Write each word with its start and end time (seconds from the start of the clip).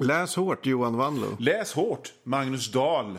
Läs 0.00 0.36
hårt, 0.36 0.66
Johan 0.66 0.96
Wanlo. 0.96 1.36
Läs 1.38 1.72
hårt, 1.72 2.12
Magnus 2.22 2.72
Dahl. 2.72 3.18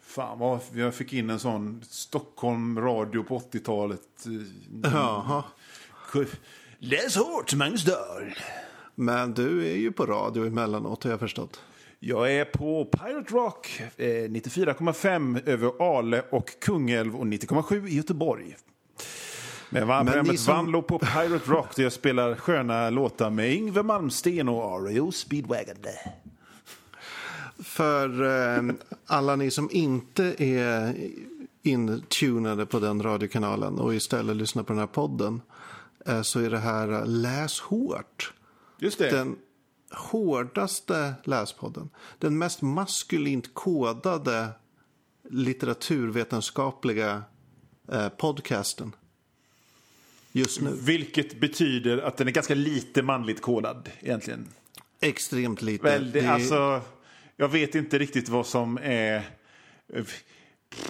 Fan 0.00 0.38
vad 0.38 0.60
jag 0.74 0.94
fick 0.94 1.12
in 1.12 1.30
en 1.30 1.38
sån 1.38 1.82
Stockholm 1.88 2.80
radio 2.80 3.22
på 3.22 3.38
80-talet. 3.38 4.00
Jaha. 4.82 5.44
Läs 6.78 7.16
hårt, 7.16 7.54
Magnus 7.54 7.84
Dahl. 7.84 8.34
Men 8.94 9.34
du 9.34 9.66
är 9.66 9.76
ju 9.76 9.92
på 9.92 10.06
radio 10.06 10.46
emellanåt 10.46 11.04
har 11.04 11.10
jag 11.10 11.20
förstått. 11.20 11.60
Jag 11.98 12.32
är 12.32 12.44
på 12.44 12.84
Pirate 12.84 13.34
Rock 13.34 13.80
eh, 13.96 14.04
94,5 14.04 15.48
över 15.48 15.98
Ale 15.98 16.22
och 16.30 16.60
Kungälv 16.60 17.16
och 17.16 17.24
90,7 17.24 17.88
i 17.88 17.96
Göteborg. 17.96 18.56
Men 19.70 19.82
ni 19.82 20.04
programmet 20.04 20.40
som- 20.40 20.54
Vanlo 20.54 20.82
på 20.82 20.98
Pirate 20.98 21.50
Rock 21.50 21.76
där 21.76 21.82
jag 21.82 21.92
spelar 21.92 22.34
sköna 22.34 22.90
låtar 22.90 23.30
med 23.30 23.52
Yngve 23.52 23.82
Malmsten 23.82 24.48
och 24.48 24.86
REO 24.86 25.12
Speedwagon. 25.12 25.76
För 27.58 28.22
eh, 28.58 28.62
alla 29.06 29.36
ni 29.36 29.50
som 29.50 29.68
inte 29.72 30.44
är 30.44 30.94
intunade 31.62 32.66
på 32.66 32.78
den 32.78 33.02
radiokanalen 33.02 33.78
och 33.78 33.94
istället 33.94 34.36
lyssnar 34.36 34.62
på 34.62 34.72
den 34.72 34.80
här 34.80 34.86
podden 34.86 35.42
eh, 36.06 36.22
så 36.22 36.40
är 36.40 36.50
det 36.50 36.58
här 36.58 36.92
eh, 36.92 37.06
Läs 37.06 37.60
hårt. 37.60 38.32
Just 38.78 38.98
det. 38.98 39.10
Den 39.10 39.36
hårdaste 39.92 41.14
läspodden. 41.24 41.90
Den 42.18 42.38
mest 42.38 42.62
maskulint 42.62 43.54
kodade 43.54 44.48
litteraturvetenskapliga 45.30 47.22
eh, 47.92 48.08
podcasten. 48.08 48.92
Just 50.32 50.60
nu. 50.60 50.76
Vilket 50.80 51.40
betyder 51.40 51.98
att 51.98 52.16
den 52.16 52.28
är 52.28 52.32
ganska 52.32 52.54
lite 52.54 53.02
manligt 53.02 53.40
kodad 53.40 53.90
egentligen. 54.00 54.48
Extremt 55.00 55.62
lite. 55.62 55.84
Väl, 55.84 56.12
det, 56.12 56.20
Det- 56.20 56.26
alltså, 56.28 56.80
jag 57.36 57.48
vet 57.48 57.74
inte 57.74 57.98
riktigt 57.98 58.28
vad 58.28 58.46
som 58.46 58.78
är... 58.82 59.22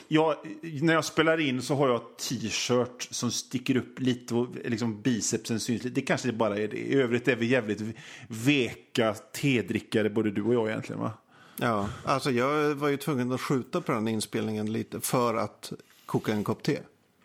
Jag, 0.09 0.37
när 0.63 0.95
jag 0.95 1.05
spelar 1.05 1.41
in 1.41 1.63
så 1.63 1.75
har 1.75 1.89
jag 1.89 2.19
t-shirt 2.19 3.09
som 3.11 3.31
sticker 3.31 3.77
upp 3.77 4.01
lite 4.01 4.35
och 4.35 4.49
liksom 4.65 5.03
bicepsen 5.03 5.61
syns 5.61 5.83
lite. 5.85 5.95
Det 5.95 6.01
kanske 6.03 6.33
bara 6.33 6.59
är 6.59 6.69
det. 6.69 6.77
I 6.77 6.95
övrigt 6.95 7.29
är 7.29 7.37
vi 7.37 7.47
jävligt 7.47 7.81
veka 8.29 9.15
tedrickare 9.15 10.11
både 10.11 10.31
du 10.31 10.43
och 10.43 10.55
jag 10.55 10.69
egentligen 10.69 11.01
va? 11.01 11.13
Ja, 11.57 11.89
alltså 12.05 12.31
jag 12.31 12.75
var 12.75 12.89
ju 12.89 12.97
tvungen 12.97 13.33
att 13.33 13.41
skjuta 13.41 13.81
på 13.81 13.93
den 13.93 14.09
inspelningen 14.09 14.73
lite 14.73 15.01
för 15.01 15.35
att 15.35 15.73
koka 16.07 16.33
en 16.33 16.45
kopp 16.45 16.63
te. 16.63 16.79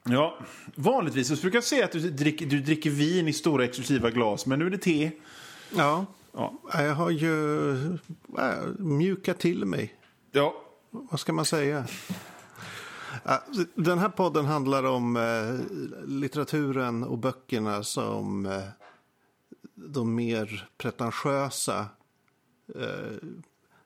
Ja, 0.09 0.37
vanligtvis 0.75 1.27
så 1.27 1.35
brukar 1.35 1.57
jag 1.57 1.63
säga 1.63 1.85
att 1.85 1.91
du 1.91 1.99
dricker, 1.99 2.45
du 2.45 2.59
dricker 2.59 2.89
vin 2.89 3.27
i 3.27 3.33
stora 3.33 3.65
exklusiva 3.65 4.09
glas, 4.11 4.45
men 4.45 4.59
nu 4.59 4.65
är 4.65 4.69
det 4.69 4.77
te. 4.77 5.11
Ja, 5.75 6.05
Ja. 6.37 6.53
jag 6.73 6.95
har 6.95 7.09
ju 7.09 7.71
äh, 8.37 8.65
mjukat 8.79 9.39
till 9.39 9.65
mig. 9.65 9.95
Ja, 10.31 10.55
Vad 10.91 11.19
ska 11.19 11.33
man 11.33 11.45
säga? 11.45 11.85
Ja, 13.23 13.43
Den 13.75 13.99
här 13.99 14.09
podden 14.09 14.45
handlar 14.45 14.83
om 14.83 15.17
eh, 15.17 15.77
litteraturen 16.07 17.03
och 17.03 17.17
böckerna 17.17 17.83
som 17.83 18.45
eh, 18.45 18.61
de 19.75 20.15
mer 20.15 20.69
pretentiösa 20.77 21.85
eh, 22.75 23.17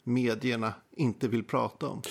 medierna 0.03 0.73
inte 0.95 1.27
vill 1.27 1.43
prata 1.43 1.87
om. 1.87 2.01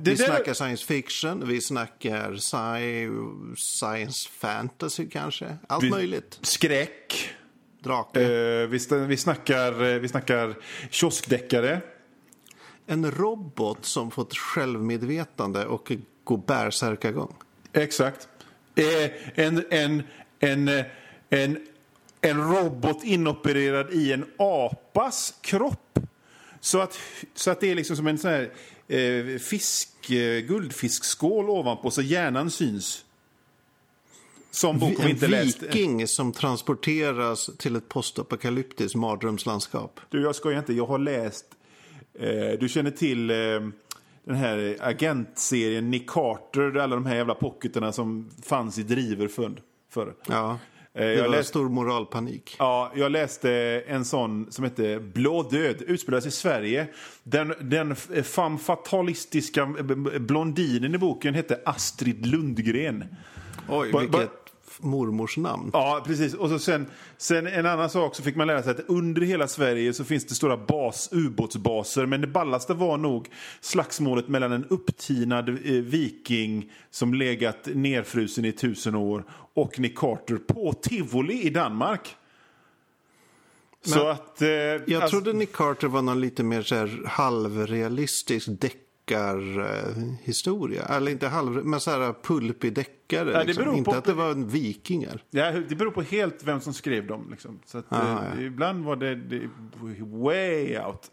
Vi 0.00 0.14
där... 0.14 0.24
snackar 0.24 0.54
science 0.54 0.84
fiction, 0.86 1.48
vi 1.48 1.60
snackar 1.60 2.36
sci 2.36 3.08
science 3.56 4.28
fantasy 4.28 5.08
kanske. 5.10 5.56
Allt 5.68 5.84
Vi- 5.84 5.90
möjligt. 5.90 6.38
Skräck. 6.42 7.30
Drake. 7.80 8.20
Eh, 8.22 8.66
vi, 8.68 8.78
vi, 9.06 9.16
snackar, 9.16 9.84
eh, 9.84 9.98
vi 9.98 10.08
snackar 10.08 10.54
kioskdeckare. 10.90 11.80
En 12.86 13.10
robot 13.10 13.84
som 13.84 14.10
fått 14.10 14.36
självmedvetande 14.36 15.66
och 15.66 15.92
går 16.24 16.42
bärsärkagång. 16.46 17.36
Exakt. 17.72 18.28
Eh, 18.74 19.10
en, 19.34 19.64
en, 19.70 20.02
en, 20.38 20.68
en, 21.30 21.66
en 22.20 22.54
robot 22.54 23.04
inopererad 23.04 23.90
i 23.92 24.12
en 24.12 24.24
apas 24.38 25.34
kropp. 25.40 25.98
Så 26.60 26.80
att, 26.80 26.98
så 27.34 27.50
att 27.50 27.60
det 27.60 27.70
är 27.70 27.74
liksom 27.74 27.96
som 27.96 28.06
en 28.06 28.18
sån 28.18 28.30
här 28.30 28.50
eh, 28.88 29.38
fisk, 29.38 30.10
eh, 30.10 30.40
guldfiskskål 30.40 31.50
ovanpå 31.50 31.90
så 31.90 32.02
hjärnan 32.02 32.50
syns. 32.50 33.02
Som 34.50 34.78
vi 34.78 34.96
En 35.00 35.08
inte 35.08 35.28
läst. 35.28 35.62
viking 35.62 36.06
som 36.06 36.32
transporteras 36.32 37.50
till 37.58 37.76
ett 37.76 37.88
postapokalyptiskt 37.88 38.94
mardrömslandskap. 38.94 40.00
Du, 40.10 40.22
jag 40.22 40.36
skojar 40.36 40.58
inte. 40.58 40.72
Jag 40.72 40.86
har 40.86 40.98
läst... 40.98 41.44
Eh, 42.18 42.58
du 42.60 42.68
känner 42.68 42.90
till 42.90 43.30
eh, 43.30 43.36
den 44.24 44.36
här 44.36 44.76
agentserien 44.80 45.90
Nick 45.90 46.10
Carter. 46.10 46.76
Alla 46.76 46.94
de 46.94 47.06
här 47.06 47.16
jävla 47.16 47.34
pocketerna 47.34 47.92
som 47.92 48.30
fanns 48.42 48.78
i 48.78 48.82
driver 48.82 49.28
förr. 49.28 49.62
förr. 49.90 50.14
Ja, 50.26 50.58
det 51.04 51.14
jag 51.14 51.22
var 51.22 51.28
läste- 51.30 51.48
stor 51.48 51.68
moralpanik. 51.68 52.56
Ja, 52.58 52.92
jag 52.96 53.12
läste 53.12 53.50
en 53.86 54.04
sån 54.04 54.46
som 54.50 54.64
heter 54.64 54.98
Blå 55.00 55.42
död, 55.42 55.82
utspelas 55.86 56.26
i 56.26 56.30
Sverige. 56.30 56.86
Den, 57.22 57.54
den 57.60 57.96
femme 58.24 58.58
fatalistiska 58.58 59.66
b- 59.66 60.18
blondinen 60.18 60.94
i 60.94 60.98
boken 60.98 61.34
hette 61.34 61.60
Astrid 61.64 62.26
Lundgren. 62.26 63.04
Oj, 63.68 63.92
vilket 64.00 64.30
mormors 64.82 65.36
namn. 65.36 65.70
Ja, 65.72 66.02
precis. 66.06 66.34
Och 66.34 66.48
så 66.48 66.58
sen, 66.58 66.86
sen 67.16 67.46
en 67.46 67.66
annan 67.66 67.90
sak 67.90 68.14
så 68.14 68.22
fick 68.22 68.36
man 68.36 68.46
lära 68.46 68.62
sig 68.62 68.70
att 68.70 68.80
under 68.88 69.22
hela 69.22 69.48
Sverige 69.48 69.92
så 69.92 70.04
finns 70.04 70.24
det 70.24 70.34
stora 70.34 70.56
bas, 70.56 71.08
ubåtsbaser. 71.12 72.06
Men 72.06 72.20
det 72.20 72.26
ballaste 72.26 72.74
var 72.74 72.98
nog 72.98 73.28
slagsmålet 73.60 74.28
mellan 74.28 74.52
en 74.52 74.64
upptinad 74.64 75.48
eh, 75.48 75.54
viking 75.72 76.72
som 76.90 77.14
legat 77.14 77.68
nerfrusen 77.74 78.44
i 78.44 78.52
tusen 78.52 78.94
år 78.94 79.24
och 79.54 79.78
Nick 79.80 79.98
Carter 79.98 80.36
på 80.36 80.72
Tivoli 80.72 81.42
i 81.42 81.50
Danmark. 81.50 82.16
så 83.84 83.98
Men- 83.98 84.10
att... 84.10 84.42
Eh, 84.42 84.48
Jag 84.48 84.92
alltså- 84.92 85.08
trodde 85.20 85.32
Nick 85.38 85.52
Carter 85.52 85.88
var 85.88 86.02
någon 86.02 86.20
lite 86.20 86.42
mer 86.42 86.62
så 86.62 86.74
här 86.74 87.02
halvrealistisk 87.06 88.48
deckarhistoria. 89.06 90.84
Eller 90.84 91.10
inte 91.12 91.28
halv, 91.28 91.66
men 91.66 91.80
så 91.80 91.90
här 91.90 92.14
pulpig 92.22 92.74
deckare. 92.74 93.32
det 93.32 93.44
liksom. 93.44 93.74
Inte 93.74 93.90
på- 93.90 93.96
att 93.96 94.04
det 94.04 94.12
var 94.12 94.30
en 94.30 94.48
vikingar. 94.48 95.22
Ja, 95.30 95.50
det 95.52 95.74
beror 95.76 95.90
på 95.90 96.02
helt 96.02 96.42
vem 96.44 96.60
som 96.60 96.74
skrev 96.74 97.06
dem. 97.06 97.28
Liksom. 97.30 97.60
Så 97.64 97.78
att, 97.78 97.84
Ah, 97.88 98.02
eh, 98.02 98.28
ja. 98.36 98.40
Ibland 98.42 98.84
var 98.84 98.96
det, 98.96 99.14
det 99.14 99.48
way 100.00 100.78
out. 100.78 101.10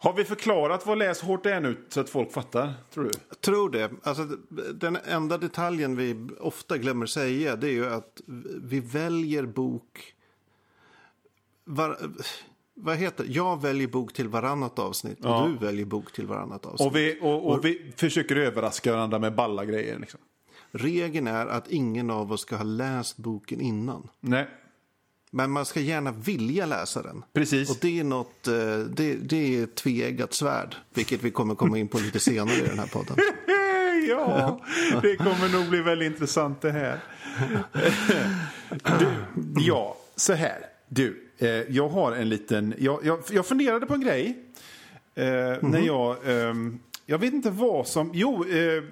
Har 0.00 0.12
vi 0.12 0.24
förklarat 0.24 0.86
vad 0.86 0.98
läs 0.98 1.20
hårt 1.20 1.46
är 1.46 1.60
nu 1.60 1.76
så 1.88 2.00
att 2.00 2.10
folk 2.10 2.32
fattar, 2.32 2.74
tror 2.94 3.04
du? 3.04 3.10
Jag 3.28 3.40
tror 3.40 3.70
det. 3.70 3.90
Alltså, 4.02 4.24
den 4.74 4.96
enda 5.04 5.38
detaljen 5.38 5.96
vi 5.96 6.28
ofta 6.40 6.78
glömmer 6.78 7.06
säga 7.06 7.56
det 7.56 7.66
är 7.68 7.72
ju 7.72 7.86
att 7.86 8.20
vi 8.62 8.80
väljer 8.80 9.46
bok... 9.46 10.14
Var, 11.70 11.98
vad 12.80 12.96
heter? 12.96 13.26
Jag 13.28 13.62
väljer 13.62 13.88
bok 13.88 14.12
till 14.12 14.28
varannat 14.28 14.78
avsnitt 14.78 15.18
och 15.24 15.30
Ja. 15.30 15.50
du 15.60 15.66
väljer 15.66 15.84
bok 15.86 16.12
till 16.12 16.26
varannat 16.26 16.66
avsnitt. 16.66 16.86
Och 16.90 16.96
vi, 16.96 17.18
och, 17.20 17.46
och 17.50 17.64
vi 17.64 17.92
försöker 17.96 18.36
överraska 18.36 18.92
varandra 18.92 19.18
med 19.18 19.34
balla 19.34 19.64
grejer. 19.64 19.98
Liksom. 19.98 20.20
Regeln 20.70 21.26
är 21.26 21.46
att 21.46 21.68
ingen 21.70 22.10
av 22.10 22.32
oss 22.32 22.40
ska 22.40 22.56
ha 22.56 22.64
läst 22.64 23.16
boken 23.16 23.60
innan. 23.60 24.08
Nej, 24.20 24.48
Men 25.30 25.50
man 25.50 25.64
ska 25.64 25.80
gärna 25.80 26.12
vilja 26.12 26.66
läsa 26.66 27.02
den. 27.02 27.24
precis. 27.32 27.70
Och 27.70 27.76
det 27.80 27.98
är 28.00 28.04
något, 28.04 28.48
eh, 28.48 28.78
det, 28.78 29.14
det 29.14 29.58
är 29.58 29.64
ett 29.64 29.74
tveeggat 29.74 30.34
svärd. 30.34 30.76
Vilket 30.94 31.22
vi 31.22 31.30
kommer 31.30 31.54
komma 31.54 31.78
in 31.78 31.88
på 31.88 31.98
lite 31.98 32.20
senare 32.20 32.56
i 32.56 32.66
den 32.66 32.78
här 32.78 32.86
podden. 32.86 33.16
ja, 34.08 34.60
det 35.02 35.16
kommer 35.16 35.52
nog 35.52 35.68
bli 35.68 35.80
väldigt 35.82 36.12
intressant 36.12 36.60
det 36.60 36.72
här. 36.72 37.00
Du, 38.98 39.06
ja, 39.56 39.96
så 40.16 40.32
här. 40.32 40.58
Du, 40.88 41.27
eh, 41.38 41.48
jag 41.48 41.88
har 41.88 42.12
en 42.12 42.28
liten... 42.28 42.74
Jag, 42.78 43.00
jag, 43.04 43.20
jag 43.30 43.46
funderade 43.46 43.86
på 43.86 43.94
en 43.94 44.00
grej. 44.00 44.38
Eh, 45.14 45.24
När 45.62 45.86
jag... 45.86 46.16
ehm, 46.26 46.78
jag 47.06 47.18
vet 47.18 47.32
inte 47.34 47.50
vad 47.50 47.86
som... 47.86 48.10
Jo, 48.14 48.44
eh, 48.50 48.82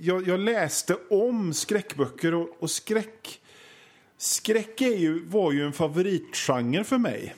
jag, 0.00 0.28
jag 0.28 0.40
läste 0.40 0.96
om 1.10 1.54
skräckböcker 1.54 2.34
och, 2.34 2.48
och 2.58 2.70
skräck... 2.70 3.40
Skräck 4.18 4.80
är 4.80 4.96
ju, 4.96 5.24
var 5.26 5.52
ju 5.52 5.64
en 5.66 5.72
favoritgenre 5.72 6.84
för 6.84 6.98
mig. 6.98 7.34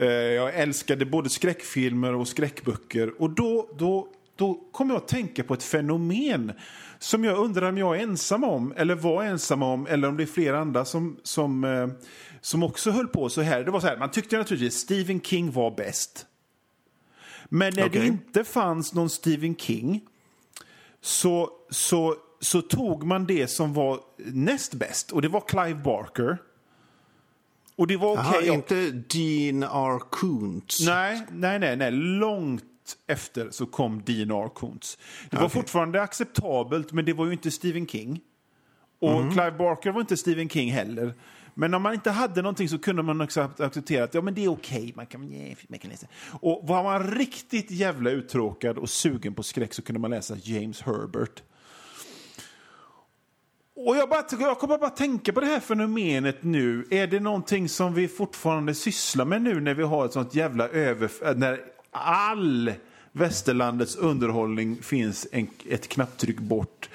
Eh, 0.00 0.08
Jag 0.08 0.54
älskade 0.54 1.04
både 1.06 1.28
skräckfilmer 1.28 2.14
och 2.14 2.28
skräckböcker. 2.28 3.22
Och 3.22 3.30
då, 3.30 3.68
då, 3.78 4.08
då 4.36 4.54
kom 4.72 4.90
jag 4.90 4.96
att 4.96 5.08
tänka 5.08 5.42
på 5.44 5.54
ett 5.54 5.62
fenomen 5.62 6.52
som 6.98 7.24
jag 7.24 7.38
undrar 7.38 7.68
om 7.68 7.78
jag 7.78 7.96
är 7.96 8.02
ensam 8.02 8.44
om, 8.44 8.74
eller 8.76 8.94
var 8.94 9.24
ensam 9.24 9.62
om, 9.62 9.86
eller 9.86 10.08
om 10.08 10.16
det 10.16 10.22
är 10.22 10.26
flera 10.26 10.58
andra 10.58 10.84
som, 10.84 11.16
som, 11.22 11.64
eh, 11.64 11.88
som 12.40 12.62
också 12.62 12.90
höll 12.90 13.08
på 13.08 13.28
så 13.28 13.40
här. 13.40 13.64
Det 13.64 13.70
var 13.70 13.80
så 13.80 13.86
här, 13.86 13.96
man 13.96 14.10
tyckte 14.10 14.38
naturligtvis 14.38 14.74
Stephen 14.74 15.20
King 15.20 15.52
var 15.52 15.70
bäst. 15.70 16.26
Men 17.48 17.72
när 17.76 17.82
det 17.82 17.98
Okej. 17.98 18.06
inte 18.06 18.44
fanns 18.44 18.94
någon 18.94 19.10
Stephen 19.10 19.56
King 19.56 20.00
så, 21.00 21.50
så, 21.70 22.14
så 22.40 22.62
tog 22.62 23.04
man 23.04 23.26
det 23.26 23.46
som 23.46 23.74
var 23.74 24.00
näst 24.16 24.74
bäst, 24.74 25.12
och 25.12 25.22
det 25.22 25.28
var 25.28 25.40
Clive 25.40 25.80
Barker. 25.84 26.38
Och 27.76 27.86
det 27.86 27.96
var 27.96 28.12
okej. 28.12 28.46
Jaha, 28.46 28.54
inte 28.54 28.90
Dean 28.90 29.62
R. 29.62 29.98
Koontz. 30.10 30.86
Nej, 30.86 31.26
nej, 31.30 31.58
nej, 31.58 31.76
nej. 31.76 31.90
Långt 31.92 32.64
efter 33.06 33.50
så 33.50 33.66
kom 33.66 34.02
Dean 34.02 34.30
R. 34.30 34.48
Koontz. 34.54 34.98
Det 35.30 35.36
var 35.36 35.44
Okej. 35.44 35.54
fortfarande 35.60 36.02
acceptabelt, 36.02 36.92
men 36.92 37.04
det 37.04 37.12
var 37.12 37.26
ju 37.26 37.32
inte 37.32 37.50
Stephen 37.50 37.86
King. 37.86 38.20
Och 39.00 39.20
Mm. 39.20 39.30
Clive 39.32 39.50
Barker 39.50 39.90
var 39.90 40.00
inte 40.00 40.16
Stephen 40.16 40.48
King 40.48 40.70
heller. 40.72 41.14
Men 41.54 41.74
om 41.74 41.82
man 41.82 41.94
inte 41.94 42.10
hade 42.10 42.42
någonting 42.42 42.68
så 42.68 42.78
kunde 42.78 43.02
man 43.02 43.20
också 43.20 43.50
acceptera 43.58 44.04
att 44.04 44.14
ja, 44.14 44.20
men 44.20 44.34
det 44.34 44.44
är 44.44 44.48
okej. 44.48 44.92
Man, 44.96 45.06
kan, 45.06 45.32
yeah, 45.32 45.58
man 45.68 45.78
kan 45.78 45.90
läsa. 45.90 46.06
Och 46.40 46.68
var 46.68 46.82
man 46.82 47.10
riktigt 47.10 47.70
jävla 47.70 48.10
uttråkad 48.10 48.78
och 48.78 48.90
sugen 48.90 49.34
på 49.34 49.42
skräck 49.42 49.74
så 49.74 49.82
kunde 49.82 50.00
man 50.00 50.10
läsa 50.10 50.36
James 50.42 50.82
Herbert. 50.82 51.42
Och 53.86 53.96
jag, 53.96 54.08
bara, 54.08 54.24
jag 54.40 54.58
kommer 54.58 54.78
bara 54.78 54.90
tänka 54.90 55.32
på 55.32 55.40
det 55.40 55.46
här 55.46 55.60
fenomenet 55.60 56.42
nu. 56.42 56.86
Är 56.90 57.06
det 57.06 57.20
någonting 57.20 57.68
som 57.68 57.94
vi 57.94 58.08
fortfarande 58.08 58.74
sysslar 58.74 59.24
med 59.24 59.42
nu 59.42 59.60
när 59.60 59.74
vi 59.74 59.82
har 59.82 60.04
ett 60.04 60.12
sånt 60.12 60.34
jävla 60.34 60.68
över... 60.68 61.34
När 61.34 61.60
all 61.90 62.72
västerlandets 63.12 63.96
underhållning 63.96 64.82
finns 64.82 65.26
en, 65.32 65.48
ett 65.68 65.88
knapptryck 65.88 66.38
bort. 66.38 66.88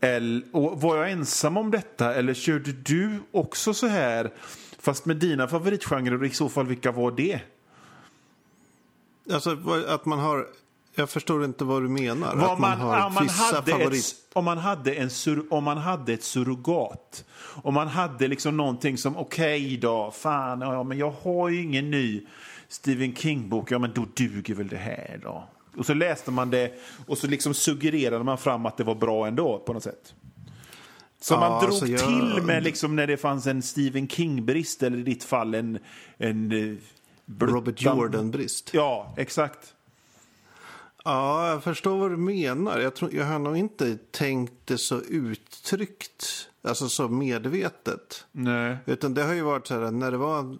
Eller, 0.00 0.42
och 0.52 0.80
var 0.80 0.96
jag 0.96 1.10
ensam 1.10 1.56
om 1.56 1.70
detta 1.70 2.14
eller 2.14 2.34
körde 2.34 2.72
du 2.72 3.20
också 3.30 3.74
så 3.74 3.86
här? 3.86 4.32
Fast 4.78 5.06
med 5.06 5.16
dina 5.16 5.48
favoritgenrer 5.48 6.20
och 6.20 6.26
i 6.26 6.30
så 6.30 6.48
fall 6.48 6.66
vilka 6.66 6.92
var 6.92 7.10
det? 7.10 7.40
Alltså 9.32 9.56
att 9.88 10.04
man 10.04 10.18
har... 10.18 10.46
Jag 10.96 11.10
förstår 11.10 11.44
inte 11.44 11.64
vad 11.64 11.82
du 11.82 11.88
menar. 11.88 12.36
Vad 12.36 12.52
att 12.52 12.58
man, 12.58 12.70
man, 12.70 12.80
har 12.80 13.06
om, 13.06 13.14
man 13.14 13.28
hade 13.28 13.72
favorit... 13.72 14.04
ett, 14.04 14.36
om, 14.36 14.44
man 14.44 14.58
hade 14.58 14.94
en 14.94 15.10
sur, 15.10 15.44
om 15.50 15.64
man 15.64 15.78
hade 15.78 16.12
ett 16.12 16.24
surrogat. 16.24 17.24
Om 17.62 17.74
man 17.74 17.88
hade 17.88 18.28
liksom 18.28 18.56
någonting 18.56 18.98
som, 18.98 19.16
okej 19.16 19.76
då, 19.76 20.10
fan, 20.10 20.60
ja, 20.60 20.82
men 20.82 20.98
jag 20.98 21.10
har 21.10 21.48
ju 21.48 21.62
ingen 21.62 21.90
ny 21.90 22.26
Stephen 22.68 23.14
King-bok, 23.14 23.70
ja 23.70 23.78
men 23.78 23.92
då 23.94 24.06
duger 24.14 24.54
väl 24.54 24.68
det 24.68 24.76
här 24.76 25.20
då. 25.22 25.48
Och 25.76 25.86
så 25.86 25.94
läste 25.94 26.30
man 26.30 26.50
det 26.50 26.72
och 27.06 27.18
så 27.18 27.26
liksom 27.26 27.54
suggererade 27.54 28.24
man 28.24 28.38
fram 28.38 28.66
att 28.66 28.76
det 28.76 28.84
var 28.84 28.94
bra 28.94 29.26
ändå 29.26 29.58
på 29.58 29.72
något 29.72 29.82
sätt. 29.82 30.14
Så 31.20 31.34
Ja, 31.34 31.40
man 31.40 31.60
drog 31.60 31.70
alltså 31.70 31.86
jag- 31.86 32.00
till 32.00 32.42
med 32.42 32.62
liksom 32.64 32.96
när 32.96 33.06
det 33.06 33.16
fanns 33.16 33.46
en 33.46 33.62
Stephen 33.62 34.08
King-brist, 34.08 34.82
eller 34.82 34.98
i 34.98 35.02
ditt 35.02 35.24
fall 35.24 35.54
en... 35.54 35.78
en 36.18 36.52
eh, 36.52 36.76
Robert 37.40 37.82
Jordan-brist. 37.82 38.70
Ja, 38.74 39.14
exakt. 39.16 39.74
Ja, 41.04 41.48
jag 41.50 41.64
förstår 41.64 41.98
vad 41.98 42.10
du 42.10 42.16
menar. 42.16 42.78
Jag, 42.80 42.94
tror, 42.94 43.14
jag 43.14 43.24
har 43.24 43.38
nog 43.38 43.56
inte 43.56 43.96
tänkt 43.96 44.52
det 44.64 44.78
så 44.78 45.00
uttryckt, 45.00 46.48
alltså 46.62 46.88
så 46.88 47.08
medvetet. 47.08 48.26
Nej. 48.32 48.76
Utan 48.86 49.14
det 49.14 49.22
har 49.22 49.34
ju 49.34 49.42
varit 49.42 49.66
så 49.66 49.74
här, 49.80 49.90
när 49.90 50.10
det 50.10 50.16
var 50.16 50.58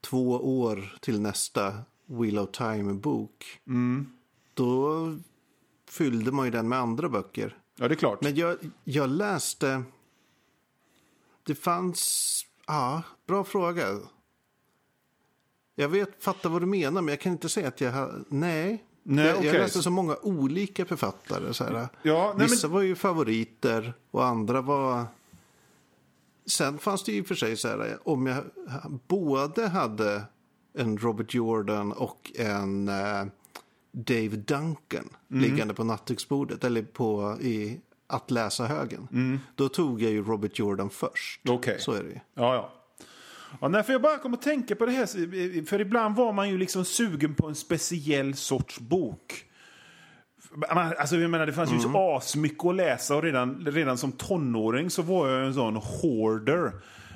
två 0.00 0.60
år 0.60 0.96
till 1.00 1.20
nästa 1.20 1.74
Wheel 2.06 2.38
of 2.38 2.50
Time-bok, 2.50 3.60
då 4.54 5.16
fyllde 5.90 6.32
man 6.32 6.44
ju 6.44 6.50
den 6.50 6.68
med 6.68 6.78
andra 6.78 7.08
böcker. 7.08 7.56
Ja, 7.76 7.88
det 7.88 7.94
är 7.94 7.96
klart. 7.96 8.22
Men 8.22 8.34
jag, 8.36 8.58
jag 8.84 9.10
läste... 9.10 9.82
Det 11.42 11.54
fanns... 11.54 12.24
Ja, 12.66 13.02
bra 13.26 13.44
fråga. 13.44 13.98
Jag 15.74 15.88
vet, 15.88 16.22
fattar 16.24 16.50
vad 16.50 16.62
du 16.62 16.66
menar, 16.66 17.02
men 17.02 17.08
jag 17.12 17.20
kan 17.20 17.32
inte 17.32 17.48
säga 17.48 17.68
att 17.68 17.80
jag. 17.80 18.24
Nej. 18.28 18.84
Nej, 19.02 19.26
jag, 19.26 19.36
okej. 19.36 19.46
jag 19.46 19.54
läste 19.54 19.82
så 19.82 19.90
många 19.90 20.16
olika 20.22 20.84
författare. 20.84 21.54
Så 21.54 21.64
här. 21.64 21.88
Ja, 22.02 22.34
nej, 22.38 22.46
Vissa 22.48 22.66
men- 22.66 22.74
var 22.74 22.82
ju 22.82 22.94
favoriter 22.94 23.94
och 24.10 24.24
andra 24.24 24.60
var... 24.60 25.04
Sen 26.50 26.78
fanns 26.78 27.04
det 27.04 27.12
ju 27.12 27.24
för 27.24 27.34
sig 27.34 27.56
så 27.56 27.68
här, 27.68 27.98
om 28.08 28.26
jag 28.26 28.44
både 29.08 29.68
hade 29.68 30.22
en 30.78 30.98
Robert 30.98 31.34
Jordan 31.34 31.92
och 31.92 32.32
en 32.38 32.88
eh, 32.88 33.24
Dave 33.92 34.36
Duncan 34.36 35.08
Mm. 35.30 35.42
liggande 35.42 35.74
på 35.74 35.84
nattduksbordet 35.84 36.64
eller 36.64 36.82
på 36.82 37.38
i 37.40 37.80
att 38.06 38.30
läsa-högen. 38.30 39.38
Då 39.54 39.68
tog 39.68 40.02
jag 40.02 40.10
ju 40.12 40.22
Robert 40.24 40.58
Jordan 40.58 40.90
först. 40.90 41.44
Mm. 41.44 41.56
Okej. 41.58 41.76
Så 41.80 41.92
är 41.92 42.02
det 42.02 42.08
ju. 42.08 42.20
Ja, 42.34 42.54
ja. 42.54 42.72
ja 43.60 43.68
nej, 43.68 43.82
för 43.82 43.92
jag 43.92 44.02
bara 44.02 44.18
kom 44.18 44.34
att 44.34 44.42
tänka 44.42 44.76
på 44.76 44.86
det 44.86 44.92
här, 44.92 45.66
för 45.66 45.80
ibland 45.80 46.16
var 46.16 46.32
man 46.32 46.48
ju 46.50 46.58
liksom 46.58 46.84
sugen 46.84 47.34
på 47.34 47.46
en 47.46 47.54
speciell 47.54 48.34
sorts 48.34 48.80
bok. 48.80 49.44
Alltså, 50.68 51.16
jag 51.16 51.30
menar, 51.30 51.46
det 51.46 51.52
fanns 51.52 51.72
ju 51.72 51.80
så 51.80 52.16
asmycket 52.16 52.64
att 52.64 52.74
läsa 52.74 53.16
och 53.16 53.22
redan, 53.22 53.66
redan 53.66 53.98
som 53.98 54.12
tonåring 54.12 54.90
så 54.90 55.02
var 55.02 55.28
jag 55.28 55.46
en 55.46 55.54
sån 55.54 55.76
hoarder. 55.76 56.72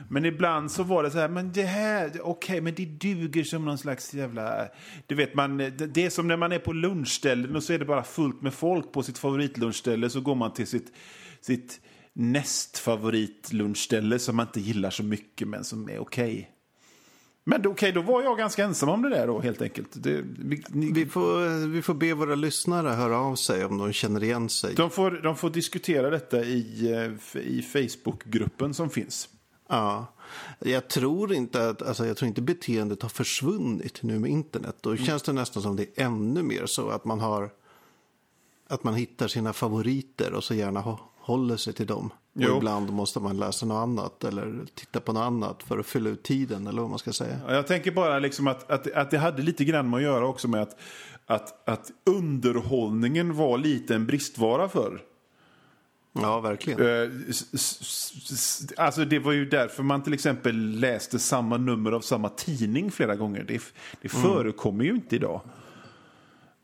Men 0.08 0.24
ibland 0.24 0.70
så 0.70 0.82
var 0.82 1.02
det 1.02 1.10
så 1.10 1.18
här, 1.18 1.28
men 1.28 1.52
det 1.52 1.62
här, 1.62 2.10
okej, 2.22 2.60
men 2.60 2.74
det 2.74 2.84
duger 2.84 3.44
som 3.44 3.64
någon 3.64 3.78
slags 3.78 4.14
jävla... 4.14 4.68
Du 5.06 5.14
vet, 5.14 5.34
man, 5.34 5.56
det, 5.56 5.96
är 5.96 6.10
som 6.10 6.28
när 6.28 6.36
man 6.36 6.52
är 6.52 6.58
på 6.58 6.72
lunchställen 6.72 7.56
och 7.56 7.62
så 7.62 7.72
är 7.72 7.78
det 7.78 7.84
bara 7.84 8.04
fullt 8.04 8.42
med 8.42 8.54
folk 8.54 8.92
på 8.92 9.02
sitt 9.02 9.18
favoritlunchställe 9.18 10.10
så 10.10 10.20
går 10.20 10.34
man 10.34 10.52
till 10.52 10.66
sitt, 10.66 10.92
sitt 11.40 11.80
nästfavoritlunchställe 12.12 14.18
som 14.18 14.36
man 14.36 14.46
inte 14.46 14.60
gillar 14.60 14.90
så 14.90 15.02
mycket 15.02 15.48
men 15.48 15.64
som 15.64 15.88
är 15.88 15.98
okej. 15.98 16.50
Men 17.44 17.66
okej, 17.66 17.92
då 17.92 18.02
var 18.02 18.22
jag 18.22 18.38
ganska 18.38 18.64
ensam 18.64 18.88
om 18.88 19.02
det 19.02 19.08
där 19.08 19.26
då 19.26 19.40
helt 19.40 19.62
enkelt. 19.62 19.88
Det, 19.92 20.22
vi, 20.38 20.62
ni, 20.68 20.92
Vi 20.92 21.06
får, 21.06 21.66
vi 21.68 21.82
får 21.82 21.94
be 21.94 22.14
våra 22.14 22.34
lyssnare 22.34 22.88
höra 22.88 23.18
av 23.18 23.34
sig 23.36 23.64
om 23.64 23.78
de 23.78 23.92
känner 23.92 24.22
igen 24.24 24.48
sig. 24.48 24.74
de, 24.74 24.90
får, 24.90 25.10
de 25.10 25.36
får 25.36 25.50
diskutera 25.50 26.10
detta 26.10 26.40
i, 26.44 26.92
eh, 27.34 27.40
i 27.42 27.62
Facebookgruppen 27.62 28.74
som 28.74 28.90
finns. 28.90 29.28
Ja. 29.68 30.06
Jag 30.58 30.88
tror 30.88 31.32
inte 31.32 31.68
att 31.68 31.82
alltså 31.82 32.06
jag 32.06 32.16
tror 32.16 32.28
inte 32.28 32.42
beteendet 32.42 33.02
har 33.02 33.08
försvunnit 33.08 34.02
nu 34.02 34.18
med 34.18 34.30
internet. 34.30 34.76
Då 34.80 34.90
Mm. 34.90 35.04
känns 35.04 35.22
det 35.22 35.32
nästan 35.32 35.62
som 35.62 35.76
det 35.76 35.82
är 35.82 36.04
ännu 36.04 36.42
mer 36.42 36.62
så 36.66 36.88
att 36.90 37.04
man 37.04 37.20
har 37.20 37.50
att 38.68 38.84
man 38.84 38.94
hittar 38.94 39.28
sina 39.28 39.52
favoriter 39.52 40.32
och 40.32 40.44
så 40.44 40.54
gärna 40.54 40.80
håller 41.22 41.56
sig 41.56 41.72
till 41.72 41.86
dem. 41.86 42.10
Jo. 42.34 42.50
Och 42.50 42.56
ibland 42.56 42.90
måste 42.92 43.20
man 43.20 43.36
läsa 43.36 43.66
något 43.66 43.82
annat 43.82 44.24
eller 44.24 44.64
titta 44.74 45.00
på 45.00 45.12
något 45.12 45.20
annat 45.20 45.62
för 45.62 45.78
att 45.78 45.86
fylla 45.86 46.10
ut 46.10 46.22
tiden 46.22 46.66
eller 46.66 46.80
vad 46.80 46.90
man 46.90 46.98
ska 46.98 47.12
säga. 47.12 47.38
Ja, 47.48 47.54
Jag 47.54 47.66
tänker 47.66 47.90
bara 47.92 48.18
liksom 48.18 48.46
att, 48.46 48.70
att, 48.70 48.92
att 48.92 49.10
det 49.10 49.18
hade 49.18 49.42
lite 49.42 49.64
grann 49.64 49.90
med 49.90 49.96
att 49.96 50.02
göra 50.02 50.26
också 50.26 50.48
med 50.48 50.62
att, 50.62 50.76
att, 51.26 51.68
att 51.68 51.90
underhållningen 52.06 53.36
var 53.36 53.58
lite 53.58 53.94
en 53.94 54.06
bristvara 54.06 54.68
förr. 54.68 55.00
Ja, 56.12 56.40
verkligen. 56.40 56.80
Eh, 56.80 57.10
Alltså 58.76 59.04
det 59.04 59.18
var 59.18 59.32
ju 59.32 59.44
därför 59.48 59.82
man 59.82 60.02
till 60.02 60.12
exempel 60.14 60.56
läste 60.80 61.18
samma 61.18 61.56
nummer 61.56 61.92
av 61.92 62.00
samma 62.00 62.28
tidning 62.28 62.90
flera 62.90 63.16
gånger. 63.16 63.44
Det, 63.48 63.62
det 64.02 64.08
förekommer 64.08 64.84
ju 64.84 64.90
inte 64.90 65.16
idag. 65.16 65.40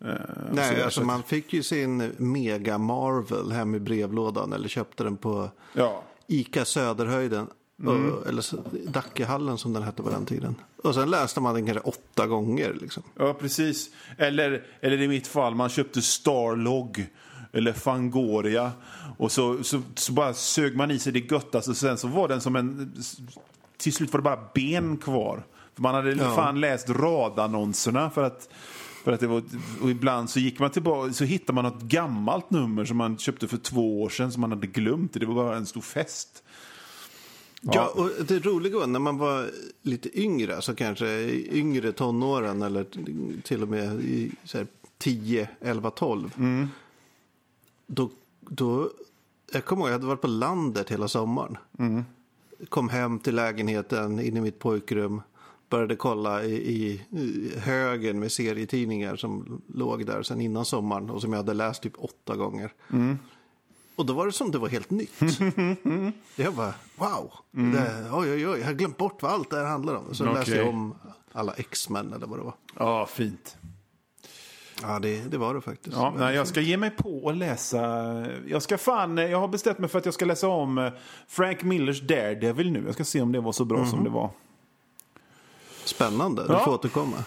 Nej, 0.01 0.77
så- 0.79 0.85
alltså 0.85 1.01
så- 1.01 1.07
man 1.07 1.23
fick 1.23 1.53
ju 1.53 1.63
sin 1.63 2.13
Mega 2.17 2.79
Marvel 2.79 3.53
hem 3.53 3.75
i 3.75 3.81
brevlådan 3.81 4.53
eller 4.53 4.69
köpte 4.69 5.05
den 5.05 5.17
på 5.17 5.51
Ja. 5.73 6.03
Ica 6.27 6.65
Söderhöjden. 6.65 7.47
Mm. 7.83 8.13
Och, 8.13 8.27
eller 8.27 8.45
Dackehallen 8.91 9.59
som 9.59 9.73
den 9.73 9.83
hette 9.83 10.03
på 10.03 10.11
den 10.11 10.27
tiden. 10.27 10.55
Och 10.85 10.95
sen 10.95 11.11
läste 11.11 11.41
man 11.41 11.55
den 11.55 11.67
kanske 11.67 11.83
åtta 11.89 12.27
gånger. 12.27 12.77
Liksom. 12.81 13.03
Ja, 13.19 13.35
precis. 13.35 13.91
Eller, 14.17 14.67
eller 14.81 15.01
i 15.03 15.09
mitt 15.09 15.27
fall, 15.27 15.55
man 15.55 15.69
köpte 15.69 16.03
Starlog 16.03 17.07
eller 17.53 17.73
Fangoria. 17.73 18.73
Och 19.19 19.33
så, 19.33 19.65
så, 19.65 19.83
så 19.95 20.13
bara 20.13 20.35
sög 20.35 20.77
man 20.77 20.91
i 20.91 20.99
sig 20.99 21.13
det 21.13 21.19
göttaste. 21.33 21.75
Sen 21.75 21.99
så 21.99 22.09
var 22.09 22.29
den 22.29 22.41
som 22.41 22.57
en... 22.57 22.93
Till 23.77 23.93
slut 23.93 24.13
var 24.13 24.19
det 24.19 24.25
bara 24.25 24.49
ben 24.55 24.97
kvar. 24.97 25.47
För 25.75 25.83
man 25.83 25.95
hade 25.95 26.13
Ja. 26.13 26.35
fan 26.35 26.61
läst 26.61 26.91
radannonserna 26.91 28.11
för 28.11 28.23
att... 28.23 28.49
För 29.05 29.13
att 29.13 29.21
det 29.21 29.27
var, 29.27 29.43
och 29.83 29.91
ibland 29.91 30.31
så 30.31 30.41
gick 30.41 30.59
man 30.59 30.71
tillbaka, 30.71 31.13
så 31.13 31.25
hittade 31.25 31.53
man 31.53 31.65
något 31.65 31.83
gammalt 31.83 32.51
nummer 32.51 32.85
som 32.85 32.97
man 32.97 33.19
köpte 33.19 33.49
för 33.49 33.57
två 33.57 34.03
år 34.03 34.09
sedan 34.09 34.33
som 34.33 34.41
man 34.41 34.53
hade 34.53 34.67
glömt. 34.67 35.13
Det 35.13 35.27
var 35.27 35.35
bara 35.35 35.57
en 35.57 35.67
stor 35.67 35.81
fest. 35.81 36.43
Ja. 37.61 37.93
och 37.95 38.11
det 38.27 38.39
roliga 38.39 38.79
var 38.79 38.87
när 38.87 39.01
man 39.01 39.19
var 39.19 39.51
lite 39.83 40.21
yngre, 40.21 40.57
alltså 40.57 40.75
kanske 40.75 41.07
yngre 41.53 41.93
tonåren 41.93 42.63
eller 42.63 42.87
till 43.43 43.63
och 43.63 43.69
med 43.69 44.01
i 44.01 44.33
så 44.45 44.59
här, 44.59 44.67
10, 44.99 45.49
11, 45.61 45.91
12. 45.91 46.31
Då, 47.87 48.11
då, 48.41 48.91
jag 49.53 49.65
kommer 49.65 49.83
ihåg, 49.83 49.89
jag 49.89 49.93
hade 49.93 50.07
varit 50.07 50.21
på 50.21 50.27
landet 50.27 50.91
hela 50.91 51.09
sommaren. 51.09 51.59
Kom 52.69 52.89
hem 52.89 53.19
till 53.19 53.35
lägenheten 53.35 54.21
in 54.21 54.37
i 54.37 54.41
mitt 54.41 54.59
pojkrum. 54.59 55.23
Började 55.69 55.97
kolla 55.97 56.45
i, 56.45 56.55
i, 56.55 57.03
i 57.11 57.53
högen 57.59 58.19
med 58.21 58.33
serietidningar 58.33 59.17
som 59.17 59.63
låg 59.75 60.07
där 60.07 60.23
sen 60.23 60.41
innan 60.41 60.65
sommaren 60.65 61.11
och 61.11 61.21
som 61.21 61.33
jag 61.33 61.39
hade 61.39 61.55
läst 61.55 61.83
typ 61.83 61.95
åtta 61.99 62.37
gånger. 62.37 62.73
Och 63.97 64.07
då 64.07 64.13
var 64.13 64.27
det 64.27 64.33
som 64.33 64.51
det 64.51 64.59
var 64.59 64.69
helt 64.69 64.91
nytt. 64.91 65.21
jag 66.37 66.55
bara, 66.55 66.75
wow. 66.97 67.33
Det, 67.51 68.11
oj, 68.13 68.33
oj, 68.33 68.49
oj, 68.49 68.59
jag 68.59 68.67
har 68.67 68.73
glömt 68.73 68.97
bort 68.97 69.23
vad 69.23 69.33
allt 69.33 69.51
det 69.51 69.57
här 69.57 69.65
handlar 69.65 69.95
om. 69.95 70.15
Så 70.15 70.25
läste 70.25 70.41
Okej. 70.41 70.57
jag 70.57 70.69
om 70.69 70.95
alla 71.33 71.53
X-Men 71.57 72.13
eller 72.13 72.27
vad 72.27 72.39
det 72.39 72.45
var. 72.45 72.55
Ja, 72.79 73.07
fint. 73.07 73.57
Ja, 74.83 74.99
det, 74.99 75.31
det 75.31 75.39
var 75.39 75.55
det 75.55 75.61
faktiskt. 75.61 75.97
Ja, 75.97 76.15
nej, 76.19 76.35
jag 76.35 76.47
ska 76.47 76.61
ge 76.61 76.77
mig 76.77 76.91
på 76.91 77.29
att 77.29 77.37
läsa... 77.37 77.79
Jag 78.47 78.63
ska 78.63 78.79
fan... 78.79 79.17
Jag 79.17 79.41
har 79.41 79.49
bestämt 79.49 79.79
mig 79.79 79.89
för 79.89 79.99
att 79.99 80.05
jag 80.05 80.15
ska 80.15 80.25
läsa 80.25 80.49
om 80.49 80.79
eh, 80.79 80.93
Frank 81.29 81.63
Millers 81.63 82.01
Daredevil 82.01 82.73
nu. 82.73 82.83
Jag 82.87 82.95
ska 82.95 83.05
se 83.05 83.21
om 83.21 83.33
det 83.33 83.41
var 83.41 83.53
så 83.53 83.65
bra 83.65 83.87
som 83.87 84.05
det 84.05 84.11
var. 84.11 84.31
Spännande, 85.89 86.47
du 86.47 86.53
Ja. 86.53 86.65
får 86.65 86.73
återkomma. 86.73 87.25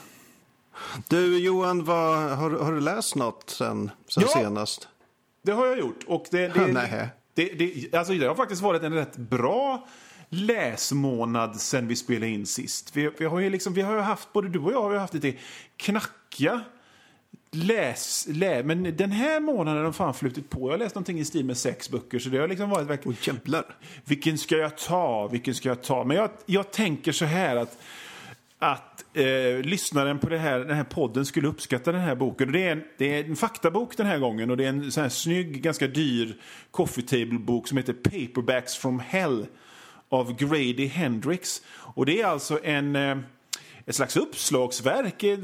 Du 1.07 1.39
Johan, 1.39 1.83
vad, 1.83 2.17
har, 2.31 2.49
har 2.51 2.71
du 2.71 2.79
läst 2.79 3.15
något 3.15 3.43
sen, 3.49 3.91
sen 4.07 4.23
Ja. 4.23 4.29
senast? 4.41 4.87
Det 5.43 5.51
har 5.51 5.67
jag 5.67 5.79
gjort. 5.79 5.99
Och 6.07 6.25
det, 6.31 6.47
det, 6.47 6.67
Nej. 6.73 7.07
det, 7.33 7.45
det, 7.45 7.93
alltså 7.97 8.13
det 8.13 8.25
har 8.27 8.35
faktiskt 8.35 8.61
varit 8.61 8.83
en 8.83 8.93
rätt 8.93 9.17
bra 9.17 9.87
läsmånad 10.29 11.55
sen 11.61 11.87
vi 11.87 11.95
spelade 11.95 12.27
in 12.31 12.45
sist. 12.45 12.95
Vi, 12.95 13.11
vi 13.17 13.25
har 13.25 13.39
ju 13.39 13.49
liksom, 13.49 13.73
vi 13.73 13.81
har 13.81 13.97
haft, 13.97 14.33
både 14.33 14.49
du 14.49 14.59
och 14.59 14.71
jag 14.71 14.81
har 14.81 14.91
ju 14.91 14.97
haft 14.97 15.13
lite 15.13 15.33
knackiga 15.77 16.61
läs, 17.51 18.27
lä, 18.29 18.63
men 18.63 18.97
den 18.97 19.11
här 19.11 19.39
månaden 19.39 19.85
har 19.85 19.91
fan 19.91 20.13
flutit 20.13 20.49
på. 20.49 20.59
Jag 20.67 20.73
har 20.73 20.77
läst 20.77 20.95
någonting 20.95 21.19
i 21.19 21.25
stil 21.25 21.45
med 21.45 21.57
sex 21.57 21.89
böcker, 21.89 22.19
så 22.19 22.29
det 22.29 22.37
har 22.37 22.47
liksom 22.47 22.69
varit 22.69 22.87
verkligen... 22.87 23.17
Oj, 23.21 23.33
jävlar. 23.35 23.65
Vilken 24.05 24.37
ska 24.37 24.57
jag 24.57 24.77
ta? 24.77 25.27
Vilken 25.27 25.55
ska 25.55 25.69
jag 25.69 25.83
ta? 25.83 26.03
Men 26.03 26.17
jag, 26.17 26.29
jag 26.45 26.71
tänker 26.71 27.11
så 27.11 27.25
här 27.25 27.55
att, 27.55 27.77
att 28.61 29.05
eh, 29.13 29.59
lyssnaren 29.63 30.19
på 30.19 30.29
det 30.29 30.37
här, 30.37 30.59
den 30.59 30.77
här 30.77 30.83
podden 30.83 31.25
skulle 31.25 31.47
uppskatta 31.47 31.91
den 31.91 32.01
här 32.01 32.15
boken. 32.15 32.47
Och 32.47 32.53
det, 32.53 32.63
är 32.63 32.71
en, 32.71 32.83
det 32.97 33.17
är 33.17 33.23
en 33.23 33.35
faktabok 33.35 33.97
den 33.97 34.05
här 34.05 34.19
gången 34.19 34.51
och 34.51 34.57
det 34.57 34.65
är 34.65 34.69
en 34.69 34.91
sån 34.91 35.03
här 35.03 35.09
snygg, 35.09 35.61
ganska 35.61 35.87
dyr 35.87 36.37
coffee 36.71 37.01
table-bok 37.01 37.67
som 37.67 37.77
heter 37.77 37.93
Paperbacks 37.93 38.75
from 38.75 38.99
Hell 38.99 39.47
av 40.09 40.35
Grady 40.35 40.85
Hendrix. 40.85 41.61
Och 41.71 42.05
det 42.05 42.21
är 42.21 42.25
alltså 42.25 42.59
en... 42.63 42.95
Eh, 42.95 43.17
ett 43.85 43.95
slags 43.95 44.17
uppslagsverk, 44.17 45.23
eh, 45.23 45.39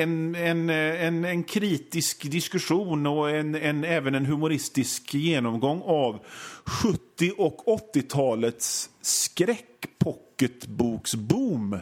en, 0.00 0.34
en, 0.34 0.70
eh, 0.70 1.04
en, 1.04 1.24
en 1.24 1.44
kritisk 1.44 2.30
diskussion 2.30 3.06
och 3.06 3.30
en, 3.30 3.54
en, 3.54 3.84
även 3.84 4.14
en 4.14 4.26
humoristisk 4.26 5.14
genomgång 5.14 5.82
av 5.84 6.18
70 6.64 7.32
och 7.38 7.80
80-talets 7.94 8.90
skräckpocketboksboom. 9.00 11.78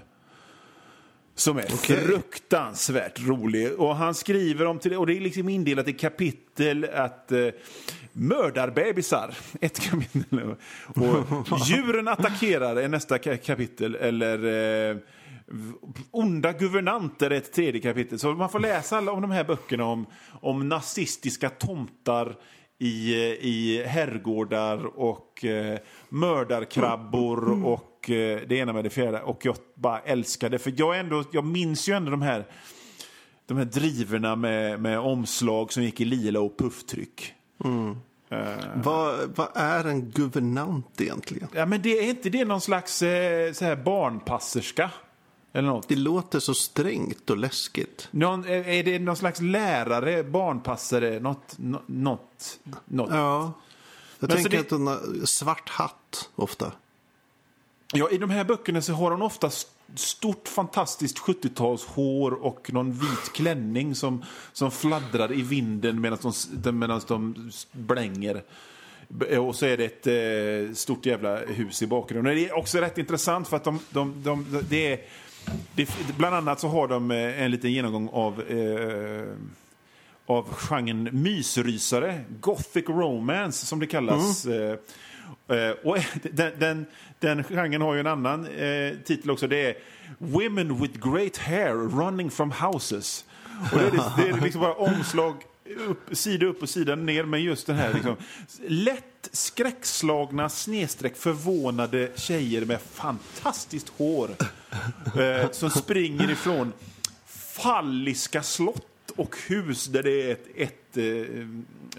Som 1.39 1.59
är 1.59 1.65
Okej. 1.75 1.97
fruktansvärt 1.97 3.21
rolig. 3.27 3.73
Och 3.81 3.97
han 3.97 4.15
skriver 4.15 4.65
om 4.67 4.79
till 4.79 4.95
och 4.95 5.07
det 5.07 5.17
är 5.17 5.21
liksom 5.21 5.49
indelat 5.49 5.89
i 5.89 5.93
kapitel 5.93 6.85
att 6.95 7.33
eh, 7.33 7.49
mördarbebisar, 8.13 9.35
ett 9.61 9.81
kapitel. 9.81 10.55
Och 10.87 11.59
djuren 11.67 12.09
attackerar 12.09 12.77
är 12.77 12.89
nästa 12.89 13.17
ka- 13.19 13.37
kapitel. 13.37 13.95
Eller 13.95 14.45
eh, 14.91 14.97
onda 16.11 16.53
guvernanter 16.53 17.31
är 17.31 17.37
ett 17.37 17.53
tredje 17.53 17.81
kapitel. 17.81 18.19
Så 18.19 18.33
man 18.33 18.51
får 18.51 18.61
läsa 18.61 18.97
alla 18.97 19.13
om 19.13 19.23
de 19.23 19.31
här 19.31 19.45
böckerna 19.45 19.85
om, 19.85 20.07
om 20.41 20.69
nazistiska 20.69 21.51
tomtar 21.51 22.37
i, 22.79 23.15
i 23.41 23.85
herrgårdar 23.87 24.99
och 24.99 25.45
eh, 25.45 25.79
mördarkrabbor 26.09 27.65
och 27.65 28.11
eh, 28.11 28.41
det 28.49 28.57
ena 28.57 28.73
med 28.73 28.85
det 28.85 28.91
fjärde. 28.91 29.23
Och 29.23 29.45
jag 29.45 29.57
bara 29.75 29.99
älskar 29.99 30.49
det. 30.49 30.59
För 30.59 30.73
jag, 30.77 30.99
ändå, 30.99 31.25
jag 31.33 31.45
minns 31.45 31.89
ju 31.89 31.93
ändå 31.93 32.11
de 32.11 32.23
här, 32.23 32.47
de 33.47 33.57
här 33.57 33.65
driverna 33.65 34.37
med, 34.37 34.81
med 34.81 34.99
omslag 34.99 35.73
som 35.73 35.83
gick 35.83 36.01
i 36.01 36.05
lila 36.05 36.41
och 36.41 36.59
pufftryck. 36.59 37.35
Vad, 38.75 39.37
vad 39.37 39.49
är 39.55 39.85
en 39.85 40.11
guvernant 40.11 41.01
egentligen? 41.01 41.49
Ja, 41.53 41.67
men 41.67 41.83
det 41.83 41.99
är 41.99 42.09
inte 42.09 42.31
det 42.31 42.45
någon 42.45 42.61
slags 42.61 43.03
eh, 43.03 43.53
så 43.53 43.65
här 43.65 43.77
barnpasserska? 43.77 44.91
Eller 45.57 45.69
något? 45.69 45.89
Det 45.89 45.97
låter 45.97 46.41
så 46.41 46.55
strängt 46.55 47.31
och 47.31 47.37
läskigt. 47.37 48.09
Någon, 48.11 48.45
är 48.49 48.83
det 48.85 48.99
någon 48.99 49.17
slags 49.17 49.41
lärare, 49.41 50.25
barnpassare, 50.25 51.21
något? 51.21 51.55
nå- 51.59 51.83
något, 51.87 52.59
något? 52.85 53.11
Ja. 53.11 53.53
Jag 54.19 54.29
Men 54.29 54.37
tänker 54.37 54.51
det- 54.51 54.61
att 54.61 54.71
hon 54.71 54.87
har 54.87 55.27
svart 55.27 55.69
hatt 55.69 56.31
ofta. 56.35 56.73
Ja, 57.93 58.11
I 58.11 58.19
de 58.19 58.31
här 58.31 58.45
böckerna 58.45 58.83
så 58.83 58.93
har 58.93 59.11
hon 59.11 59.23
ofta 59.23 59.47
st- 59.47 59.71
stort 59.95 60.49
fantastiskt 60.49 61.19
70-talshår 61.19 62.31
och 62.33 62.73
någon 62.73 62.93
vit 62.93 63.33
klänning 63.35 63.95
som, 63.95 64.25
som 64.53 64.71
fladdrar 64.71 65.33
i 65.33 65.43
vinden 65.43 66.01
medan 66.01 66.19
de, 66.23 66.33
de, 66.53 66.79
medan 66.79 67.01
de 67.09 67.51
blänger. 67.73 68.43
Och 69.39 69.57
så 69.57 69.67
är 69.67 69.77
det 69.77 69.85
ett 69.85 70.07
eh, 70.71 70.75
stort 70.75 71.07
jävla 71.07 71.37
hus 71.37 71.83
i 71.83 71.87
bakgrunden. 71.87 72.35
Det 72.37 72.49
är 72.49 72.57
också 72.59 72.79
rätt 72.79 72.99
intressant 72.99 73.49
för 73.49 73.57
att 73.57 73.65
de, 73.65 73.81
de, 73.91 74.23
de, 74.23 74.63
det 74.69 74.93
är... 74.93 75.01
Det, 75.75 75.89
bland 76.17 76.35
annat 76.35 76.61
så 76.61 76.69
har 76.69 76.89
de 76.89 77.11
eh, 77.11 77.43
en 77.43 77.51
liten 77.51 77.73
genomgång 77.73 78.09
av 78.13 78.43
eh, 78.43 79.37
av 80.27 80.55
genren 80.55 81.09
mysrysare, 81.13 82.25
gothic 82.41 82.89
romance 82.89 83.67
som 83.67 83.79
det 83.79 83.87
kallas. 83.87 84.47
Eh, 84.47 84.79
eh, 85.49 85.71
och 85.85 85.99
den, 86.23 86.53
den, 86.59 86.87
den 87.19 87.45
genren 87.45 87.83
har 87.83 87.95
ju 87.95 88.01
en 88.01 88.07
annan 88.07 88.47
eh, 88.47 88.93
titel 89.05 89.31
också. 89.31 89.47
Det 89.47 89.71
är 89.71 89.77
Women 90.19 90.81
with 90.83 91.11
great 91.11 91.37
hair 91.37 91.75
running 91.75 92.31
from 92.31 92.53
houses. 92.53 93.25
Och 93.73 93.79
det, 93.79 93.87
är, 93.87 94.17
det 94.17 94.29
är 94.29 94.41
liksom 94.41 94.61
bara 94.61 94.75
omslag 94.75 95.35
upp, 95.89 96.17
sida 96.17 96.47
upp 96.47 96.63
och 96.63 96.69
sida 96.69 96.95
ner 96.95 97.25
med 97.25 97.41
just 97.41 97.67
den 97.67 97.77
här 97.77 97.95
liksom, 97.95 98.17
lätt 98.67 99.29
skräckslagna 99.33 100.49
snedstreck 100.49 101.17
förvånade 101.17 102.11
tjejer 102.17 102.65
med 102.65 102.81
fantastiskt 102.81 103.89
hår 103.89 104.31
eh, 105.21 105.51
som 105.51 105.71
springer 105.71 106.31
ifrån 106.31 106.73
falliska 107.27 108.43
slott 108.43 109.11
och 109.17 109.37
hus 109.49 109.87
där 109.87 110.03
det 110.03 110.23
är 110.23 110.33
ett, 110.33 110.47
ett 110.57 110.97
eh, 110.97 111.47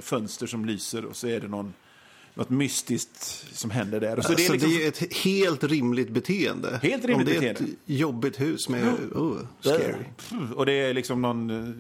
fönster 0.01 0.47
som 0.47 0.65
lyser 0.65 1.05
och 1.05 1.15
så 1.15 1.27
är 1.27 1.39
det 1.39 1.47
någon, 1.47 1.73
något 2.33 2.49
mystiskt 2.49 3.45
som 3.53 3.69
händer 3.71 3.99
där. 3.99 4.17
Och 4.17 4.23
så 4.25 4.31
Så 4.31 4.35
det 4.37 4.45
är, 4.47 4.51
liksom, 4.51 4.71
ett 5.07 5.13
helt 5.15 5.63
rimligt 5.63 6.09
beteende. 6.09 6.79
Helt 6.83 7.05
rimligt 7.05 7.27
Om 7.27 7.33
det 7.33 7.37
är 7.37 7.53
beteende. 7.53 7.71
ett 7.71 7.77
jobbigt 7.85 8.39
hus 8.41 8.69
med... 8.69 8.83
Oh, 9.15 9.37
scary. 9.61 9.93
Och 10.55 10.65
det 10.65 10.73
är 10.73 10.93
liksom 10.93 11.21
någon... 11.21 11.49
eh, 11.49 11.73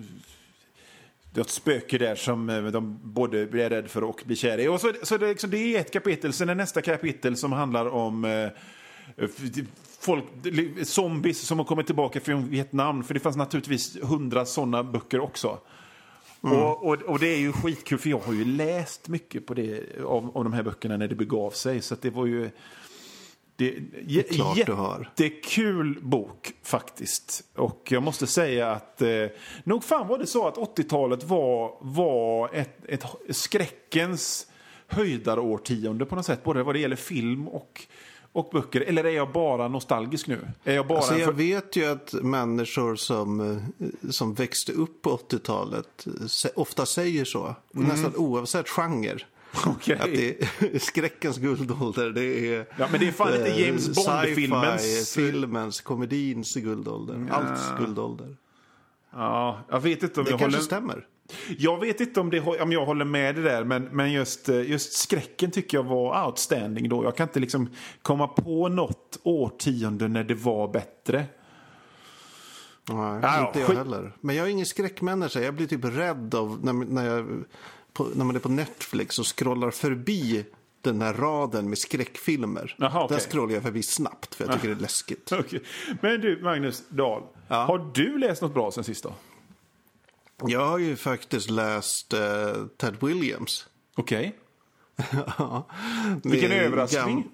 Det 1.33 1.39
är 1.39 1.43
ett 1.45 1.49
spöke 1.49 1.97
där 1.97 2.15
som 2.15 2.49
eh, 2.49 2.63
de 2.63 2.99
både 3.03 3.45
blir 3.45 3.69
rädd 3.69 3.89
för 3.89 4.03
och 4.03 4.21
blir 4.25 4.35
kära 4.35 4.61
i. 4.61 4.67
Och 4.67 4.81
så, 4.81 4.93
så 5.03 5.17
det, 5.17 5.25
är 5.25 5.29
liksom, 5.29 5.49
det 5.49 5.57
är 5.75 5.79
ett 5.79 5.93
kapitel. 5.93 6.33
Sen 6.33 6.49
är 6.49 6.55
nästa 6.55 6.81
kapitel 6.81 7.37
som 7.37 7.51
handlar 7.51 7.85
om 7.89 8.25
eh, 8.25 8.49
folk, 9.99 10.25
zombies 10.83 11.41
som 11.41 11.57
har 11.57 11.65
kommit 11.65 11.85
tillbaka 11.85 12.19
från 12.19 12.49
Vietnam. 12.49 13.03
För 13.03 13.13
det 13.13 13.19
fanns 13.19 13.37
naturligtvis 13.37 13.97
hundra 14.01 14.45
sådana 14.45 14.83
böcker 14.83 15.19
också. 15.19 15.59
Och, 16.41 16.87
och, 16.87 17.01
och 17.01 17.19
det 17.19 17.27
är 17.27 17.37
ju 17.37 17.51
skitkul, 17.51 17.97
för 17.97 18.09
jag 18.09 18.19
har 18.19 18.33
ju 18.33 18.45
läst 18.45 19.07
mycket 19.07 19.45
på 19.45 19.53
det, 19.53 19.83
av, 20.05 20.37
av 20.37 20.43
de 20.43 20.53
här 20.53 20.63
böckerna 20.63 20.97
när 20.97 21.07
det 21.07 21.15
begav 21.15 21.51
sig. 21.51 21.81
Så 21.81 21.93
att 21.93 22.01
det 22.01 22.09
var 22.09 22.25
ju... 22.25 22.49
Det, 23.55 23.75
det 24.07 24.19
är 24.19 24.33
klart 24.33 24.65
du 24.65 24.73
har. 24.73 25.11
Jättekul 25.17 25.99
bok 26.01 26.53
faktiskt. 26.63 27.43
Och 27.55 27.87
jag 27.91 28.03
måste 28.03 28.27
säga 28.27 28.71
att 28.71 29.01
eh, 29.01 29.25
nog 29.63 29.83
fan 29.83 30.07
var 30.07 30.17
det 30.17 30.27
så 30.27 30.47
att 30.47 30.55
80-talet 30.55 31.23
var, 31.23 31.77
var 31.81 32.49
ett, 32.53 32.85
ett 32.85 33.05
skräckens 33.29 34.47
höjdarårtionde 34.87 36.05
på 36.05 36.15
något 36.15 36.25
sätt. 36.25 36.43
Både 36.43 36.63
vad 36.63 36.75
det 36.75 36.79
gäller 36.79 36.95
film 36.95 37.47
och, 37.47 37.87
och 38.37 38.49
böcker. 38.51 38.81
Eller 38.81 39.03
är 39.03 39.09
jag 39.11 39.31
bara 39.31 39.67
nostalgisk 39.67 40.27
nu? 40.27 40.39
Är 40.63 40.75
jag 40.75 40.87
bara... 40.87 40.97
Alltså 40.97 41.13
jag 41.17 41.25
för- 41.25 41.33
vet 41.33 41.75
ju 41.75 41.85
att 41.85 42.13
människor 42.13 42.95
som, 42.95 43.39
eh, 43.79 43.87
som 44.09 44.33
växte 44.33 44.71
upp 44.71 45.01
på 45.01 45.17
80-talet 45.17 46.07
eh, 46.07 46.11
sä- 46.11 46.49
ofta 46.55 46.85
säger 46.85 47.25
så. 47.25 47.55
Nästan 47.71 48.15
oavsett 48.15 48.69
genre. 48.69 49.17
Okej. 49.65 49.95
Att 49.99 50.05
det 50.05 50.41
är 50.41 50.79
skräckens 50.79 51.37
guldålder. 51.37 52.09
Det 52.09 52.23
är, 52.55 52.65
Ja, 52.77 52.87
men 52.91 52.99
det 52.99 53.07
är 53.07 53.11
fan 53.11 53.33
inte 53.35 53.47
eh, 53.51 53.61
James 53.67 53.89
Bond-filmens- 53.89 55.15
filmens, 55.15 55.81
komedins 55.81 56.53
guldålder. 56.55 57.27
Alls 57.31 57.61
guldålder. 57.79 58.35
Ja, 59.13 59.59
jag 59.69 59.79
vet 59.79 60.03
inte 60.03 60.19
om 60.19 60.23
Det 60.25 60.31
jag 60.31 60.39
kanske 60.39 60.57
håller... 60.57 60.65
stämmer. 60.65 61.05
Jag 61.57 61.79
vet 61.79 61.99
inte 62.01 62.19
om, 62.19 62.29
det, 62.29 62.39
om 62.61 62.71
jag 62.71 62.85
håller 62.85 63.05
med 63.05 63.35
det 63.35 63.41
där, 63.41 63.63
men, 63.63 63.83
men 63.83 64.11
just, 64.11 64.49
eh, 64.49 64.61
just 64.69 64.93
skräcken 64.93 65.51
tycker 65.51 65.77
jag 65.77 65.83
var 65.83 66.25
outstanding 66.25 66.89
då. 66.89 67.03
Jag 67.03 67.15
kan 67.17 67.27
inte 67.27 67.39
liksom 67.39 67.69
komma 68.01 68.27
på 68.27 68.67
något 68.69 69.19
årtionde 69.23 70.07
när 70.07 70.23
det 70.23 70.35
var 70.35 70.67
bättre. 70.67 71.25
Nej, 72.89 73.19
Ja, 73.23 73.47
inte 73.47 73.59
jag 73.59 73.67
skit- 73.69 73.77
heller. 73.77 74.11
Men 74.21 74.35
jag 74.35 74.45
är 74.47 74.51
ingen 74.51 74.65
skräckmänniska. 74.65 75.39
Jag 75.41 75.53
blir 75.53 75.67
typ 75.67 75.85
rädd 75.85 76.35
av 76.35 76.59
när, 76.65 76.73
när, 76.73 77.05
jag, 77.05 77.43
på, 77.93 78.07
när 78.15 78.25
man 78.25 78.35
är 78.35 78.39
på 78.39 78.49
Netflix 78.49 79.19
och 79.19 79.37
scrollar 79.37 79.71
förbi 79.71 80.45
den 80.81 81.01
här 81.01 81.13
raden 81.13 81.69
med 81.69 81.77
skräckfilmer. 81.77 82.75
Jaha, 82.77 83.03
okej. 83.03 83.17
Där 83.17 83.23
scrollar 83.31 83.53
jag 83.53 83.63
förbi 83.63 83.83
snabbt 83.83 84.35
för 84.35 84.45
jag 84.45 84.53
tycker 84.53 84.67
det 84.67 84.73
är 84.75 84.79
läskigt. 84.81 85.31
Okej. 85.39 85.61
Men 86.01 86.21
du, 86.21 86.41
Magnus 86.43 86.83
Dahl. 86.89 87.23
Ja. 87.47 87.55
Har 87.55 87.91
du 87.93 88.17
läst 88.17 88.41
något 88.41 88.53
bra 88.53 88.71
sen 88.71 88.83
sist 88.83 89.03
då? 89.03 89.13
Jag 90.45 90.65
har 90.67 90.77
ju 90.77 90.95
faktiskt 90.95 91.49
läst 91.49 92.13
eh, 92.13 92.65
Ted 92.77 92.95
Williams. 93.01 93.67
Okej. 93.95 94.35
Ja, 95.37 95.67
Vilken 96.23 96.51
överraskning. 96.51 97.27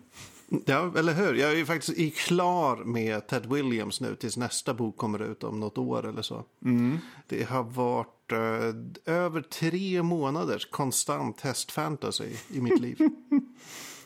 Ja, 0.66 0.92
eller 0.98 1.14
hur? 1.14 1.34
Jag 1.34 1.52
är 1.52 1.56
ju 1.56 1.66
faktiskt 1.66 1.98
i 1.98 2.12
klar 2.12 2.76
med 2.78 3.28
Ted 3.28 3.46
Williams 3.46 4.02
nu 4.02 4.16
tills 4.16 4.38
nästa 4.38 4.74
bok 4.74 4.98
kommer 4.98 5.22
ut 5.22 5.44
om 5.44 5.60
något 5.60 5.78
år 5.78 6.08
eller 6.10 6.22
så. 6.22 6.46
Mm. 6.66 6.98
Det 7.28 7.44
har 7.44 7.64
varit 7.64 8.32
eh, 8.32 9.14
över 9.16 9.42
tre 9.42 10.04
månaders 10.04 10.66
konstant 10.66 11.42
hästfantasy 11.42 12.30
i 12.50 12.62
mitt 12.62 12.80
liv. 12.80 12.98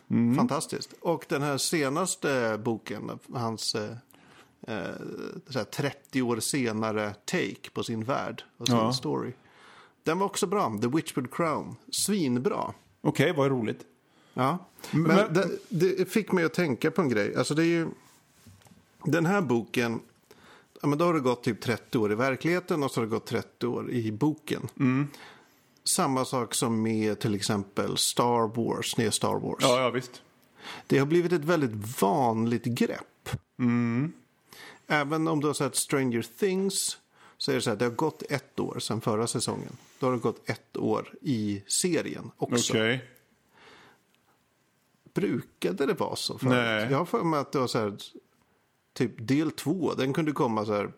Mm. 0.10 0.36
Fantastiskt. 0.36 0.94
Och 1.02 1.26
den 1.30 1.42
här 1.42 1.58
senaste 1.58 2.60
boken, 2.64 3.20
hans 3.34 3.76
eh, 3.76 3.96
eh, 4.68 4.76
så 5.50 5.58
här 5.60 5.66
30 5.66 6.22
år 6.22 6.40
senare 6.40 7.14
take 7.26 7.70
på 7.74 7.84
sin 7.84 8.04
värld 8.04 8.44
och 8.58 8.68
sin 8.68 8.76
Ja. 8.76 8.94
story. 8.94 9.32
Den 10.04 10.20
var 10.20 10.26
också 10.26 10.48
bra, 10.48 10.78
The 10.82 10.88
Witchwood 10.88 11.34
Crown. 11.34 11.76
Svinbra. 11.92 12.74
Okej, 13.02 13.34
vad 13.34 13.48
roligt. 13.52 13.80
Ja. 14.34 14.58
Men, 14.92 15.02
Men- 15.04 15.34
det, 15.34 15.50
det 15.70 16.06
fick 16.12 16.32
mig 16.32 16.44
att 16.44 16.54
tänka 16.54 16.92
på 16.92 17.02
en 17.02 17.10
grej. 17.10 17.36
Alltså 17.36 17.54
det 17.56 17.64
är 17.64 17.66
ju, 17.66 17.88
den 19.04 19.26
här 19.26 19.42
boken, 19.42 20.00
ja, 20.82 20.88
men 20.88 20.98
då 20.98 21.06
har 21.06 21.14
det 21.14 21.20
gått 21.20 21.44
typ 21.44 21.62
30 21.62 21.98
år 21.98 22.12
i 22.12 22.16
verkligheten 22.16 22.84
och 22.84 22.92
så 22.92 23.00
har 23.02 23.06
det 23.06 23.10
gått 23.12 23.26
30 23.26 23.68
år 23.68 23.92
i 23.92 24.12
boken. 24.12 24.68
Mm. 24.80 25.08
Samma 25.84 26.26
sak 26.26 26.54
som 26.56 26.82
med 26.82 27.20
till 27.20 27.36
exempel 27.36 27.98
Star 27.98 28.56
Wars, 28.62 28.98
nya 28.98 29.12
Star 29.12 29.40
Wars. 29.40 29.58
Ja, 29.62 29.82
ja 29.82 29.90
visst. 29.90 30.22
Det 30.88 30.98
har 30.98 31.06
blivit 31.06 31.32
ett 31.32 31.46
väldigt 31.46 32.02
vanligt 32.02 32.64
grepp. 32.66 33.30
Även 34.88 35.28
om 35.28 35.40
du 35.40 35.48
har 35.48 35.54
sett 35.54 35.76
Stranger 35.76 36.26
Things 36.40 36.98
så 37.38 37.52
är 37.52 37.56
det 37.56 37.62
så 37.62 37.70
här, 37.70 37.78
det 37.78 37.86
har 37.86 37.92
gått 37.92 38.24
ett 38.30 38.60
år 38.60 38.80
sedan 38.80 39.02
förra 39.02 39.28
säsongen. 39.28 39.78
Då 40.00 40.06
har 40.06 40.14
det 40.14 40.20
gått 40.20 40.50
ett 40.50 40.78
år 40.78 41.14
i 41.22 41.64
serien 41.68 42.32
också. 42.38 42.74
Okej. 42.74 43.06
Brukade 45.14 45.86
det 45.86 45.94
vara 45.94 46.16
så 46.16 46.38
förut? 46.38 46.52
Nej. 46.52 46.88
Jag 46.92 46.98
har 46.98 47.06
för 47.06 47.24
mig 47.24 47.40
att 47.40 47.52
det 47.52 47.60
var 47.60 47.68
så 47.68 47.80
här, 47.80 47.98
typ 48.94 49.28
del 49.28 49.52
två, 49.52 49.94
den 49.94 50.14
kunde 50.14 50.32
komma 50.32 50.66
så 50.66 50.74
här, 50.74 50.92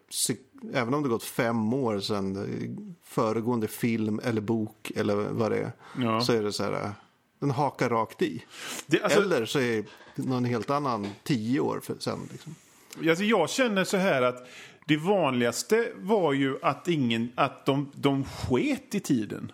även 0.73 0.93
om 0.93 1.03
det 1.03 1.09
gått 1.09 1.23
fem 1.23 1.73
år 1.73 1.99
sedan 1.99 2.97
föregående 3.03 3.67
film 3.67 4.21
eller 4.23 4.41
bok 4.41 4.91
eller 4.95 5.15
vad 5.15 5.51
det 5.51 5.57
är. 5.57 5.71
Ja. 5.97 6.21
Så 6.21 6.33
är 6.33 6.43
det 6.43 6.53
så 6.53 6.63
här, 6.63 6.91
den 7.39 7.51
hakar 7.51 7.89
rakt 7.89 8.21
i. 8.21 8.45
Det, 8.85 9.01
alltså, 9.01 9.21
eller 9.21 9.45
så 9.45 9.59
är 9.59 9.85
det 10.15 10.23
någon 10.23 10.45
helt 10.45 10.69
annan 10.69 11.07
tio 11.23 11.59
år 11.59 11.81
sen. 11.99 12.19
Liksom. 12.31 12.55
Alltså 12.97 13.23
jag 13.23 13.49
känner 13.49 13.83
så 13.83 13.97
här 13.97 14.21
att 14.21 14.47
det 14.87 14.97
vanligaste 14.97 15.87
var 15.95 16.33
ju 16.33 16.57
att, 16.61 16.87
ingen, 16.87 17.31
att 17.35 17.65
de, 17.65 17.91
de 17.95 18.25
sket 18.25 18.95
i 18.95 18.99
tiden. 18.99 19.51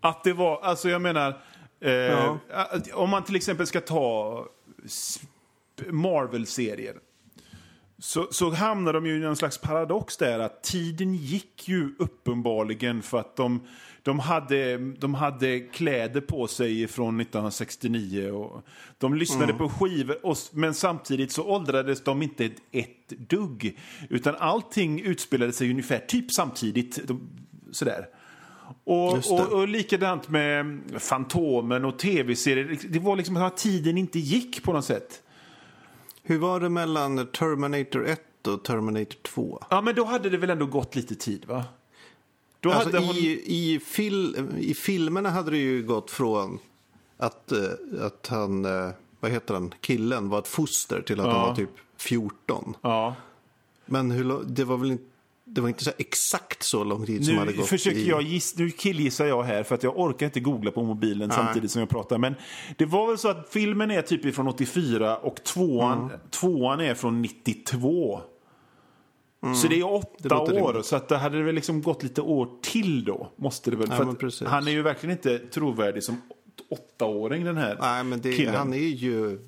Att 0.00 0.24
det 0.24 0.32
var, 0.32 0.60
alltså 0.62 0.88
jag 0.88 1.02
menar, 1.02 1.40
eh, 1.80 1.90
Ja. 1.92 2.38
om 2.92 3.10
man 3.10 3.24
till 3.24 3.36
exempel 3.36 3.66
ska 3.66 3.80
ta 3.80 4.46
Marvel-serier. 5.90 6.96
Så, 8.04 8.26
så 8.30 8.50
hamnar 8.50 8.92
de 8.92 9.06
ju 9.06 9.16
i 9.16 9.20
någon 9.20 9.36
slags 9.36 9.58
paradox 9.58 10.16
där 10.16 10.38
att 10.38 10.62
tiden 10.62 11.14
gick 11.14 11.68
ju 11.68 11.94
uppenbarligen 11.98 13.02
för 13.02 13.18
att 13.18 13.36
de, 13.36 13.60
de, 14.02 14.18
hade, 14.18 14.78
de 14.78 15.14
hade 15.14 15.60
kläder 15.60 16.20
på 16.20 16.46
sig 16.46 16.86
från 16.86 17.20
1969 17.20 18.30
och 18.30 18.62
de 18.98 19.14
lyssnade 19.14 19.54
på 19.54 19.68
skivor 19.68 20.26
och, 20.26 20.36
men 20.52 20.74
samtidigt 20.74 21.32
så 21.32 21.44
åldrades 21.44 22.04
de 22.04 22.22
inte 22.22 22.44
ett, 22.44 22.56
ett 22.72 23.08
dugg 23.08 23.78
utan 24.10 24.34
allting 24.38 25.00
utspelade 25.00 25.52
sig 25.52 25.70
ungefär 25.70 25.98
typ 25.98 26.32
samtidigt. 26.32 27.08
De, 27.08 27.28
sådär. 27.72 28.06
Och, 28.84 29.32
och, 29.32 29.52
och 29.52 29.68
likadant 29.68 30.28
med 30.28 30.80
Fantomen 30.98 31.84
och 31.84 31.98
tv-serier. 31.98 32.78
Det 32.88 32.98
var 32.98 33.16
liksom 33.16 33.36
att 33.36 33.56
tiden 33.56 33.98
inte 33.98 34.18
gick 34.18 34.62
på 34.62 34.72
något 34.72 34.84
sätt. 34.84 35.23
Hur 36.26 36.38
var 36.38 36.60
det 36.60 36.68
mellan 36.68 37.26
Terminator 37.26 38.06
1 38.06 38.46
och 38.46 38.62
Terminator 38.64 39.16
2? 39.22 39.62
Ja, 39.70 39.80
men 39.80 39.94
då 39.94 40.04
hade 40.04 40.30
det 40.30 40.36
väl 40.36 40.50
ändå 40.50 40.66
gått 40.66 40.96
lite 40.96 41.14
tid, 41.14 41.44
va? 41.44 41.64
Då 42.60 42.72
Alltså, 42.72 42.98
hon... 42.98 43.16
i, 43.16 43.42
i, 43.46 43.80
fil, 43.80 44.48
I 44.60 44.74
filmerna 44.74 45.30
hade 45.30 45.50
det 45.50 45.56
ju 45.58 45.82
gått 45.82 46.10
från 46.10 46.58
att, 47.16 47.52
eh, 47.52 47.58
att 48.06 48.26
han, 48.26 48.64
eh, 48.64 48.90
vad 49.20 49.30
heter 49.30 49.54
han, 49.54 49.74
killen 49.80 50.28
var 50.28 50.38
ett 50.38 50.48
foster 50.48 51.02
till 51.02 51.20
att 51.20 51.26
Ja. 51.26 51.32
han 51.32 51.48
var 51.48 51.54
typ 51.56 51.70
14. 51.96 52.76
Ja. 52.82 53.14
Men 53.86 54.10
hur, 54.10 54.44
det 54.46 54.64
var 54.64 54.76
väl 54.76 54.90
inte, 54.90 55.04
det 55.46 55.60
var 55.60 55.68
inte 55.68 55.84
så 55.84 55.90
exakt 55.98 56.62
så 56.62 56.84
lång 56.84 57.06
tid 57.06 57.26
som 57.26 57.38
hade 57.38 57.50
Nu 57.50 57.56
gått 57.56 57.66
försöker 57.66 57.98
i... 57.98 58.08
jag 58.08 58.22
giss, 58.22 58.58
nu 58.58 58.70
killgissar 58.70 59.26
jag 59.26 59.42
här 59.42 59.62
för 59.62 59.74
att 59.74 59.82
jag 59.82 59.98
orkar 59.98 60.26
inte 60.26 60.40
googla 60.40 60.70
på 60.70 60.82
mobilen 60.82 61.30
samtidigt 61.30 61.70
som 61.70 61.80
jag 61.80 61.88
pratar. 61.88 62.18
Men 62.18 62.34
det 62.76 62.84
var 62.86 63.06
väl 63.06 63.18
så 63.18 63.28
att 63.28 63.48
filmen 63.50 63.90
är 63.90 64.02
typ 64.02 64.34
från 64.34 64.48
84 64.48 65.16
och 65.16 65.44
tvåan, 65.44 65.98
Mm. 66.04 66.18
tvåan 66.30 66.80
är 66.80 66.94
från 66.94 67.22
92. 67.22 68.20
Så 69.62 69.68
det 69.68 69.80
är 69.80 69.94
åtta 69.94 70.34
Mm. 70.36 70.54
Det 70.54 70.62
år, 70.62 70.68
rimligt. 70.68 70.86
så 70.86 70.96
att 70.96 71.08
det 71.08 71.16
hade 71.16 71.42
väl 71.42 71.54
liksom 71.54 71.82
gått 71.82 72.02
lite 72.02 72.20
år 72.20 72.48
till 72.62 73.04
då. 73.04 73.32
Måste 73.36 73.70
det 73.70 73.76
väl. 73.76 73.88
Ja, 73.90 74.48
han 74.48 74.68
är 74.68 74.72
ju 74.72 74.82
verkligen 74.82 75.16
inte 75.16 75.38
trovärdig 75.38 76.02
som 76.02 76.22
åttaåring 76.70 77.44
den 77.44 77.56
här 77.56 77.78
Nej, 77.80 78.04
men 78.04 78.20
det, 78.20 78.32
killen. 78.32 78.54
han 78.54 78.72
är 78.74 78.78
ju 78.78 79.38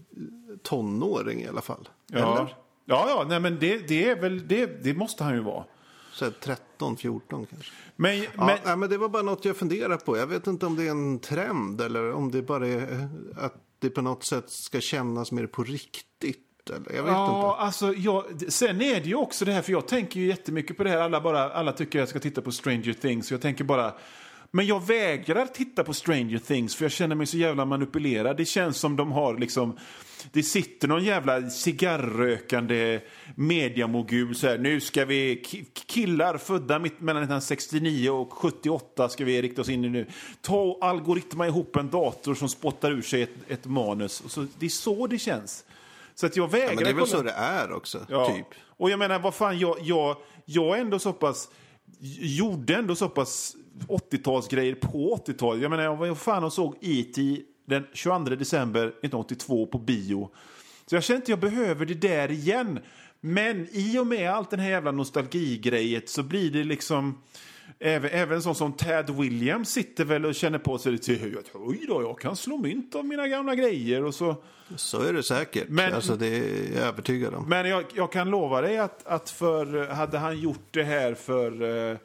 tonåring 0.63 1.41
i 1.43 1.49
alla 1.49 1.61
fall. 1.61 1.89
ja. 2.13 2.19
Eller? 2.19 2.55
Ja, 2.89 3.07
ja, 3.09 3.25
nej 3.29 3.41
men 3.41 3.59
det, 3.59 3.89
det 3.89 4.09
är 4.11 4.21
väl, 4.21 4.49
det, 4.49 4.85
det 4.85 4.95
måste 4.95 5.25
han 5.25 5.35
ju 5.35 5.41
vara. 5.41 5.65
Så 6.17 6.25
här 6.25 6.33
13, 6.41 6.97
14 6.97 7.47
kanske. 7.47 7.73
Men, 7.97 8.19
Ja, 8.19 8.29
men, 8.37 8.59
nej, 8.65 8.77
men 8.77 8.91
det 8.91 8.99
var 8.99 9.09
bara 9.09 9.23
något 9.23 9.45
jag 9.45 9.57
funderar 9.57 9.97
på. 9.97 10.17
Jag 10.17 10.27
vet 10.27 10.47
inte 10.47 10.67
om 10.67 10.77
det 10.77 10.87
är 10.87 10.91
en 10.91 11.19
trend 11.19 11.81
eller 11.81 12.13
om 12.13 12.31
det 12.31 12.43
bara 12.43 12.69
är 12.69 12.93
eh, 12.93 13.45
att 13.45 13.55
det 13.79 13.91
på 13.91 14.03
något 14.03 14.25
sätt 14.25 14.45
ska 14.51 14.81
kännas 14.81 15.33
mer 15.33 15.47
på 15.47 15.63
riktigt. 15.65 16.43
Eller? 16.71 16.97
Jag 16.97 17.03
vet 17.03 17.13
Ja, 17.13 17.27
inte. 17.51 17.63
alltså, 17.65 17.95
jag, 17.95 18.25
sen 18.53 18.81
är 18.83 19.01
det 19.01 19.09
ju 19.09 19.15
också 19.15 19.45
det 19.45 19.53
här, 19.53 19.63
för 19.63 19.73
jag 19.73 19.89
tänker 19.89 20.21
ju 20.21 20.27
jättemycket 20.27 20.77
på 20.77 20.85
det 20.85 20.91
här. 20.91 20.99
Alla, 20.99 21.21
bara, 21.21 21.51
alla 21.53 21.73
tycker 21.73 21.99
jag 21.99 22.09
ska 22.09 22.19
titta 22.19 22.43
på 22.43 22.53
Stranger 22.53 22.93
Things. 22.93 23.31
Jag 23.31 23.41
tänker 23.41 23.65
bara, 23.65 23.95
men 24.57 24.67
jag 24.67 24.87
vägrar 24.87 25.47
titta 25.47 25.85
på 25.85 25.95
Stranger 25.95 26.39
Things 26.39 26.75
för 26.77 26.85
jag 26.85 26.93
känner 26.93 27.15
mig 27.17 27.27
så 27.27 27.37
jävla 27.37 27.65
manipulerad. 27.65 28.37
Det 28.37 28.45
känns 28.45 28.77
som 28.77 28.97
de 28.97 29.13
har 29.13 29.39
liksom, 29.39 29.79
det 30.33 30.43
sitter 30.43 30.89
någon 30.89 31.05
jävla 31.05 31.51
cigarrrökande 31.51 33.01
mediamogul 33.35 34.35
så 34.35 34.47
här, 34.47 34.59
nu 34.59 34.81
ska 34.81 35.05
vi, 35.05 35.43
ki- 35.47 35.65
killar 35.87 36.39
födda 36.39 36.79
mitt 36.79 37.01
mellan 37.01 37.23
1969 37.23 38.11
och 38.11 38.33
78 38.33 39.09
ska 39.09 39.25
vi 39.25 39.43
rikta 39.43 39.61
oss 39.63 39.69
in 39.69 39.85
i 39.85 39.89
nu. 39.89 40.07
Ta 40.41 40.57
och 40.63 40.85
algoritma 40.87 41.47
ihop 41.47 41.77
en 41.77 41.91
dator 41.91 42.35
som 42.35 42.49
spottar 42.49 42.91
ur 42.91 43.03
sig 43.03 43.23
ett, 43.23 43.31
ett 43.49 43.65
manus. 43.67 44.21
Och 44.21 44.31
så, 44.31 44.47
det 44.59 44.67
är 44.67 44.71
så 44.71 45.07
det 45.07 45.19
känns. 45.19 45.65
Så 46.15 46.27
att 46.27 46.37
jag 46.37 46.51
vägrar 46.51 46.69
Ja, 46.69 46.75
men 46.75 46.85
det 46.85 46.91
är 46.91 46.95
väl 46.95 47.07
så 47.07 47.23
det 47.23 47.31
är 47.31 47.73
också, 47.73 48.07
Ja. 48.09 48.35
typ. 48.37 48.47
Och 48.79 48.91
jag 48.91 48.99
menar, 48.99 49.19
vad 49.19 49.35
fan, 49.35 49.59
jag, 49.59 49.77
jag, 49.83 50.17
jag 50.45 50.77
är 50.77 50.81
ändå 50.81 50.99
så 50.99 51.13
pass, 51.13 51.49
gjorde 52.21 52.75
ändå 52.75 52.95
så 52.95 53.09
pass 53.09 53.57
80-talsgrejer 53.89 54.75
på 54.75 55.21
80-talet. 55.27 55.63
Jag 55.63 55.71
menar, 55.71 55.85
jag 55.85 55.97
var 55.97 56.15
fan 56.15 56.45
och 56.45 56.53
såg 56.53 56.77
E.T. 56.81 57.41
den 57.67 57.87
22 57.93 58.19
december 58.19 58.87
1982 58.87 59.67
på 59.67 59.79
bio. 59.79 60.31
Så 60.87 60.97
jag 60.97 61.05
känner 61.05 61.21
inte 61.21 61.33
jag 61.33 61.41
behöver 61.41 61.87
det 61.87 61.95
där 61.95 62.31
igen. 62.31 62.79
Men 63.21 63.69
i 63.73 63.99
och 63.99 64.07
med 64.07 64.31
allt 64.31 64.51
den 64.51 64.61
här 64.61 64.71
jävla 64.71 64.91
nostalgigrejet 64.93 66.09
så 66.09 66.23
blir 66.23 66.51
det 66.51 66.65
liksom... 66.65 67.23
Även, 67.79 68.11
även 68.11 68.43
sån 68.43 68.55
som 68.55 68.73
Tad 68.73 69.11
Williams 69.11 69.71
sitter 69.71 70.05
väl 70.05 70.27
och 70.27 70.35
känner 70.35 70.59
på 70.59 70.79
sig 70.79 70.93
lite 70.93 71.19
Oj 71.55 71.85
då, 71.89 72.03
jag 72.03 72.21
kan 72.21 72.37
slå 72.37 72.59
mynt 72.59 72.95
av 72.95 73.05
mina 73.05 73.29
gamla 73.29 73.55
grejer 73.55 74.05
och 74.05 74.15
så... 74.15 74.37
Så 74.77 75.03
är 75.03 75.13
det 75.13 75.23
säkert. 75.23 75.69
Men- 75.69 75.95
alltså, 75.95 76.17
det 76.17 76.27
är 76.27 76.77
jag 76.77 76.89
övertygad 76.89 77.35
om. 77.35 77.49
Men 77.49 77.69
jag, 77.69 77.85
jag 77.95 78.13
kan 78.13 78.31
lova 78.31 78.61
dig 78.61 78.79
att, 78.79 79.07
att 79.07 79.31
för, 79.31 79.89
hade 79.89 80.19
han 80.19 80.41
gjort 80.41 80.69
det 80.71 80.83
här 80.83 81.15
för, 81.15 81.63
eh, 81.91 81.97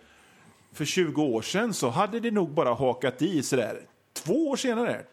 för 0.73 0.85
20 0.85 1.21
år 1.23 1.41
sedan 1.41 1.73
så 1.73 1.89
hade 1.89 2.19
det 2.19 2.31
nog 2.31 2.53
bara 2.53 2.73
hakat 2.73 3.21
i 3.21 3.43
sådär. 3.43 3.81
Två 4.13 4.49
år 4.49 4.55
senare. 4.55 5.05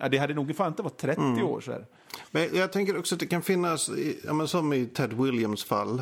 Ja, 0.00 0.08
det 0.08 0.18
hade 0.18 0.34
nog 0.34 0.56
fan 0.56 0.68
inte 0.68 0.82
varit 0.82 0.98
30 0.98 1.22
år 1.42 1.60
så 1.60 1.72
här. 1.72 1.86
Men 2.30 2.48
jag 2.56 2.72
tänker 2.72 2.98
också 2.98 3.14
att 3.14 3.20
det 3.20 3.26
kan 3.26 3.42
finnas, 3.42 3.90
ja, 4.24 4.46
som 4.46 4.72
i 4.72 4.86
Ted 4.86 5.12
Williams 5.12 5.64
fall, 5.64 5.98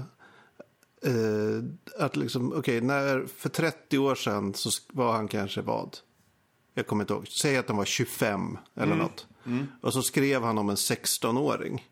eh, 1.06 1.64
att 1.98 2.16
liksom, 2.16 2.52
okej, 2.56 2.80
när 2.80 3.26
för 3.36 3.48
30 3.48 3.98
år 3.98 4.14
sedan 4.14 4.54
så 4.54 4.70
var 4.92 5.12
han 5.12 5.28
kanske 5.28 5.60
vad? 5.60 5.96
Jag 6.74 6.86
kommer 6.86 7.04
inte 7.04 7.12
ihåg. 7.12 7.28
Säg 7.28 7.56
att 7.56 7.68
han 7.68 7.76
var 7.76 7.84
25 7.84 8.58
eller 8.74 8.94
något. 8.96 9.26
Och 9.80 9.92
så 9.92 10.02
skrev 10.02 10.42
han 10.42 10.58
om 10.58 10.70
en 10.70 10.76
16-åring. 10.76 11.88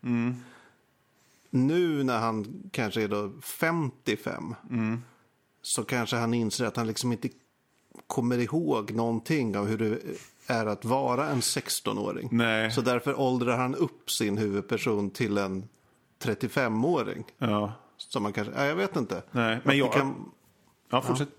Nu 1.49 2.03
när 2.03 2.19
han 2.19 2.63
kanske 2.71 3.03
är 3.03 3.07
då 3.07 3.31
55 3.41 4.55
så 5.61 5.83
kanske 5.83 6.15
han 6.15 6.33
inser 6.33 6.65
att 6.65 6.75
han 6.77 6.87
liksom 6.87 7.11
inte 7.11 7.29
kommer 8.07 8.37
ihåg 8.37 8.91
någonting 8.91 9.57
av 9.57 9.67
hur 9.67 9.77
det 9.77 9.97
är 10.47 10.65
att 10.65 10.85
vara 10.85 11.29
en 11.29 11.39
16-åring. 11.41 12.29
Nej. 12.31 12.71
Så 12.71 12.81
därför 12.81 13.19
åldrar 13.19 13.57
han 13.57 13.75
upp 13.75 14.11
sin 14.11 14.37
huvudperson 14.37 15.09
till 15.09 15.37
en 15.37 15.67
35-åring. 16.23 17.23
Ja. 17.37 17.73
Som 17.97 18.23
man 18.23 18.33
kanske, 18.33 18.53
ja, 18.57 18.65
jag 18.65 18.75
vet 18.75 18.95
inte. 18.95 19.23
Nej, 19.31 19.59
men 19.63 19.77
jag- 19.77 19.93
kan, 19.93 20.31
Ja, 20.89 21.01
fortsätt. 21.01 21.29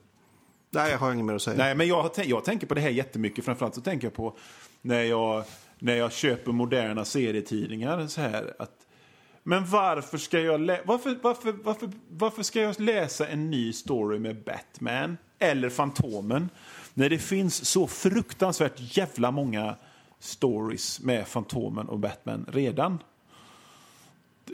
nej, 0.70 0.90
jag 0.90 0.98
har 0.98 1.12
inget 1.12 1.24
mer 1.24 1.34
att 1.34 1.42
säga. 1.42 1.56
Nej, 1.56 1.74
men 1.74 1.88
jag, 1.88 2.10
jag 2.24 2.44
tänker 2.44 2.66
på 2.66 2.74
det 2.74 2.80
här 2.80 2.90
jättemycket. 2.90 3.44
Framförallt 3.44 3.74
så 3.74 3.80
tänker 3.80 4.06
jag 4.06 4.14
på 4.14 4.36
när 4.82 5.02
jag, 5.02 5.44
när 5.78 5.96
jag 5.96 6.12
köper 6.12 6.52
moderna 6.52 7.04
serietidningar. 7.04 8.06
Så 8.06 8.20
här, 8.20 8.54
att, 8.58 8.72
men 9.42 9.66
varför 9.66 10.18
ska, 10.18 10.40
jag 10.40 10.60
lä- 10.60 10.80
varför, 10.84 11.18
varför, 11.22 11.52
varför, 11.52 11.90
varför 12.08 12.42
ska 12.42 12.60
jag 12.60 12.80
läsa 12.80 13.28
en 13.28 13.50
ny 13.50 13.72
story 13.72 14.18
med 14.18 14.44
Batman 14.44 15.16
eller 15.38 15.70
Fantomen 15.70 16.48
när 16.94 17.10
det 17.10 17.18
finns 17.18 17.64
så 17.64 17.86
fruktansvärt 17.86 18.96
jävla 18.96 19.30
många 19.30 19.76
stories 20.18 21.00
med 21.00 21.28
Fantomen 21.28 21.88
och 21.88 21.98
Batman 21.98 22.46
redan? 22.52 22.98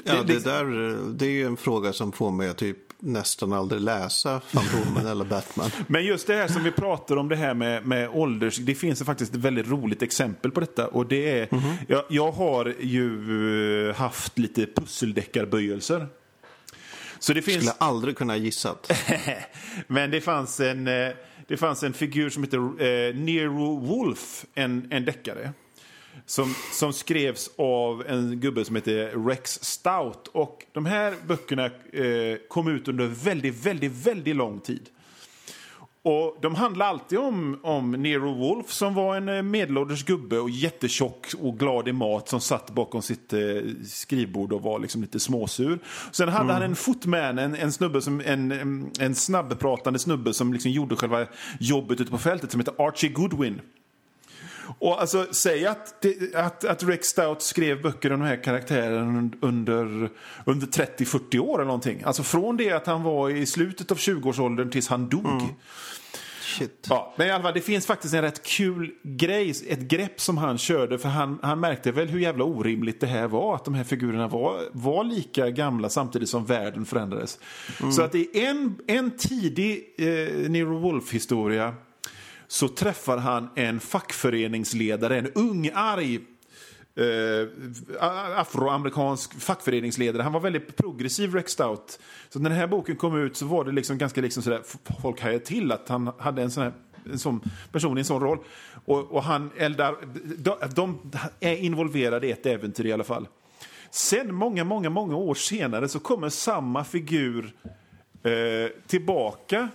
Ja, 0.05 0.23
det, 0.23 0.45
där, 0.45 0.65
det 1.13 1.27
är 1.27 1.31
ju 1.31 1.47
en 1.47 1.57
fråga 1.57 1.93
som 1.93 2.13
får 2.13 2.31
mig 2.31 2.49
att 2.49 2.59
typ 2.59 2.79
nästan 3.01 3.53
aldrig 3.53 3.81
läsa 3.81 4.41
Fantomen 4.41 5.07
eller 5.07 5.25
Batman. 5.25 5.71
Men 5.87 6.05
just 6.05 6.27
det 6.27 6.35
här 6.35 6.49
som 6.49 6.65
vi 6.65 6.71
pratar 6.71 7.17
om, 7.17 7.29
det 7.29 7.37
här 7.37 7.55
med, 7.55 7.87
med 7.87 8.09
ålders... 8.09 8.57
Det 8.57 8.75
finns 8.75 9.03
faktiskt 9.03 9.35
ett 9.35 9.41
väldigt 9.41 9.69
roligt 9.69 10.03
exempel 10.03 10.51
på 10.51 10.61
detta. 10.61 10.87
Och 10.87 11.07
det 11.07 11.41
är, 11.41 11.47
mm-hmm. 11.47 11.75
jag, 11.89 12.05
jag 12.09 12.33
har 12.33 12.75
ju 12.81 13.93
haft 13.93 14.39
lite 14.39 14.67
pusseldeckarböjelser. 14.67 16.07
Så 17.19 17.33
det 17.33 17.43
finns... 17.43 17.57
Skulle 17.57 17.73
aldrig 17.79 18.17
kunna 18.17 18.37
gissat. 18.37 18.93
Men 19.87 20.11
det 20.11 20.21
fanns 20.21 20.61
en, 20.61 20.89
eh, 20.89 21.11
det 21.49 21.57
fanns 21.57 21.83
en 21.83 21.93
figur 21.93 22.31
som 22.31 22.43
heter 22.43 22.59
eh, 22.59 23.15
Nero 23.15 23.77
Wolf, 23.77 24.45
en, 24.55 24.89
en 24.91 25.05
deckare. 25.05 25.53
Som, 26.27 26.55
som 26.73 26.93
skrevs 26.93 27.51
av 27.59 28.05
en 28.07 28.41
gubbe 28.41 28.65
som 28.65 28.77
heter 28.77 29.27
Rex 29.29 29.65
Stout. 29.65 30.29
Och 30.33 30.65
de 30.73 30.87
här 30.87 31.15
böckerna 31.27 31.65
eh, 31.65 32.39
kom 32.49 32.69
ut 32.69 32.89
under 32.89 33.07
väldigt, 33.07 33.67
väldigt, 33.67 33.93
väldigt 33.93 34.37
lång 34.37 34.61
tid. 34.61 34.89
Och 36.03 36.39
De 36.43 36.55
handlar 36.55 36.87
alltid 36.87 37.19
om, 37.19 37.61
om 37.63 37.91
Nero 37.93 38.35
Wolf 38.35 38.73
som 38.73 38.95
var 38.95 39.17
en 39.17 39.29
eh, 39.29 39.43
medelålders 39.43 40.05
gubbe 40.05 40.39
och 40.39 40.51
jättetjock 40.51 41.27
och 41.41 41.59
glad 41.59 41.89
i 41.89 41.93
mat 41.93 42.29
som 42.29 42.41
satt 42.41 42.71
bakom 42.71 43.03
sitt 43.03 43.33
eh, 43.33 43.41
skrivbord 43.87 44.53
och 44.53 44.63
var 44.63 44.79
liksom 44.79 45.01
lite 45.01 45.21
småsur. 45.21 45.79
Sen 46.13 46.29
hade 46.29 46.45
mm. 46.45 46.55
han 46.55 46.63
en 46.63 46.77
footman, 46.77 47.39
en, 47.39 47.55
en, 47.55 47.73
snubbe 47.73 48.03
som, 48.03 48.21
en, 48.21 48.91
en 49.01 49.15
snabbpratande 49.15 49.99
snubbe 49.99 50.35
som 50.35 50.53
liksom 50.53 50.71
gjorde 50.71 50.97
själva 50.97 51.27
jobbet 51.61 52.01
ute 52.01 52.11
på 52.11 52.19
fältet 52.19 52.51
som 52.51 52.61
heter 52.61 52.75
Archie 52.79 53.11
Goodwin. 53.11 53.61
Och 54.79 55.01
alltså, 55.01 55.27
säg 55.31 55.67
att, 55.67 56.05
att, 56.35 56.65
att 56.65 56.83
Rex 56.83 57.09
Stout 57.09 57.43
skrev 57.43 57.83
böcker 57.83 58.13
om 58.13 58.21
de 58.21 58.27
här 58.27 58.43
karaktärerna 58.43 59.31
under, 59.41 60.11
under 60.45 60.67
30-40 60.67 61.39
år 61.39 61.55
eller 61.55 61.65
någonting. 61.65 62.03
Alltså 62.05 62.23
från 62.23 62.57
det 62.57 62.73
att 62.73 62.87
han 62.87 63.03
var 63.03 63.31
i 63.31 63.47
slutet 63.47 63.91
av 63.91 63.97
20-årsåldern 63.97 64.71
tills 64.71 64.89
han 64.89 65.09
dog. 65.09 65.27
Mm. 65.27 65.55
Shit. 66.59 66.87
Ja, 66.91 67.15
men 67.17 67.27
i 67.27 67.31
alla 67.31 67.43
fall, 67.43 67.55
det 67.55 67.61
finns 67.61 67.87
faktiskt 67.87 68.15
en 68.15 68.23
rätt 68.23 68.43
kul 68.43 68.91
grej, 69.03 69.51
ett 69.69 69.81
grepp 69.81 70.21
som 70.21 70.39
han 70.39 70.59
körde. 70.59 70.99
För 70.99 71.09
han, 71.09 71.39
han 71.43 71.61
märkte 71.61 71.93
väl 71.93 72.09
hur 72.09 72.21
jävla 72.21 72.45
orimligt 72.45 73.01
det 73.01 73.07
här 73.07 73.29
var. 73.29 73.55
Att 73.55 73.65
de 73.65 73.75
här 73.75 73.85
figurerna 73.85 74.29
var, 74.29 74.61
var 74.73 75.05
lika 75.05 75.51
gamla 75.51 75.89
samtidigt 75.89 76.29
som 76.29 76.45
världen 76.45 76.87
förändrades. 76.87 77.39
Mm. 77.81 77.93
Så 77.93 78.03
att 78.03 78.15
i 78.15 78.31
en, 78.33 78.79
en 78.87 79.11
tidig 79.11 79.95
eh, 79.99 80.51
Nero 80.51 80.79
Wolf-historia 80.79 81.75
så 82.49 82.69
träffar 82.69 83.17
han 83.17 83.49
en 83.55 83.81
fackföreningsledare, 83.81 85.19
en 85.19 85.33
ung, 85.35 85.71
arg 85.75 86.21
Uh, 87.01 87.49
afroamerikansk 88.37 89.41
fackföreningsledare. 89.41 90.23
Han 90.23 90.33
var 90.33 90.41
väldigt 90.41 90.77
progressiv, 90.77 91.35
Rex 91.35 91.53
Stout. 91.53 91.99
Så 92.29 92.39
när 92.39 92.51
den 92.51 92.59
här 92.59 92.67
boken 92.67 92.97
kom 92.97 93.17
ut 93.17 93.37
så 93.37 93.47
var 93.47 93.65
det 93.65 93.73
liksom 93.73 93.99
ganska 93.99 94.21
liksom 94.21 94.43
sådär, 94.43 94.63
folk 95.03 95.21
hajade 95.21 95.45
till 95.45 95.73
att 95.73 95.89
han 95.89 96.13
hade 96.19 96.43
en 96.43 96.51
sån, 96.51 96.63
här, 96.63 96.73
en 97.11 97.19
sån 97.19 97.41
person 97.73 97.99
i 97.99 98.01
en 98.01 98.05
sån 98.05 98.21
roll. 98.21 98.39
Och, 98.85 99.13
och 99.13 99.23
han 99.23 99.51
eldar, 99.57 99.97
de, 100.39 100.57
de, 100.75 100.99
är 101.41 101.57
involverade 101.57 102.27
i 102.27 102.33
ett 102.33 102.47
äventyr 102.47 102.87
i 102.87 102.93
alla 102.93 103.05
fall. 103.05 103.29
Sen 103.91 104.35
många, 104.35 104.65
många, 104.65 104.91
många 104.91 105.17
år 105.17 105.35
senare 105.35 105.89
så 105.89 105.99
kommer 105.99 106.29
samma 106.29 106.85
figur 106.85 107.53
uh, 108.27 108.69
tillbaka 108.87 109.69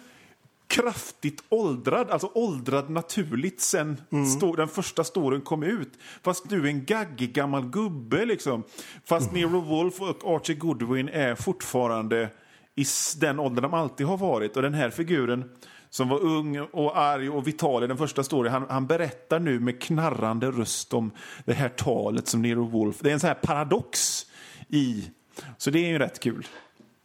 kraftigt 0.74 1.44
åldrad, 1.50 2.10
alltså 2.10 2.32
åldrad 2.34 2.90
naturligt 2.90 3.62
sen 3.62 4.02
mm. 4.12 4.56
den 4.56 4.68
första 4.68 5.04
storyn 5.04 5.42
kom 5.42 5.64
ut. 5.64 5.92
Fast 6.24 6.50
du 6.50 6.64
är 6.64 6.68
en 6.68 6.86
gaggig 6.86 7.34
gammal 7.34 7.70
gubbe 7.70 8.26
liksom. 8.26 8.64
Fast 9.06 9.32
mm. 9.32 9.42
Nero 9.42 9.62
Wolf 9.62 10.02
och 10.02 10.36
Archie 10.36 10.56
Goodwin 10.56 11.10
är 11.10 11.36
fortfarande 11.36 12.30
i 12.76 12.86
den 13.20 13.40
ålder 13.40 13.62
de 13.62 13.74
alltid 13.74 14.08
har 14.08 14.18
varit. 14.18 14.56
Och 14.56 14.62
den 14.62 14.74
här 14.74 14.90
figuren 14.90 15.50
som 15.90 16.10
var 16.10 16.20
ung 16.20 16.60
och 16.60 16.98
arg 16.98 17.30
och 17.30 17.48
vital 17.48 17.84
i 17.84 17.88
den 17.88 17.98
första 17.98 18.24
storyn, 18.24 18.52
han, 18.52 18.66
han 18.70 18.88
berättar 18.88 19.40
nu 19.40 19.60
med 19.60 19.82
knarrande 19.82 20.52
röst 20.52 20.94
om 20.94 21.12
det 21.46 21.54
här 21.54 21.70
talet 21.70 22.28
som 22.28 22.42
Nero 22.42 22.64
Wolf. 22.66 22.96
Det 23.00 23.10
är 23.10 23.14
en 23.14 23.20
sån 23.20 23.28
här 23.28 23.40
paradox 23.42 24.26
i. 24.70 25.10
Så 25.58 25.70
det 25.70 25.80
är 25.80 25.90
ju 25.90 26.00
rätt 26.00 26.20
kul. 26.20 26.48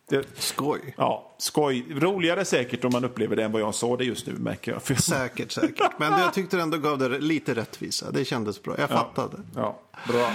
Det, 0.09 0.25
skoj. 0.35 0.95
Ja, 0.97 1.35
skoj. 1.39 1.87
Roligare 1.91 2.45
säkert 2.45 2.85
om 2.85 2.93
man 2.93 3.05
upplever 3.05 3.37
det 3.37 3.45
än 3.45 3.53
vad 3.53 3.63
jag 3.63 3.75
sa 3.75 3.97
det 3.97 4.05
just 4.05 4.27
nu 4.27 4.33
märker 4.33 4.73
jag. 4.73 5.01
Säkert, 5.03 5.53
säkert. 5.53 5.99
Men 5.99 6.21
jag 6.21 6.35
tyckte 6.35 6.61
ändå 6.61 6.79
gav 6.79 6.99
det 6.99 7.09
lite 7.19 7.55
rättvisa. 7.55 8.11
Det 8.11 8.25
kändes 8.25 8.63
bra. 8.63 8.75
Jag 8.79 8.89
fattade. 8.89 9.37
Ja, 9.55 9.81
bra. 10.09 10.33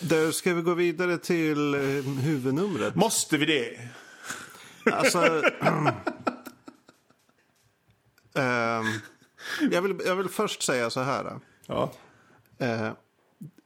Då 0.00 0.32
ska 0.32 0.54
vi 0.54 0.62
gå 0.62 0.74
vidare 0.74 1.18
till 1.18 1.74
eh, 1.74 1.80
huvudnumret. 2.22 2.94
Måste 2.94 3.36
vi 3.36 3.46
det? 3.46 3.78
Alltså... 4.92 5.18
um, 5.60 5.88
jag, 9.70 9.82
vill, 9.82 10.00
jag 10.06 10.16
vill 10.16 10.28
först 10.28 10.62
säga 10.62 10.90
så 10.90 11.00
här. 11.00 11.40
Ja. 11.66 11.92
Uh, 12.62 12.90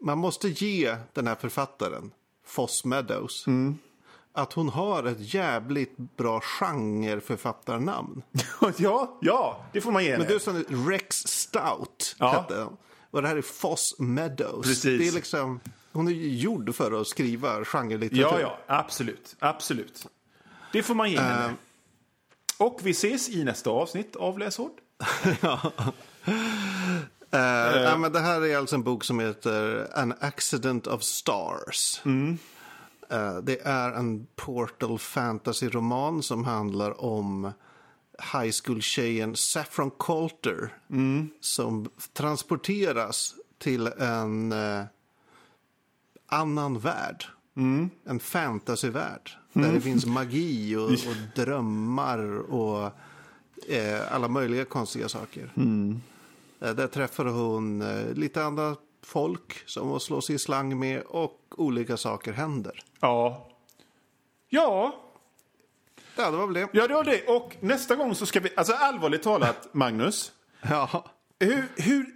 man 0.01 0.19
måste 0.19 0.49
ge 0.49 0.97
den 1.13 1.27
här 1.27 1.35
författaren, 1.35 2.11
Foss 2.47 2.85
Meadows, 2.85 3.47
mm 3.47 3.79
att 4.33 4.53
hon 4.53 4.69
har 4.69 5.05
ett 5.05 5.35
jävligt 5.35 5.97
bra 5.97 6.41
genreförfattarnamn. 6.41 8.23
ja, 8.77 9.19
ja, 9.21 9.65
det 9.73 9.81
får 9.81 9.93
man 9.93 10.05
ge 10.05 10.13
henne. 10.13 10.25
Men 10.25 10.33
du 10.33 10.41
sa 10.41 10.53
Rex 10.91 11.17
Stout 11.17 12.17
ja. 12.19 12.31
hette 12.31 12.63
hon. 12.63 12.77
Och 13.11 13.23
det 13.23 13.29
här 13.29 13.37
är 13.37 13.43
Foss 13.43 13.95
Meadows. 13.99 14.67
Precis. 14.67 15.01
Det 15.01 15.09
är 15.09 15.13
liksom, 15.13 15.61
hon 15.93 16.09
är 16.09 16.13
gjord 16.13 16.75
för 16.75 17.01
att 17.01 17.07
skriva 17.07 17.65
genrelitteratur. 17.65 18.41
Ja, 18.41 18.59
ja, 18.67 18.77
absolut. 18.79 19.37
Absolut. 19.39 20.07
Det 20.73 20.83
får 20.83 20.95
man 20.95 21.11
ge 21.11 21.21
henne. 21.21 21.47
Uh, 21.47 21.53
och 22.59 22.81
vi 22.83 22.91
ses 22.91 23.29
i 23.29 23.45
nästa 23.45 23.71
avsnitt 23.71 24.17
av 24.17 24.39
Läshård. 24.39 24.73
ja. 25.41 25.73
Uh, 26.29 26.35
uh. 27.35 27.83
ja, 27.83 27.97
men 27.97 28.13
det 28.13 28.21
här 28.21 28.47
är 28.47 28.57
alltså 28.57 28.77
en 28.77 28.83
bok 28.83 29.05
som 29.05 29.21
heter 29.21 29.89
An 29.95 30.15
Accident 30.21 30.87
of 30.87 31.03
Stars. 31.03 32.01
Mm. 32.05 32.39
Eh, 33.13 33.37
det 33.37 33.61
är 33.63 33.93
en 33.93 34.27
Portal 34.37 34.99
Fantasy-roman 34.99 36.23
som 36.23 36.45
handlar 36.45 37.05
om 37.05 37.53
high 38.33 38.53
school-tjejen 38.65 39.37
Saffron 39.37 39.91
Coulter 39.99 40.75
mm. 40.91 41.31
som 41.41 41.89
transporteras 42.13 43.35
till 43.59 43.87
en 43.87 44.53
eh, 44.53 44.85
annan 46.27 46.79
värld. 46.79 47.25
Mm. 47.57 47.91
En 48.05 48.21
fantasyvärld. 48.21 49.31
Mm. 49.53 49.69
Där 49.69 49.75
det 49.75 49.81
finns 49.81 50.07
magi 50.07 50.77
och, 50.77 50.91
och 50.91 51.17
drömmar 51.35 52.53
och 52.53 52.91
eh, 53.69 54.15
alla 54.15 54.29
möjliga 54.29 54.65
konstiga 54.65 55.09
saker. 55.09 55.53
Mm. 55.57 56.01
Eh, 56.61 56.75
där 56.75 56.87
träffar 56.87 57.25
hon 57.25 57.83
eh, 57.83 58.15
lite 58.15 58.45
andra 58.45 58.77
folk 59.03 59.69
som 59.69 59.89
hon 59.89 60.01
slår 60.01 60.21
sig 60.21 60.35
i 60.35 60.39
slang 60.39 60.79
med 60.79 61.03
och 61.03 61.39
olika 61.57 61.97
saker 61.97 62.33
händer. 62.33 62.85
Ja. 63.01 63.49
Ja. 64.49 64.95
Ja, 66.17 66.31
det 66.31 66.37
var 66.37 66.47
väl 66.47 66.55
det. 66.55 66.69
Ja, 66.73 66.89
det 66.89 66.95
var 66.95 67.05
det. 67.05 67.27
Och 67.27 67.57
nästa 67.61 67.97
gång 67.97 68.15
så 68.15 68.27
ska 68.27 68.41
vi, 68.41 68.51
alltså 68.57 68.73
allvarligt 68.73 69.23
talat, 69.23 69.69
Magnus. 69.73 70.33
ja. 70.63 71.05
Hur, 71.41 71.69
hur, 71.77 72.07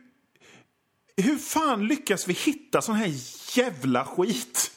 hur 1.17 1.37
fan 1.37 1.87
lyckas 1.87 2.29
vi 2.29 2.33
hitta 2.33 2.83
sån 2.83 2.95
här 2.95 3.13
jävla 3.57 4.05
skit? 4.05 4.71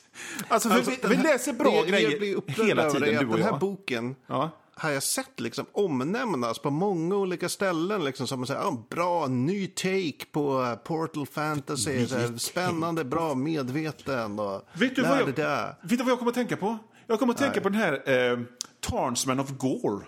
Alltså, 0.48 0.70
alltså 0.70 0.92
vi, 0.92 1.16
vi, 1.16 1.24
läser 1.24 1.54
bra 1.54 1.72
det, 1.72 1.88
grejer 1.88 2.42
hela 2.48 2.90
tiden, 2.90 3.10
du 3.10 3.28
och 3.28 3.38
Den 3.38 3.44
här 3.44 3.60
boken 3.60 4.16
ja 4.28 4.52
har 4.80 4.90
jag 4.90 5.04
sett 5.04 5.40
liksom 5.40 5.66
omnämnas 5.72 6.60
på 6.60 6.70
många 6.70 7.16
olika 7.16 7.50
ställen. 7.50 8.04
Liksom, 8.04 8.28
som 8.28 8.46
säger, 8.46 8.62
ah, 8.62 8.86
bra, 8.90 9.28
ny 9.28 9.68
take 9.68 10.26
på 10.32 10.62
uh, 10.62 10.76
Portal 10.76 11.28
Fantasy. 11.28 11.92
Här, 11.92 12.38
spännande, 12.38 13.04
bra, 13.04 13.36
medveten. 13.36 14.40
Och 14.40 14.62
vet, 14.74 14.96
du 14.96 15.02
vad 15.02 15.20
jag, 15.20 15.26
vet 15.26 15.36
du 15.82 15.98
vad 15.98 16.08
jag 16.08 16.20
kommer 16.20 16.32
att 16.32 16.36
tänka 16.36 16.58
på? 16.58 16.78
Jag 17.08 17.20
kommer 17.20 17.34
att 17.34 17.40
tänka 17.40 17.54
Nej. 17.54 17.64
på 17.64 17.70
den 17.70 17.80
här 17.80 18.32
eh, 18.32 18.40
Tarnsman 18.80 19.40
of 19.40 19.50
Gore. 19.50 20.06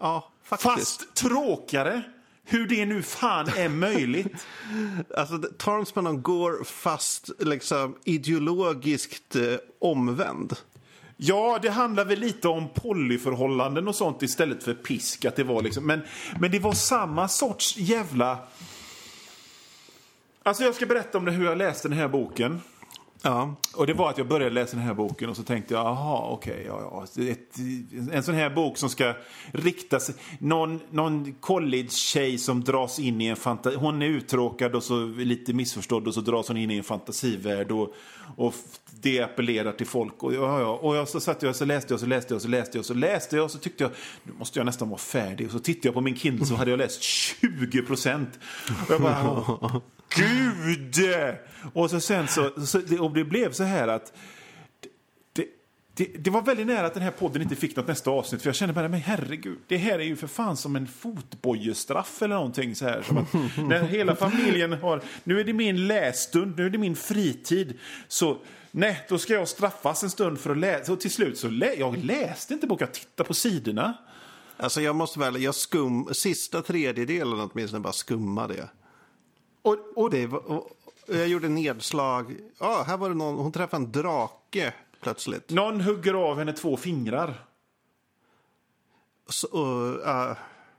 Ja, 0.00 0.32
faktiskt. 0.44 0.74
Fast 0.74 1.14
tråkigare. 1.14 2.02
Hur 2.44 2.66
det 2.66 2.86
nu 2.86 3.02
fan 3.02 3.48
är 3.56 3.68
möjligt. 3.68 4.46
alltså, 5.16 5.38
Tarnsman 5.58 6.06
of 6.06 6.22
Gore 6.22 6.64
fast 6.64 7.30
liksom 7.38 7.96
ideologiskt 8.04 9.36
eh, 9.36 9.42
omvänd. 9.80 10.56
Ja, 11.16 11.58
det 11.62 11.70
handlar 11.70 12.04
väl 12.04 12.18
lite 12.18 12.48
om 12.48 12.68
polyförhållanden 12.68 13.88
och 13.88 13.94
sånt 13.94 14.22
istället 14.22 14.62
för 14.62 14.74
pisk. 14.74 15.24
Att 15.24 15.36
det 15.36 15.44
var 15.44 15.62
liksom, 15.62 15.86
men, 15.86 16.00
men 16.40 16.50
det 16.50 16.58
var 16.58 16.72
samma 16.72 17.28
sorts 17.28 17.76
jävla... 17.76 18.38
Alltså 20.42 20.64
jag 20.64 20.74
ska 20.74 20.86
berätta 20.86 21.18
om 21.18 21.24
det, 21.24 21.32
hur 21.32 21.44
jag 21.44 21.58
läste 21.58 21.88
den 21.88 21.98
här 21.98 22.08
boken. 22.08 22.60
Ja. 23.22 23.56
Och 23.74 23.86
det 23.86 23.94
var 23.94 24.10
att 24.10 24.18
jag 24.18 24.28
började 24.28 24.54
läsa 24.54 24.76
den 24.76 24.86
här 24.86 24.94
boken 24.94 25.30
och 25.30 25.36
så 25.36 25.42
tänkte 25.42 25.74
jag, 25.74 25.86
jaha, 25.86 26.28
okej, 26.28 26.52
okay, 26.52 26.64
ja, 26.66 27.06
ja. 27.16 27.22
Ett, 27.30 27.58
en 28.12 28.22
sån 28.22 28.34
här 28.34 28.50
bok 28.50 28.78
som 28.78 28.88
ska 28.88 29.14
rikta 29.52 30.00
sig, 30.00 30.14
någon, 30.38 30.80
någon 30.90 31.34
college-tjej 31.40 32.38
som 32.38 32.64
dras 32.64 32.98
in 32.98 33.20
i 33.20 33.26
en 33.26 33.36
fantasi, 33.36 33.76
hon 33.76 34.02
är 34.02 34.06
uttråkad 34.06 34.74
och 34.74 34.82
så 34.82 35.06
lite 35.06 35.52
missförstådd 35.52 36.08
och 36.08 36.14
så 36.14 36.20
dras 36.20 36.48
hon 36.48 36.56
in 36.56 36.70
i 36.70 36.76
en 36.76 36.84
fantasivärld 36.84 37.70
och, 37.70 37.94
och 38.36 38.54
det 39.00 39.20
appellerar 39.20 39.72
till 39.72 39.86
folk. 39.86 40.22
Och, 40.22 40.34
ja, 40.34 40.60
ja. 40.60 40.78
och 40.82 40.96
jag 40.96 41.08
så 41.08 41.20
satt 41.20 41.42
jag 41.42 41.50
och 41.50 41.56
så 41.56 41.64
läste 41.64 41.92
jag 41.92 41.96
och 41.96 42.00
så 42.00 42.06
läste 42.06 42.34
jag 42.34 42.36
och 42.36 42.42
så 42.42 42.48
läste 42.48 42.76
jag 42.76 42.80
och 42.80 42.86
så 42.86 42.94
läste 42.94 43.36
jag 43.36 43.44
och 43.44 43.50
så 43.50 43.58
tyckte 43.58 43.84
jag, 43.84 43.92
nu 44.22 44.32
måste 44.38 44.58
jag 44.58 44.66
nästan 44.66 44.88
vara 44.88 44.98
färdig. 44.98 45.46
Och 45.46 45.52
så 45.52 45.58
tittade 45.58 45.88
jag 45.88 45.94
på 45.94 46.00
min 46.00 46.16
Kindle 46.16 46.46
så 46.46 46.54
hade 46.54 46.70
jag 46.70 46.78
läst 46.78 47.02
20 47.02 47.82
procent. 47.82 48.38
Och 48.86 48.94
jag 48.94 49.02
bara, 49.02 49.80
gud! 50.16 51.04
Och 51.72 51.90
så 51.90 52.00
sen 52.00 52.28
så, 52.28 52.66
så 52.66 52.78
det, 52.78 52.98
och 52.98 53.14
det 53.14 53.24
blev 53.24 53.52
så 53.52 53.64
här 53.64 53.88
att 53.88 54.12
det, 55.32 55.46
det, 55.94 56.04
det, 56.04 56.30
var 56.30 56.42
väldigt 56.42 56.66
nära 56.66 56.86
att 56.86 56.94
den 56.94 57.02
här 57.02 57.10
podden 57.10 57.42
inte 57.42 57.56
fick 57.56 57.76
något 57.76 57.88
nästa 57.88 58.10
avsnitt. 58.10 58.42
För 58.42 58.48
jag 58.48 58.56
kände 58.56 58.72
bara, 58.72 58.88
men 58.88 59.00
herregud, 59.00 59.58
det 59.68 59.76
här 59.76 59.98
är 59.98 60.04
ju 60.04 60.16
för 60.16 60.26
fan 60.26 60.56
som 60.56 60.76
en 60.76 60.86
fotbojestraff 60.86 62.22
eller 62.22 62.34
någonting 62.34 62.74
så 62.74 62.84
här. 62.84 63.02
Som 63.02 63.16
att, 63.16 63.34
när 63.68 63.82
hela 63.82 64.16
familjen 64.16 64.72
har, 64.72 65.02
nu 65.24 65.40
är 65.40 65.44
det 65.44 65.52
min 65.52 65.86
lässtund, 65.86 66.56
nu 66.56 66.66
är 66.66 66.70
det 66.70 66.78
min 66.78 66.96
fritid. 66.96 67.78
Så 68.08 68.38
nej, 68.70 69.06
då 69.08 69.18
ska 69.18 69.32
jag 69.32 69.48
straffas 69.48 70.02
en 70.02 70.10
stund 70.10 70.40
för 70.40 70.50
att 70.50 70.58
läsa. 70.58 70.92
Och 70.92 71.00
till 71.00 71.10
slut 71.10 71.38
så 71.38 71.48
lä 71.48 71.74
jag 71.74 72.04
läste 72.04 72.54
inte 72.54 72.66
boken, 72.66 72.86
jag 72.86 72.94
tittade 72.94 73.26
på 73.26 73.34
sidorna. 73.34 73.94
Alltså 74.56 74.80
jag 74.80 74.96
måste 74.96 75.18
väl, 75.18 75.42
jag 75.42 75.54
skum, 75.54 76.08
sista 76.12 76.62
tredjedelen 76.62 77.50
åtminstone 77.52 77.80
bara 77.80 77.92
skummade 77.92 78.54
jag. 78.54 78.68
Och, 79.62 79.76
och, 79.96 80.10
Det 80.10 80.26
var, 80.26 80.50
och, 80.50 80.70
jag 81.06 81.28
gjorde 81.28 81.48
nedslag. 81.48 82.36
Ja, 82.58 82.84
här 82.86 82.96
var 82.96 83.08
det 83.08 83.14
någon, 83.14 83.38
hon 83.38 83.52
träffade 83.52 83.84
en 83.84 83.92
drake 83.92 84.74
plötsligt. 85.00 85.50
någon 85.50 85.80
hugger 85.80 86.14
av 86.14 86.38
henne 86.38 86.52
två 86.52 86.76
fingrar. 86.76 87.44
Så, 89.28 89.48
och, 89.48 90.00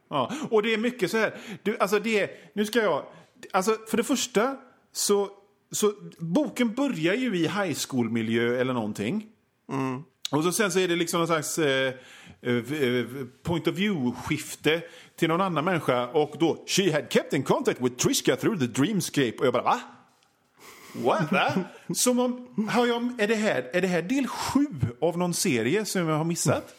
ja, 0.09 0.31
och 0.49 0.63
det 0.63 0.73
är 0.73 0.77
mycket 0.77 1.11
så 1.11 1.17
här. 1.17 1.37
Du, 1.63 1.77
alltså 1.77 1.99
det 1.99 2.31
nu 2.53 2.65
ska 2.65 2.81
jag... 2.81 3.05
Alltså 3.51 3.77
för 3.87 3.97
det 3.97 4.03
första 4.03 4.57
så, 4.91 5.29
så 5.71 5.93
boken 6.19 6.73
börjar 6.73 7.13
ju 7.13 7.35
i 7.37 7.47
high 7.47 7.77
school-miljö 7.87 8.59
eller 8.59 8.73
någonting. 8.73 9.29
Och 10.31 10.43
så 10.43 10.51
sen 10.51 10.71
så 10.71 10.79
är 10.79 10.87
det 10.87 10.95
liksom 10.95 11.19
någon 11.19 11.27
slags 11.27 11.59
eh, 11.59 11.93
eh, 12.41 12.73
eh, 12.73 13.05
point 13.43 13.67
of 13.67 13.75
view-skifte 13.75 14.81
till 15.19 15.27
någon 15.27 15.41
annan 15.41 15.65
människa. 15.65 16.07
Och 16.07 16.35
då, 16.39 16.63
she 16.67 16.91
had 16.93 17.11
kept 17.11 17.33
in 17.33 17.43
contact 17.43 17.81
with 17.81 17.95
Trishka 17.95 18.35
through 18.35 18.59
the 18.59 18.67
dreamscape. 18.67 19.33
Och 19.39 19.45
jag 19.45 19.53
bara, 19.53 19.63
va? 19.63 19.79
What? 20.93 21.31
Va? 21.31 21.53
Som 21.95 22.19
om, 22.19 22.67
har 22.69 22.87
jag, 22.87 23.21
är, 23.21 23.27
det 23.27 23.35
här, 23.35 23.69
är 23.73 23.81
det 23.81 23.87
här 23.87 24.01
del 24.01 24.27
sju 24.27 24.65
av 25.01 25.17
någon 25.17 25.33
serie 25.33 25.85
som 25.85 26.07
jag 26.07 26.17
har 26.17 26.23
missat? 26.23 26.75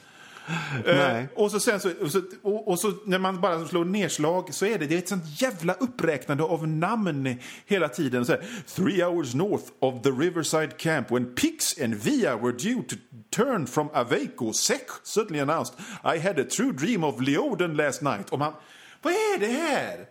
Eh, 0.86 1.24
och, 1.34 1.50
så 1.50 1.60
sen 1.60 1.80
så, 1.80 1.90
och, 2.00 2.10
så, 2.10 2.22
och, 2.42 2.68
och 2.68 2.78
så 2.78 2.92
när 3.04 3.18
man 3.18 3.40
bara 3.40 3.66
slår 3.66 3.84
nedslag 3.84 4.54
så 4.54 4.66
är 4.66 4.78
det, 4.78 4.86
det 4.86 4.94
är 4.94 4.98
ett 4.98 5.08
sånt 5.08 5.42
jävla 5.42 5.74
uppräknande 5.74 6.44
av 6.44 6.68
namn 6.68 7.36
hela 7.66 7.88
tiden. 7.88 8.26
Så 8.26 8.32
här, 8.32 8.42
Three 8.66 9.04
hours 9.04 9.34
north 9.34 9.64
of 9.80 10.02
the 10.02 10.10
Riverside 10.10 10.78
camp 10.78 11.10
when 11.10 11.34
Pix 11.34 11.80
and 11.82 11.94
Via 11.94 12.36
were 12.36 12.52
due 12.52 12.82
to 12.82 12.96
turn 13.36 13.66
from 13.66 13.88
Aveco, 13.88 14.52
Sec 14.52 14.80
suddenly 15.02 15.40
announced 15.40 15.74
I 16.04 16.18
had 16.18 16.38
a 16.38 16.44
true 16.44 16.72
dream 16.72 17.04
of 17.04 17.20
Leoden 17.20 17.76
last 17.76 18.02
night. 18.02 18.30
Och 18.30 18.38
man, 18.38 18.52
vad 19.02 19.12
är 19.12 19.38
det 19.38 19.46
här? 19.46 20.06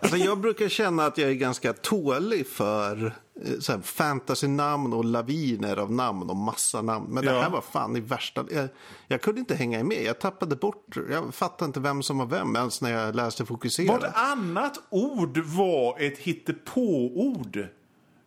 Alltså 0.00 0.16
jag 0.16 0.40
brukar 0.40 0.68
känna 0.68 1.06
att 1.06 1.18
jag 1.18 1.30
är 1.30 1.34
ganska 1.34 1.72
tålig 1.72 2.46
för 2.46 3.12
så 3.60 3.72
här, 3.72 3.80
fantasy-namn 3.80 4.92
och 4.92 5.04
laviner 5.04 5.76
av 5.76 5.92
namn 5.92 6.30
och 6.30 6.36
massa 6.36 6.82
namn. 6.82 7.06
Men 7.08 7.24
det 7.24 7.32
Ja. 7.32 7.40
här 7.40 7.50
var 7.50 7.60
fan 7.60 7.96
i 7.96 8.00
värsta... 8.00 8.44
Jag, 8.50 8.68
jag 9.08 9.22
kunde 9.22 9.40
inte 9.40 9.54
hänga 9.54 9.84
med. 9.84 10.02
Jag 10.04 10.20
tappade 10.20 10.56
bort... 10.56 10.96
Jag 11.10 11.34
fattade 11.34 11.66
inte 11.66 11.80
vem 11.80 12.02
som 12.02 12.18
var 12.18 12.26
vem 12.26 12.56
ens 12.56 12.80
när 12.80 12.90
jag 12.90 13.14
läste 13.16 13.46
fokuserat. 13.46 14.02
Vartannat 14.02 14.78
ord 14.90 15.38
var 15.38 16.00
ett 16.00 16.18
hittepå-ord. 16.18 17.66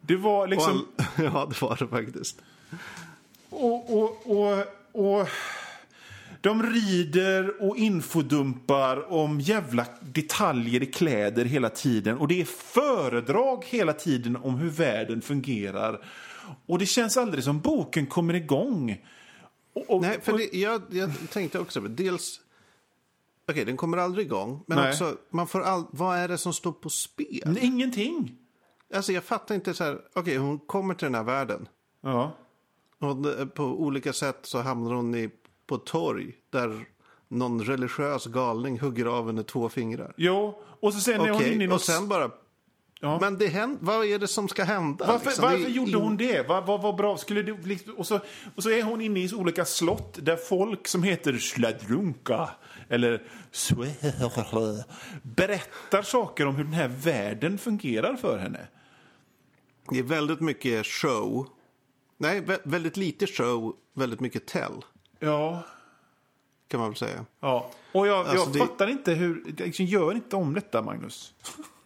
Det 0.02 0.16
var 0.16 0.48
liksom... 0.48 0.86
Och- 0.98 1.04
Ja, 1.24 1.46
det 1.50 1.62
var 1.62 1.76
det 1.80 1.88
faktiskt. 1.88 2.42
Och, 3.50 3.94
och, 4.02 4.32
och, 4.32 4.64
och 4.92 5.28
de 6.46 6.64
rider 6.64 7.62
och 7.62 7.78
infodumpar 7.78 9.12
om 9.12 9.40
jävla 9.40 9.86
detaljer 10.02 10.84
i 10.84 10.86
kläder 10.86 11.46
hela 11.46 11.70
tiden. 11.70 12.18
Och 12.18 12.28
det 12.28 12.42
är 12.42 12.46
föredrag 12.46 13.66
hela 13.68 13.94
tiden 13.94 14.36
om 14.38 14.56
hur 14.56 14.70
världen 14.70 15.22
fungerar. 15.22 16.06
Och 16.66 16.80
det 16.80 16.86
känns 16.86 17.18
aldrig 17.18 17.44
som 17.44 17.60
boken 17.60 18.06
kommer 18.08 18.34
igång. 18.34 19.06
Och, 19.74 19.90
och, 19.90 20.02
Nej, 20.02 20.22
för 20.22 20.38
det, 20.38 20.58
jag, 20.58 20.82
jag 20.90 21.12
tänkte 21.30 21.60
också 21.60 21.82
dels... 21.82 22.40
Okej, 23.50 23.66
den 23.66 23.78
kommer 23.78 23.98
aldrig 23.98 24.26
igång. 24.26 24.64
Men 24.68 24.78
Nej. 24.78 24.90
också, 24.90 25.18
man 25.30 25.48
får 25.48 25.62
all, 25.62 25.84
vad 25.92 26.18
är 26.18 26.28
det 26.28 26.38
som 26.38 26.54
står 26.54 26.72
på 26.72 26.90
spel? 26.90 27.58
Ingenting. 27.62 28.38
Alltså 28.94 29.12
jag 29.12 29.24
fattar 29.24 29.56
inte 29.56 29.74
så 29.74 29.84
här... 29.84 30.02
Okej, 30.14 30.38
hon 30.38 30.60
kommer 30.60 30.94
till 30.94 31.06
den 31.06 31.16
här 31.16 31.24
världen. 31.24 31.68
Ja. 32.02 32.32
Och 33.00 33.16
det- 33.16 33.46
på 33.46 33.64
olika 33.64 34.14
sätt 34.14 34.40
så 34.42 34.62
hamnar 34.62 34.94
hon 34.94 35.16
i, 35.16 35.30
på 35.68 35.76
ett 35.76 35.86
torg 35.86 36.34
där 36.50 36.86
någon 37.28 37.64
religiös 37.64 38.26
galning 38.26 38.80
hugger 38.80 39.06
av 39.06 39.28
henne 39.28 39.44
två 39.44 39.70
fingrar. 39.70 40.14
Jo, 40.18 40.62
och 40.82 40.94
så 40.94 41.00
sen 41.00 41.22
är 41.22 41.30
hon 41.30 41.46
inne 41.46 41.64
i 41.64 41.68
något... 41.68 41.76
och 41.76 41.82
sen 41.82 42.08
bara... 42.08 42.32
Ja. 43.02 43.18
Men 43.22 43.38
det 43.38 43.48
händer, 43.48 43.78
vad 43.82 44.06
är 44.06 44.20
det 44.20 44.28
som 44.28 44.48
ska 44.48 44.64
hända? 44.64 45.06
Varför, 45.08 45.26
liksom? 45.26 45.46
Varför 45.46 45.70
gjorde 45.70 45.92
in- 45.92 45.96
hon 45.98 46.18
det? 46.18 46.48
Vad 46.48 46.66
vad 46.66 46.82
var 46.82 46.94
bra? 46.94 47.18
Skulle 47.18 47.42
det, 47.44 47.58
liksom- 47.68 47.94
och, 47.96 48.08
så, 48.08 48.20
och 48.56 48.64
så 48.64 48.70
är 48.70 48.84
hon 48.84 49.02
inne 49.02 49.20
i 49.20 49.34
olika 49.34 49.66
slott 49.66 50.18
där 50.22 50.36
folk 50.36 50.88
som 50.88 51.04
heter 51.04 51.34
Sladrunka 51.34 52.50
eller 52.90 53.24
berättar 55.24 56.02
saker 56.02 56.46
om 56.48 56.56
hur 56.56 56.64
den 56.64 56.74
här 56.74 56.88
världen 56.88 57.58
fungerar 57.58 58.16
för 58.16 58.38
henne. 58.38 58.68
Det 59.90 60.00
är 60.00 60.04
väldigt 60.04 60.40
mycket 60.42 60.86
show. 60.86 61.48
Nej, 62.18 62.42
vä- 62.42 62.62
väldigt 62.64 62.98
lite 62.98 63.28
show, 63.28 63.76
väldigt 63.94 64.20
mycket 64.20 64.46
tell. 64.48 64.82
Ja. 65.20 65.64
Kan 66.68 66.80
man 66.80 66.90
väl 66.90 66.98
säga. 66.98 67.26
ja. 67.40 67.72
Och 67.92 68.08
jag, 68.08 68.18
Alltså, 68.18 68.36
jag 68.36 68.54
det- 68.54 68.60
fattar 68.60 68.88
inte 68.88 69.14
hur... 69.14 69.44
Liksom, 69.58 69.86
gör 69.86 70.14
inte 70.16 70.36
om 70.36 70.54
detta, 70.54 70.82
Magnus. 70.82 71.34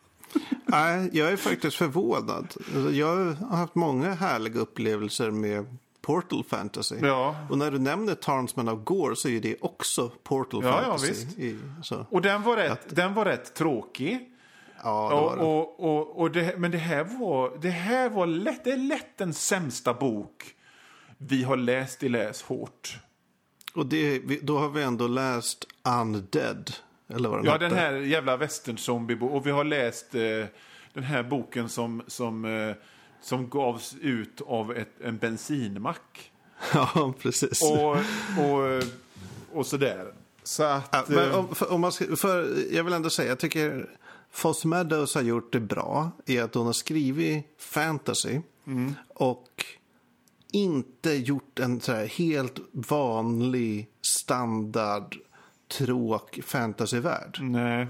Nej, 0.65 1.09
jag 1.13 1.31
är 1.31 1.35
faktiskt 1.37 1.77
förvånad. 1.77 2.47
Alltså, 2.75 2.91
Jag 2.91 3.15
har 3.35 3.55
haft 3.57 3.75
många 3.75 4.13
härliga 4.13 4.59
upplevelser 4.59 5.31
med 5.31 5.77
Portal 6.01 6.43
Fantasy. 6.43 6.95
Ja. 7.01 7.35
Och 7.49 7.57
när 7.57 7.71
du 7.71 7.79
nämner 7.79 8.15
Tarnsman 8.15 8.69
of 8.69 8.83
Gore 8.83 9.15
så 9.15 9.29
är 9.29 9.39
det 9.41 9.55
också 9.61 10.11
Portal 10.23 10.63
Ja, 10.63 10.69
ja, 10.69 10.81
Fantasy. 10.83 11.07
visst. 11.07 11.39
I. 11.39 11.57
Och 12.09 12.21
den 12.21 12.41
var 12.43 12.57
rätt, 12.57 12.95
den 12.95 13.13
var 13.13 13.25
rätt 13.25 13.53
tråkig. 13.53 14.29
Ja, 14.83 15.09
det 15.09 15.15
var 15.15 15.21
Och, 15.31 15.37
det. 15.37 15.43
och, 15.43 15.79
och, 15.97 16.19
och 16.19 16.31
det, 16.31 16.57
men 16.59 16.71
det 16.71 16.77
här 16.77 17.03
var, 17.19 17.57
det 17.61 17.69
här 17.69 18.09
var 18.09 18.27
lätt, 18.27 18.63
det 18.63 18.71
är 18.71 18.77
lätt 18.77 19.17
den 19.17 19.33
sämsta 19.33 19.93
bok 19.93 20.55
vi 21.17 21.43
har 21.43 21.57
läst 21.57 22.03
i 22.03 22.09
Läs 22.09 22.41
hårt. 22.41 22.97
Och 23.73 23.85
det, 23.85 24.19
då 24.41 24.57
har 24.57 24.69
vi 24.69 24.83
ändå 24.83 25.07
läst 25.07 25.65
Undead. 26.01 26.71
Eller 27.07 27.29
vad 27.29 27.37
den 27.39 27.45
Ja, 27.45 27.51
hette. 27.51 27.65
den 27.65 27.77
här 27.77 27.93
jävla 27.93 28.37
western 28.37 28.77
zombie 28.77 29.17
Och 29.21 29.47
vi 29.47 29.51
har 29.51 29.63
läst 29.63 30.15
eh, 30.15 30.21
den 30.93 31.03
här 31.03 31.23
boken 31.23 31.69
som, 31.69 32.01
som, 32.07 32.45
eh, 32.45 32.75
som 33.21 33.49
gavs 33.49 33.95
ut 34.01 34.41
av 34.47 34.77
ett, 34.77 35.01
en 35.01 35.17
bensinmack. 35.17 36.31
Ja, 36.73 37.13
precis. 37.19 37.61
Och, 37.61 37.91
och, 38.45 38.83
och 39.53 39.65
sådär. 39.65 40.13
Så 40.43 40.63
att... 40.63 40.89
Ja, 40.91 41.03
men 41.07 41.29
eh, 41.29 41.37
om, 41.39 41.55
för, 41.55 41.71
om 41.71 41.81
man 41.81 41.91
ska, 41.91 42.15
för 42.15 42.47
jag 42.71 42.83
vill 42.83 42.93
ändå 42.93 43.09
säga, 43.09 43.29
jag 43.29 43.39
tycker 43.39 43.89
Foss 44.31 44.65
Meadows 44.65 45.15
har 45.15 45.21
gjort 45.21 45.53
det 45.53 45.59
bra 45.59 46.11
i 46.25 46.39
att 46.39 46.55
hon 46.55 46.65
har 46.65 46.73
skrivit 46.73 47.45
fantasy 47.57 48.39
och 49.13 49.65
inte 50.51 51.11
gjort 51.13 51.59
en 51.59 51.81
så 51.81 51.93
helt 51.93 52.59
vanlig 52.71 53.89
standard 54.01 55.15
tråk 55.77 56.39
fantasyvärld. 56.43 57.37
Nej. 57.41 57.87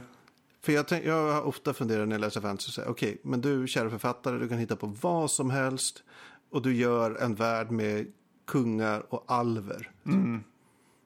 För 0.62 0.74
jag, 0.74 0.88
tänk, 0.88 1.06
jag 1.06 1.34
har 1.34 1.42
ofta 1.42 1.74
funderat 1.74 2.08
när 2.08 2.16
jag 2.16 2.22
läser 2.22 2.42
fantasy, 2.42 2.82
okej, 2.88 3.18
men 3.24 3.42
du 3.42 3.68
kära 3.68 3.90
författare, 3.90 4.38
du 4.38 4.50
kan 4.50 4.58
hitta 4.58 4.76
på 4.76 4.88
vad 5.02 5.32
som 5.32 5.50
helst 5.50 6.04
och 6.50 6.62
du 6.62 6.76
gör 6.76 7.16
en 7.16 7.36
värld 7.36 7.72
med 7.72 8.08
kungar 8.48 9.04
och 9.14 9.24
alver. 9.28 9.92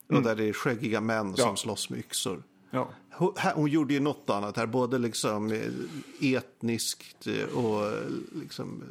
Och 0.10 0.22
där 0.24 0.36
det 0.36 0.44
är 0.50 0.54
skäggiga 0.54 1.02
män 1.02 1.20
Mm. 1.20 1.36
Ja. 1.38 1.44
som 1.46 1.58
slåss 1.58 1.90
med 1.90 2.00
yxor. 2.00 2.44
Ja. 2.72 2.90
Hon, 3.12 3.34
här, 3.38 3.54
hon 3.54 3.70
gjorde 3.70 3.94
ju 3.94 4.00
något 4.00 4.30
annat 4.30 4.58
här, 4.58 4.66
både 4.66 4.98
liksom 4.98 5.52
eh, 5.52 5.62
etniskt 6.36 7.28
och 7.56 7.92
liksom 8.36 8.84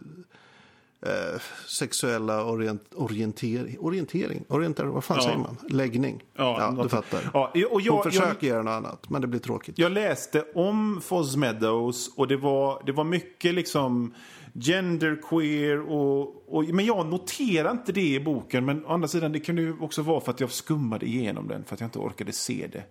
eh, 1.03 1.41
sexuella 1.67 2.45
orient, 2.45 2.83
orientering, 2.95 3.77
orientering, 3.81 4.45
orienter, 4.49 4.85
vad 4.85 5.05
fan 5.05 5.17
Ja. 5.21 5.23
säger 5.25 5.38
man? 5.38 5.57
Läggning. 5.69 6.23
Ja, 6.37 6.69
du 6.71 6.77
något- 6.77 6.91
fattar. 6.91 7.31
Ja, 7.35 7.53
och 7.55 7.71
hon 7.71 7.83
jag, 7.83 8.05
försöker 8.05 8.27
jag, 8.29 8.43
göra 8.43 8.62
något 8.62 8.73
annat, 8.73 9.11
men 9.11 9.21
det 9.21 9.27
blir 9.27 9.41
tråkigt. 9.41 9.79
jag 9.79 9.93
läste 9.93 10.45
om 10.55 11.01
Foz 11.05 11.37
Meadows 11.37 12.11
och 12.17 12.29
det 12.29 12.37
var, 12.37 12.83
det 12.87 12.93
var 12.93 13.05
mycket 13.05 13.55
liksom 13.55 14.15
genderqueer 14.55 15.81
och, 15.91 16.55
och... 16.57 16.65
Men 16.65 16.85
jag 16.87 17.07
noterar 17.07 17.71
inte 17.71 17.93
det 17.93 18.15
i 18.15 18.21
boken. 18.21 18.65
Men 18.65 18.85
å 18.87 18.88
andra 18.88 19.09
sidan, 19.09 19.33
det 19.33 19.41
kunde 19.41 19.62
ju 19.62 19.77
också 19.81 20.03
vara 20.03 20.21
för 20.21 20.31
att 20.31 20.41
jag 20.41 20.51
skummade 20.51 21.07
igenom 21.07 21.49
den 21.49 21.65
för 21.65 21.75
att 21.75 21.81
jag 21.81 21.87
inte 21.87 21.99
orkade 21.99 22.33
se 22.33 22.67
det. 22.73 22.83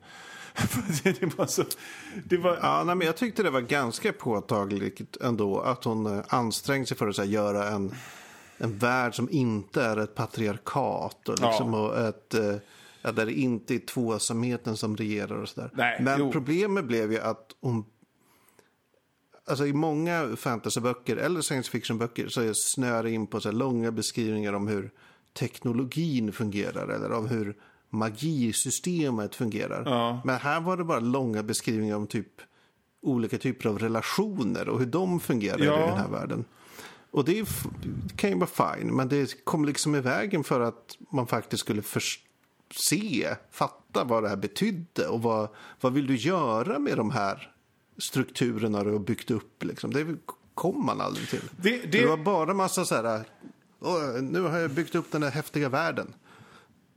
det 1.03 1.37
var 1.37 1.45
så... 1.45 1.63
Det 2.25 2.37
var... 2.37 2.59
Ja, 2.61 2.83
nej, 2.83 2.95
men 2.95 3.07
jag 3.07 3.17
tyckte 3.17 3.43
det 3.43 3.49
var 3.49 3.61
ganska 3.61 4.13
påtagligt 4.13 5.17
ändå 5.21 5.59
att 5.59 5.83
hon 5.83 6.05
eh, 6.05 6.23
ansträngde 6.27 6.87
sig 6.87 6.97
för 6.97 7.07
att 7.07 7.17
här, 7.17 7.25
göra 7.25 7.69
en, 7.69 7.95
en 8.57 8.77
värld 8.77 9.15
som 9.15 9.29
inte 9.31 9.83
är 9.83 9.97
ett 9.97 10.15
patriarkat. 10.15 11.29
Och, 11.29 11.39
liksom, 11.39 11.73
Ja. 11.73 11.79
och 11.79 11.99
ett, 11.99 12.33
eh, 12.33 12.55
där 13.11 13.25
det 13.25 13.33
inte 13.33 13.75
är 13.75 13.79
tvåsamheten 13.79 14.77
som 14.77 14.97
regerar 14.97 15.35
och 15.35 15.49
sådär. 15.49 15.97
Men 16.01 16.19
jo. 16.19 16.31
problemet 16.31 16.85
blev 16.85 17.11
ju 17.11 17.19
att 17.19 17.55
hon... 17.61 17.85
Alltså 19.45 19.65
i 19.65 19.73
många 19.73 20.35
fantasyböcker 20.35 21.17
eller 21.17 21.41
science 21.41 21.71
fiction-böcker 21.71 22.27
så 22.27 22.41
är 22.41 22.53
snöar 22.53 23.07
in 23.07 23.27
på 23.27 23.39
så 23.39 23.49
här 23.49 23.55
långa 23.55 23.91
beskrivningar 23.91 24.53
om 24.53 24.67
hur 24.67 24.91
teknologin 25.33 26.31
fungerar 26.31 26.87
eller 26.87 27.11
om 27.11 27.27
hur 27.27 27.55
magisystemet 27.91 29.35
fungerar. 29.35 29.83
Ja. 29.85 30.21
Men 30.25 30.35
här 30.39 30.61
var 30.61 30.77
det 30.77 30.83
bara 30.83 30.99
långa 30.99 31.43
beskrivningar 31.43 31.95
om 31.95 32.07
typ 32.07 32.41
olika 33.01 33.37
typer 33.37 33.69
av 33.69 33.79
relationer 33.79 34.69
och 34.69 34.79
hur 34.79 34.85
de 34.85 35.19
fungerar 35.19 35.59
Ja. 35.59 35.83
i 35.83 35.87
den 35.87 35.97
här 35.97 36.07
världen. 36.09 36.45
Och 37.11 37.25
det, 37.25 37.39
är, 37.39 37.47
det 38.07 38.15
kan 38.15 38.29
ju 38.29 38.35
vara 38.35 38.75
fine, 38.77 38.95
men 38.95 39.09
det 39.09 39.43
kom 39.45 39.65
liksom 39.65 39.95
i 39.95 39.99
vägen 39.99 40.43
för 40.43 40.59
att 40.59 40.97
man 41.11 41.27
faktiskt 41.27 41.63
skulle 41.63 41.81
förs- 41.81 42.19
se, 42.75 43.27
fatta 43.51 44.03
vad 44.03 44.23
det 44.23 44.29
här 44.29 44.35
betydde 44.35 45.07
och 45.07 45.21
vad, 45.21 45.49
vad 45.81 45.93
vill 45.93 46.07
du 46.07 46.15
göra 46.15 46.79
med 46.79 46.97
de 46.97 47.11
här 47.11 47.51
strukturerna 47.97 48.83
du 48.83 48.91
har 48.91 48.99
byggt 48.99 49.31
upp. 49.31 49.63
Liksom. 49.63 49.93
Det 49.93 50.05
kom 50.53 50.85
man 50.85 51.01
aldrig 51.01 51.29
till. 51.29 51.41
Det- 51.57 51.77
det- 51.77 51.87
det 51.87 52.05
var 52.05 52.17
bara 52.17 52.53
massa 52.53 52.85
så 52.85 52.95
här, 52.95 53.23
"Åh, 53.79 54.21
nu 54.21 54.41
har 54.41 54.57
jag 54.59 54.71
byggt 54.71 54.95
upp 54.95 55.11
den 55.11 55.23
här 55.23 55.31
häftiga 55.31 55.69
världen. 55.69 56.13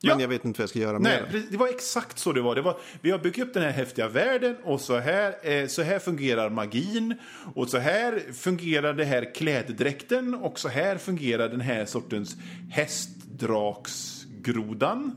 Men 0.04 0.12
Ja. 0.18 0.20
jag 0.20 0.28
vet 0.28 0.44
inte 0.44 0.58
vad 0.58 0.62
jag 0.62 0.70
ska 0.70 0.78
göra 0.78 0.92
med 0.92 1.02
Nej, 1.02 1.20
den. 1.22 1.30
precis, 1.30 1.50
det 1.50 1.56
var 1.56 1.68
exakt 1.68 2.18
så 2.18 2.32
det 2.32 2.40
var. 2.42 2.54
det 2.54 2.62
var. 2.62 2.76
Vi 3.00 3.10
har 3.10 3.18
byggt 3.18 3.38
upp 3.38 3.54
den 3.54 3.62
här 3.62 3.70
häftiga 3.70 4.08
världen 4.08 4.56
och 4.64 4.80
så 4.80 4.98
här, 4.98 5.50
eh, 5.50 5.66
så 5.66 5.82
här 5.82 5.98
fungerar 5.98 6.50
magin. 6.50 7.14
Och 7.54 7.68
så 7.68 7.78
här 7.78 8.32
fungerar 8.32 8.94
det 8.94 9.04
här 9.04 9.34
kläddräkten 9.34 10.34
och 10.34 10.58
så 10.58 10.68
här 10.68 10.98
fungerar 10.98 11.48
den 11.48 11.60
här 11.60 11.86
sortens 11.86 12.36
hästdraksgrodan. 12.70 15.16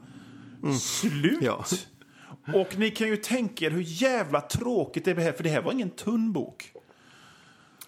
Slut! 0.82 1.40
Ja. 1.42 1.66
Och 2.54 2.78
ni 2.78 2.90
kan 2.92 3.08
ju 3.08 3.18
tänka 3.18 3.66
er 3.66 3.70
hur 3.72 3.84
jävla 3.86 4.42
tråkigt 4.42 5.06
det 5.06 5.12
är 5.12 5.32
för 5.32 5.44
det 5.44 5.50
här 5.50 5.62
var 5.62 5.72
ingen 5.72 5.90
tunn 5.90 6.34
bok. 6.34 6.72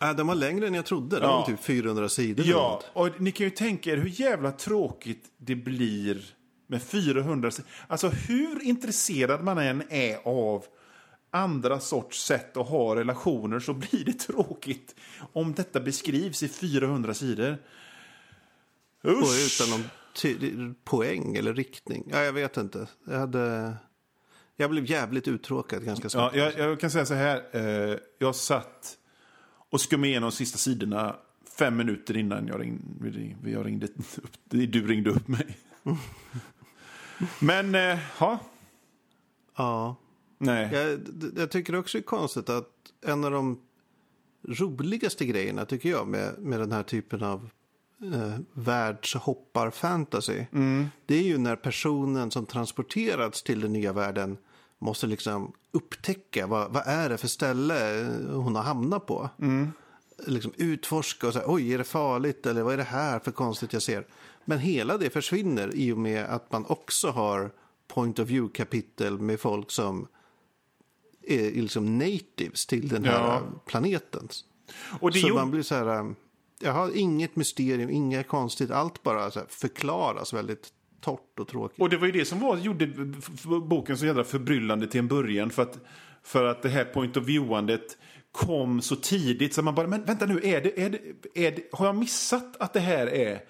Äh, 0.01 0.15
den 0.15 0.27
var 0.27 0.35
längre 0.35 0.67
än 0.67 0.73
jag 0.73 0.85
trodde. 0.85 1.15
Den 1.19 1.29
Ja. 1.29 1.37
var 1.39 1.45
typ 1.45 1.63
400 1.63 2.09
sidor. 2.09 2.45
Ja, 2.45 2.81
och 2.93 3.21
ni 3.21 3.31
kan 3.31 3.43
ju 3.45 3.49
tänka 3.49 3.91
er 3.91 3.97
hur 3.97 4.21
jävla 4.21 4.51
tråkigt 4.51 5.23
det 5.37 5.55
blir 5.55 6.21
med 6.69 6.81
400 6.81 7.51
sidor. 7.51 7.69
Alltså 7.87 8.09
hur 8.09 8.63
intresserad 8.63 9.43
man 9.43 9.57
än 9.57 9.83
är 9.89 10.17
av 10.23 10.65
andra 11.31 11.79
sorts 11.79 12.25
sätt 12.25 12.57
att 12.57 12.67
ha 12.69 12.95
relationer 12.95 13.59
så 13.59 13.73
blir 13.73 14.05
det 14.05 14.13
tråkigt 14.19 14.95
om 15.33 15.53
detta 15.53 15.79
beskrivs 15.79 16.43
i 16.43 16.47
400 16.47 17.13
sidor. 17.13 17.57
Usch! 19.03 19.61
utan 19.61 19.79
någon 19.79 20.75
poäng 20.83 21.35
eller 21.35 21.53
riktning. 21.53 22.03
Ja, 22.11 22.23
jag 22.23 22.33
vet 22.33 22.57
inte. 22.57 22.87
Jag, 23.07 23.19
hade... 23.19 23.73
jag 24.55 24.69
blev 24.69 24.85
jävligt 24.85 25.27
uttråkad 25.27 25.85
ganska 25.85 26.05
Ja, 26.05 26.09
snabbt. 26.09 26.35
jag, 26.35 26.59
jag 26.59 26.79
kan 26.79 26.91
säga 26.91 27.05
så 27.05 27.13
här. 27.13 27.43
Eh, 27.51 27.97
jag 28.17 28.35
satt 28.35 28.97
och 29.69 29.81
skummade 29.81 30.07
igenom 30.07 30.29
de 30.29 30.35
sista 30.35 30.57
sidorna 30.57 31.15
fem 31.59 31.77
minuter 31.77 32.17
innan 32.17 32.47
jag 32.47 32.61
ringde, 32.61 33.49
jag 33.51 33.65
ringde 33.65 33.85
upp, 33.85 34.31
du 34.49 34.87
ringde 34.87 35.09
upp 35.09 35.27
mig. 35.27 35.57
Men, 37.39 37.75
eh, 37.75 37.99
ja. 38.19 38.39
ja. 39.57 39.95
Nej. 40.37 40.69
Jag, 40.73 40.99
jag 41.37 41.51
tycker 41.51 41.75
också 41.75 41.97
det 41.97 42.01
är 42.01 42.05
konstigt 42.05 42.49
att 42.49 42.69
en 43.05 43.23
av 43.23 43.31
de 43.31 43.59
roligaste 44.47 45.25
grejerna 45.25 45.65
tycker 45.65 45.89
jag 45.89 46.07
med, 46.07 46.39
med 46.39 46.59
den 46.59 46.71
här 46.71 46.83
typen 46.83 47.23
av 47.23 47.49
eh, 48.13 48.37
världshoppar-fantasy. 48.53 50.45
Det 51.05 51.15
är 51.15 51.23
ju 51.23 51.37
när 51.37 51.55
personen 51.55 52.31
som 52.31 52.45
transporterats 52.45 53.43
till 53.43 53.61
den 53.61 53.73
nya 53.73 53.93
världen 53.93 54.37
måste 54.79 55.07
liksom 55.07 55.53
upptäcka 55.71 56.47
vad, 56.47 56.73
vad 56.73 56.87
är 56.87 57.09
det 57.09 57.17
för 57.17 57.27
ställe 57.27 58.07
hon 58.31 58.55
har 58.55 58.63
hamnat 58.63 59.05
på. 59.05 59.29
Liksom 60.27 60.53
utforska 60.57 61.27
och 61.27 61.33
säga 61.33 61.45
oj 61.47 61.73
är 61.73 61.77
det 61.77 61.83
farligt 61.83 62.45
eller 62.45 62.63
vad 62.63 62.73
är 62.73 62.77
det 62.77 62.83
här 62.83 63.19
för 63.19 63.31
konstigt 63.31 63.73
jag 63.73 63.81
ser. 63.81 64.05
Men 64.45 64.59
hela 64.59 64.97
det 64.97 65.09
försvinner 65.09 65.75
i 65.75 65.91
och 65.91 65.97
med 65.97 66.25
att 66.25 66.51
man 66.51 66.65
också 66.65 67.09
har 67.09 67.51
point 67.87 68.19
of 68.19 68.27
view-kapitel 68.29 69.19
med 69.19 69.39
folk 69.39 69.71
som 69.71 70.07
är 71.27 71.51
liksom 71.61 71.97
natives 71.97 72.65
till 72.65 72.87
den 72.87 73.05
här 73.05 73.13
Ja. 73.23 73.41
planeten. 73.65 74.27
Och 74.99 75.13
så 75.13 75.19
gjorde- 75.19 75.33
man 75.41 75.51
blir 75.51 75.61
så 75.61 75.75
här, 75.75 75.99
um, 75.99 76.15
jag 76.59 76.73
har 76.73 76.97
inget 76.97 77.35
mysterium, 77.35 77.89
inget 77.89 78.27
konstigt, 78.27 78.71
allt 78.71 79.03
bara 79.03 79.31
förklaras 79.47 80.33
väldigt 80.33 80.69
torrt 81.01 81.39
och 81.39 81.47
tråkigt. 81.47 81.79
Och 81.81 81.89
det 81.89 81.97
var 81.97 82.05
ju 82.05 82.11
det 82.11 82.25
som 82.25 82.39
var, 82.39 82.57
gjorde 82.57 82.87
boken 83.67 83.97
så 83.97 84.05
jävla 84.05 84.23
förbryllande 84.23 84.87
till 84.87 84.99
en 84.99 85.07
början. 85.07 85.49
För 85.49 85.61
att, 85.61 85.77
för 86.23 86.45
att 86.45 86.61
det 86.61 86.69
här 86.69 86.85
point 86.85 87.17
of 87.17 87.23
view-andet 87.23 87.97
kom 88.31 88.81
så 88.81 88.95
tidigt. 88.95 89.53
Så 89.53 89.61
man 89.61 89.75
bara, 89.75 89.87
men 89.87 90.03
vänta 90.03 90.25
nu, 90.25 90.39
är 90.43 90.61
det, 90.61 90.81
är 90.81 90.89
det, 90.89 90.99
är 91.47 91.51
det, 91.51 91.63
har 91.71 91.85
jag 91.85 91.95
missat 91.95 92.57
att 92.59 92.73
det 92.73 92.79
här 92.79 93.07
är 93.07 93.41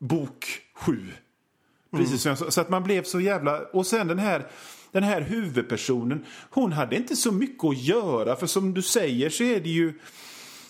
bok 0.00 0.46
sju? 0.74 1.06
Precis 1.96 2.22
som 2.22 2.28
jag 2.28 2.38
sa. 2.38 2.50
Så 2.50 2.60
att 2.60 2.68
man 2.68 2.82
blev 2.82 3.02
så 3.02 3.20
jävla... 3.20 3.58
Och 3.58 3.86
sen 3.86 4.08
den 4.08 4.18
här, 4.18 4.46
den 4.92 5.02
här 5.02 5.20
huvudpersonen, 5.20 6.24
hon 6.50 6.72
hade 6.72 6.96
inte 6.96 7.16
så 7.16 7.32
mycket 7.32 7.64
att 7.64 7.82
göra. 7.82 8.36
För 8.36 8.46
som 8.46 8.74
du 8.74 8.82
säger 8.82 9.30
så 9.30 9.44
är 9.44 9.60
det 9.60 9.68
ju... 9.70 10.00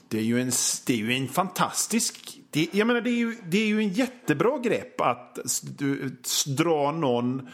Det 0.08 0.18
är 0.18 0.22
ju 0.22 0.40
en, 0.40 0.50
det 0.86 0.92
är 0.92 0.96
ju 0.96 1.12
en 1.12 1.28
fantastisk... 1.28 2.40
Det, 2.50 2.68
jag 2.72 2.86
menar, 2.86 3.00
det 3.00 3.10
är, 3.10 3.18
ju, 3.18 3.36
det 3.48 3.58
är 3.58 3.66
ju 3.66 3.78
en 3.78 3.88
jättebra 3.88 4.58
grepp 4.58 5.00
att 5.00 5.38
dra 6.46 6.92
någon 6.92 7.48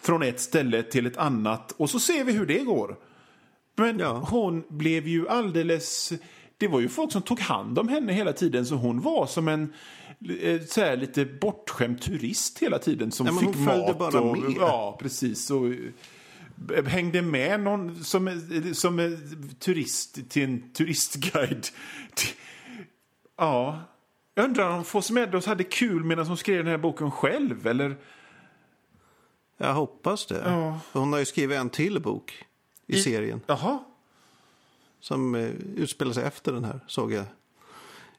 från 0.00 0.22
ett 0.22 0.40
ställe 0.40 0.82
till 0.82 1.06
ett 1.06 1.16
annat 1.16 1.72
och 1.72 1.90
så 1.90 2.00
ser 2.00 2.24
vi 2.24 2.32
hur 2.32 2.46
det 2.46 2.58
går. 2.58 2.96
Men 3.76 3.98
Ja. 3.98 4.26
hon 4.30 4.64
blev 4.68 5.06
ju 5.08 5.28
alldeles... 5.28 6.12
Det 6.58 6.68
var 6.68 6.80
ju 6.80 6.88
folk 6.88 7.12
som 7.12 7.22
tog 7.22 7.40
hand 7.40 7.78
om 7.78 7.88
henne 7.88 8.12
hela 8.12 8.32
tiden 8.32 8.66
så 8.66 8.74
hon 8.74 9.00
var 9.00 9.26
som 9.26 9.48
en 9.48 9.72
så 10.68 10.80
här, 10.80 10.96
lite 10.96 11.24
bortskämd 11.24 12.02
turist 12.02 12.58
hela 12.58 12.78
tiden 12.78 13.12
som 13.12 13.26
Ja, 13.26 13.32
fick 13.32 13.56
mat. 13.58 13.98
bara 13.98 14.20
och, 14.20 14.38
med. 14.38 14.52
Ja, 14.56 14.96
precis. 15.00 15.50
Och, 15.50 15.66
eh, 16.76 16.84
hängde 16.84 17.22
med 17.22 17.60
någon 17.60 18.04
som, 18.04 18.28
eh, 18.28 18.72
som 18.72 18.98
eh, 18.98 19.10
turist 19.58 20.28
till 20.30 20.42
en 20.44 20.72
turistguide. 20.72 21.66
Ja. 23.36 23.82
Jag 24.34 24.44
undrar 24.44 24.70
om 24.70 24.84
Foss 24.84 25.10
Meadows 25.10 25.46
hade 25.46 25.64
kul 25.64 26.04
medan 26.04 26.26
hon 26.26 26.36
skrev 26.36 26.56
den 26.64 26.66
här 26.66 26.78
boken 26.78 27.10
själv, 27.10 27.66
eller? 27.66 27.96
Jag 29.56 29.74
hoppas 29.74 30.26
det. 30.26 30.42
Ja. 30.44 30.80
Hon 30.92 31.12
har 31.12 31.18
ju 31.18 31.24
skrivit 31.24 31.58
en 31.58 31.70
till 31.70 32.02
bok 32.02 32.44
i, 32.86 33.00
serien 33.02 33.40
Jaha. 33.46 33.78
som 35.00 35.34
eh, 35.34 35.48
utspelar 35.76 36.12
sig 36.12 36.24
efter 36.24 36.52
den 36.52 36.64
här, 36.64 36.80
såg 36.86 37.12
jag. 37.12 37.24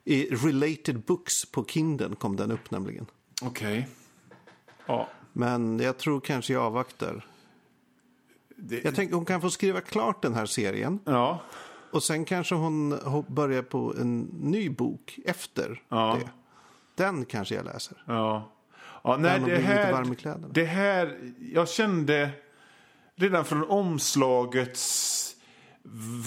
I 0.04 0.26
Related 0.36 1.00
Books 1.00 1.52
på 1.52 1.66
Kindle 1.66 2.16
kom 2.16 2.36
den 2.36 2.52
upp 2.52 2.72
nämligen. 2.72 3.06
Okej. 3.42 3.88
Ja. 4.86 5.08
Men 5.34 5.80
jag 5.80 5.98
tror 5.98 6.20
kanske 6.20 6.54
jag 6.54 6.64
avvaktar. 6.64 7.26
Det, 8.56 8.84
Jag 8.84 8.96
tänker 8.96 9.16
hon 9.16 9.26
kan 9.26 9.42
få 9.42 9.50
skriva 9.50 9.82
klart 9.82 10.22
den 10.22 10.34
här 10.34 10.46
serien. 10.46 11.00
ja. 11.06 11.40
Och 11.94 12.04
sen 12.04 12.26
kanske 12.26 12.56
hon 12.56 12.94
ho- 12.94 13.32
börjar 13.32 13.62
på 13.62 13.94
en 14.00 14.20
ny 14.40 14.70
bok 14.70 15.20
efter 15.26 15.82
Ja. 15.90 16.18
det. 16.20 16.30
Den 17.04 17.26
kanske 17.26 17.56
jag 17.56 17.66
läser. 17.66 18.04
Ja. 18.08 18.52
ja 19.04 19.18
nej, 19.18 19.40
hon 19.40 19.50
det 19.50 19.58
här, 19.58 19.92
varm 19.92 20.14
i 20.14 20.16
kläderna. 20.16 20.48
det 20.52 20.64
här... 20.66 21.20
Jag 21.54 21.70
kände 21.70 22.30
redan 23.16 23.46
från 23.46 23.64
omslagets 23.64 25.31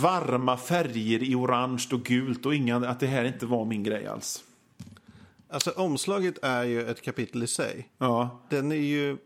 varma 0.01 0.57
färger 0.57 1.23
i 1.23 1.35
orange 1.35 1.88
och 1.93 2.05
gult 2.05 2.47
och 2.47 2.55
inga, 2.55 2.77
att 2.77 3.01
det 3.01 3.07
här 3.07 3.25
inte 3.25 3.47
var 3.47 3.64
min 3.64 3.83
grej 3.83 4.07
alls. 4.07 4.45
Alltså 5.49 5.70
omslaget 5.70 6.39
är 6.43 6.64
ju 6.64 6.91
ett 6.91 7.03
kapitel 7.03 7.43
i 7.43 7.47
sig. 7.47 7.89
Ja. 7.99 8.43
Den 8.51 8.72
är 8.72 8.76
ju 8.76 9.18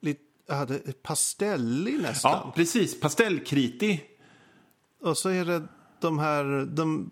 lite 0.00 0.92
pastellig 1.02 2.00
nästan. 2.02 2.32
Ja, 2.32 2.52
precis. 2.56 3.00
Pastellkritig. 3.00 4.10
Och 5.00 5.18
så 5.18 5.28
är 5.28 5.44
det 5.44 5.62
de 6.00 6.18
här, 6.18 6.66
de 6.66 7.10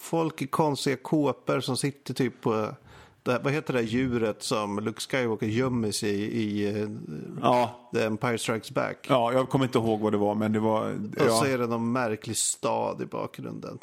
folk 0.00 0.42
i 0.42 0.46
konstiga 0.46 0.96
kåpor 0.96 1.60
som 1.60 1.76
sitter 1.76 2.14
typ 2.14 2.40
på, 2.40 2.74
det, 3.22 3.38
vad 3.44 3.52
heter 3.52 3.74
det 3.74 3.82
djuret 3.82 4.42
som 4.42 4.78
Luke 4.78 5.00
Skywalker 5.00 5.46
gömmer 5.46 5.90
sig 5.90 6.10
i, 6.10 6.42
i 6.42 6.80
eh, 6.82 6.88
Ja. 7.42 7.90
The 7.94 8.04
Empire 8.04 8.38
Strikes 8.38 8.70
Back. 8.70 9.06
ja, 9.08 9.32
jag 9.32 9.48
kommer 9.48 9.64
inte 9.64 9.78
ihåg 9.78 10.00
vad 10.00 10.12
det 10.12 10.18
var, 10.18 10.34
men 10.34 10.52
det 10.52 10.60
var... 10.60 10.92
Och 10.92 11.20
så 11.20 11.24
Ja. 11.26 11.46
är 11.46 11.58
det 11.58 11.66
någon 11.66 11.92
märklig 11.92 12.36
stad 12.36 13.02
i 13.02 13.06
bakgrunden. 13.06 13.78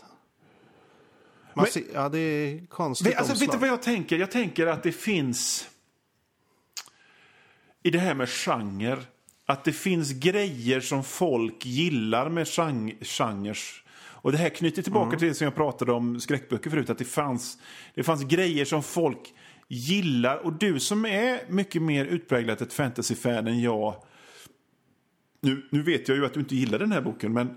Man 1.53 1.65
ser, 1.65 1.83
ja, 1.93 2.09
det 2.09 2.19
är 2.19 2.65
konstigt 2.65 3.07
Vet, 3.07 3.17
alltså, 3.17 3.33
vet 3.33 3.39
du 3.39 3.45
omslag. 3.45 3.59
vad 3.59 3.69
jag 3.69 3.81
tänker? 3.81 4.17
Jag 4.17 4.31
tänker 4.31 4.67
att 4.67 4.83
det 4.83 4.91
finns... 4.91 5.67
I 7.83 7.91
det 7.91 7.99
här 7.99 8.13
med 8.13 8.29
genre. 8.29 8.97
Att 9.45 9.63
det 9.63 9.71
finns 9.73 10.11
grejer 10.11 10.79
som 10.79 11.03
folk 11.03 11.65
gillar 11.65 12.29
med 12.29 12.47
gen 12.57 12.91
genres. 13.01 13.73
Och 14.22 14.32
det 14.32 14.38
här 14.38 14.49
knyter 14.49 14.82
tillbaka 14.82 15.07
Mm. 15.07 15.20
till 15.20 15.28
det 15.28 15.34
som 15.34 15.45
jag 15.45 15.55
pratade 15.55 15.91
om 15.91 16.20
skräckböcker 16.20 16.70
förut. 16.70 16.89
Att 16.89 16.97
det 16.97 17.05
fanns, 17.05 17.57
det 17.95 18.03
fanns 18.03 18.24
grejer 18.24 18.65
som 18.65 18.84
folk 18.84 19.34
gillar. 19.67 20.38
Och 20.38 20.53
du 20.53 20.80
som 20.80 21.05
är 21.05 21.41
mycket 21.47 21.82
mer 21.82 22.05
utpräglat 22.05 22.61
ett 22.61 22.74
fantasyfan 22.74 23.47
än 23.47 23.61
jag. 23.61 23.95
Nu, 25.41 25.67
nu 25.72 25.84
vet 25.84 26.07
jag 26.07 26.17
ju 26.17 26.26
att 26.26 26.34
du 26.34 26.39
inte 26.39 26.55
gillar 26.55 26.80
den 26.80 26.91
här 26.91 27.01
boken, 27.01 27.34
men 27.34 27.47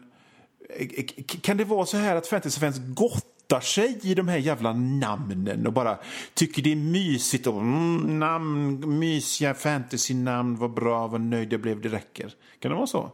eh, 0.77 0.87
eh, 0.97 1.05
kan 1.43 1.57
det 1.57 1.65
vara 1.65 1.87
så 1.87 1.97
här 1.97 2.17
att 2.17 2.27
fantasyfans 2.27 2.77
gottar 2.79 3.61
sig 3.61 3.99
i 4.03 4.15
de 4.15 4.29
här 4.29 4.39
jävla 4.39 4.73
namnen 4.73 5.67
och 5.67 5.73
bara 5.73 5.99
tycker 6.35 6.63
det 6.63 6.73
är 6.73 6.77
mysigt 6.77 7.47
och 7.47 7.61
mm, 7.61 8.19
namn, 8.19 8.99
mysiga 8.99 9.55
fantasynamn, 9.55 10.57
vad 10.57 10.75
bra, 10.75 11.07
vad 11.07 11.21
nöjd 11.21 11.53
jag 11.53 11.61
blev, 11.61 11.81
det 11.81 11.89
räcker. 11.89 12.35
Kan 12.59 12.71
det 12.71 12.77
vara 12.77 12.87
så? 12.87 13.11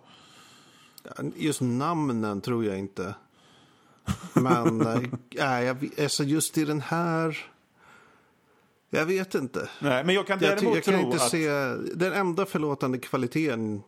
Just 1.37 1.61
namnen 1.61 2.41
tror 2.41 2.65
jag 2.65 2.79
inte. 2.79 3.15
Men 4.33 4.81
äh, 4.87 5.03
jag, 5.65 5.89
alltså 6.01 6.25
just 6.25 6.59
i 6.59 6.65
den 6.65 6.81
här... 6.81 7.39
Jag 8.91 9.07
vet 9.07 9.35
inte. 9.35 9.69
Nej, 9.81 10.05
men 10.05 10.15
jag 10.15 10.27
kan 10.27 10.39
Jag, 10.41 10.57
däremot 10.57 10.75
jag 10.75 10.85
kan 10.85 10.95
tro 10.95 11.03
inte 11.03 11.17
att... 11.25 11.31
se... 11.31 11.49
Den 11.95 12.13
enda 12.13 12.47
förlåtande 12.47 12.99
kvaliteten 12.99 13.83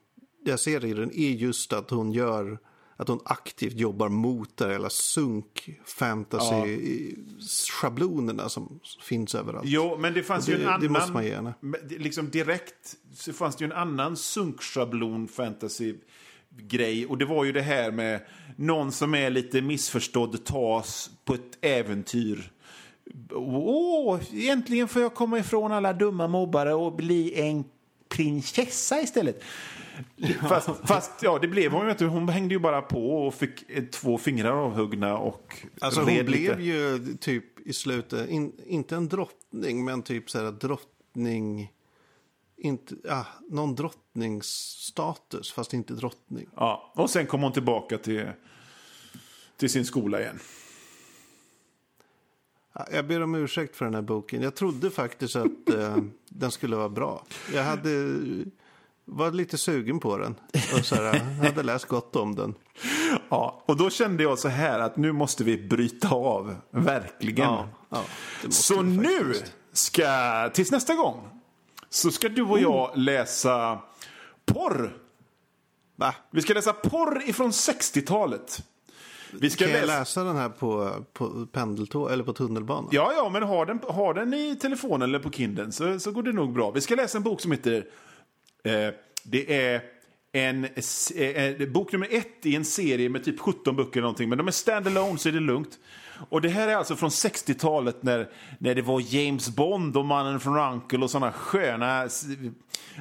jag 0.45 0.61
ser 0.61 0.85
i 0.85 0.93
den 0.95 1.11
är 1.15 1.31
just 1.31 1.73
att 1.73 1.91
hon 1.91 2.13
gör... 2.13 2.59
Att 2.97 3.09
hon 3.09 3.21
aktivt 3.25 3.75
jobbar 3.75 4.09
mot 4.09 4.57
det 4.57 4.73
hela 4.73 4.91
sunk 4.91 5.81
fantasy-schablonerna 5.87 8.49
som 8.49 8.81
finns 9.03 9.35
överallt. 9.35 9.65
Jo, 9.69 9.97
men 9.99 10.15
det 10.15 10.23
fanns 10.23 10.49
ju 10.49 10.57
Det- 10.57 10.63
en 10.63 10.69
annan... 10.69 10.81
det 10.81 10.89
måste 10.89 11.13
man 11.13 11.25
ge 11.25 11.35
henne. 11.35 11.55
Liksom 11.89 12.31
direkt 12.31 12.97
så 13.15 13.33
fanns 13.33 13.57
det 13.57 13.65
ju 13.65 13.71
en 13.71 13.77
annan 13.77 14.17
sunkschablon 14.17 15.29
fantasy 15.29 15.95
grej 16.57 17.07
och 17.07 17.19
det 17.19 17.25
var 17.25 17.45
ju 17.45 17.53
det 17.53 17.63
här 17.63 17.91
med 17.91 18.21
någon 18.57 18.93
som 18.93 19.15
är 19.15 19.31
lite 19.31 19.63
missförstådd 19.63 20.45
tas 20.45 21.11
på 21.25 21.35
ett 21.35 21.59
äventyr. 21.61 22.53
Åh, 23.35 24.21
egentligen 24.33 24.89
får 24.89 25.03
jag 25.03 25.15
komma 25.15 25.39
ifrån 25.39 25.73
alla 25.73 25.93
dumma 25.93 26.29
mobbare 26.29 26.75
och 26.75 26.93
bli 26.93 27.41
en 27.41 27.65
prinsessa 28.09 29.01
istället. 29.01 29.43
Fast, 30.49 30.71
fast 30.85 31.23
ja, 31.23 31.39
det 31.39 31.49
blev 31.49 31.73
hon 31.73 31.85
ju 31.85 31.91
inte. 31.91 32.05
Hon 32.05 32.29
hängde 32.29 32.55
ju 32.55 32.59
bara 32.59 32.83
på 32.83 33.27
och 33.27 33.35
fick 33.35 33.71
eh, 33.71 33.85
två 33.85 34.19
fingrar 34.19 34.53
avhuggna 34.53 35.19
och 35.19 35.67
Alltså 35.81 36.01
hon 36.01 36.11
red 36.11 36.27
blev 36.27 36.59
lite. 36.59 36.63
ju 36.63 37.17
typ 37.21 37.67
i 37.67 37.73
slutet, 37.73 38.29
in, 38.29 38.53
inte 38.67 38.97
en 38.97 39.09
drottning, 39.09 39.85
men 39.85 40.03
typ 40.03 40.31
så 40.31 40.39
här 40.39 40.53
drottning... 40.53 41.73
Inte, 42.63 42.95
ah, 43.09 43.25
någon 43.49 43.75
drottningsstatus, 43.75 45.53
fast 45.53 45.75
inte 45.75 45.95
drottning. 45.95 46.49
Ja, 46.57 46.93
och 46.95 47.11
sen 47.11 47.27
kom 47.27 47.43
hon 47.43 47.53
tillbaka 47.53 47.99
till, 47.99 48.31
till 49.57 49.71
sin 49.71 49.85
skola 49.85 50.21
igen. 50.21 50.39
Ja, 52.73 52.87
Jag 52.93 53.07
ber 53.07 53.23
om 53.23 53.35
ursäkt 53.35 53.77
för 53.77 53.85
den 53.85 53.95
här 53.95 54.03
boken. 54.03 54.43
Jag 54.43 54.55
trodde 54.55 54.91
faktiskt 54.91 55.37
att 55.37 55.69
eh, 55.75 55.97
den 56.29 56.51
skulle 56.51 56.77
vara 56.77 56.89
bra. 56.89 57.25
Jag 57.55 57.65
hade, 57.65 57.91
var 59.05 59.31
lite 59.31 59.59
sugen 59.59 60.01
på 60.01 60.19
den. 60.19 60.35
Och 60.75 60.85
så 60.85 60.95
här, 60.95 61.19
hade 61.19 61.63
läst 61.63 61.85
gott 61.85 62.17
om 62.17 62.35
den. 62.35 62.55
Ja, 63.29 63.63
och 63.67 63.77
då 63.77 63.91
kände 63.91 64.23
jag 64.23 64.39
så 64.39 64.49
här 64.49 64.79
att 64.79 64.97
nu 64.97 65.13
måste 65.13 65.45
vi 65.45 65.59
bryta 65.69 66.09
av, 66.09 66.57
verkligen. 66.71 67.45
Ja, 67.51 67.69
ja, 67.89 68.05
så 68.51 68.83
nu 68.83 69.35
ska, 69.73 70.51
tills 70.55 70.71
nästa 70.71 70.95
gång, 70.95 71.40
så 71.91 72.11
ska 72.11 72.29
du 72.29 72.43
och 72.43 72.51
Oh. 72.51 72.63
jag 72.63 72.91
läsa 72.95 73.79
porr. 74.47 74.97
Va? 75.97 76.15
Vi 76.31 76.43
ska 76.43 76.55
läsa 76.55 76.73
porr 76.73 77.23
ifrån 77.27 77.51
60-talet. 77.51 78.63
Vi 79.33 79.51
ska 79.51 79.65
Kan 79.65 79.75
jag 79.75 79.87
läsa... 79.87 80.25
den 80.25 80.37
här 80.37 80.49
på, 80.49 81.05
på 81.13 81.47
pendeltåg 81.53 82.11
eller 82.11 82.25
på 82.25 82.33
tunnelbanan? 82.33 82.89
Ja, 82.93 83.13
ja, 83.17 83.29
men 83.29 83.43
har 83.43 83.67
den, 83.67 83.81
har 83.89 84.15
den 84.15 84.35
i 84.35 84.57
telefonen 84.57 85.09
eller 85.09 85.19
på 85.19 85.31
Kindlen 85.31 85.73
så, 85.73 86.01
så 86.01 86.13
går 86.13 86.23
det 86.23 86.33
nog 86.33 86.53
bra. 86.53 86.71
Vi 86.71 86.81
ska 86.81 86.95
läsa 86.95 87.19
en 87.19 87.25
bok 87.25 87.41
som 87.41 87.53
heter... 87.53 87.87
Eh, 88.65 88.95
det 89.23 89.55
är 89.67 89.83
en 90.33 90.65
eh, 90.65 91.25
eh, 91.25 91.69
bok 91.69 91.93
nummer 91.93 92.09
ett 92.11 92.47
i 92.47 92.57
en 92.57 92.65
serie 92.65 93.09
med 93.09 93.25
typ 93.25 93.41
17 93.41 93.77
böcker 93.77 93.93
eller 93.93 94.03
någonting. 94.03 94.29
Men 94.29 94.39
de 94.39 94.49
är 94.49 94.53
standalone 94.53 95.19
så 95.19 95.29
är 95.29 95.33
det 95.33 95.41
lugnt. 95.41 95.79
Och 96.29 96.41
det 96.41 96.49
här 96.49 96.69
är 96.69 96.77
alltså 96.77 96.97
från 96.97 97.11
60-talet 97.11 98.03
när, 98.03 98.29
när 98.59 98.75
det 98.75 98.83
var 98.83 99.15
James 99.15 99.49
Bond 99.49 99.97
och 99.97 100.05
Mannen 100.05 100.41
från 100.41 100.59
Uncle 100.73 100.99
och 100.99 101.11
sådana 101.11 101.33
sköna 101.33 102.09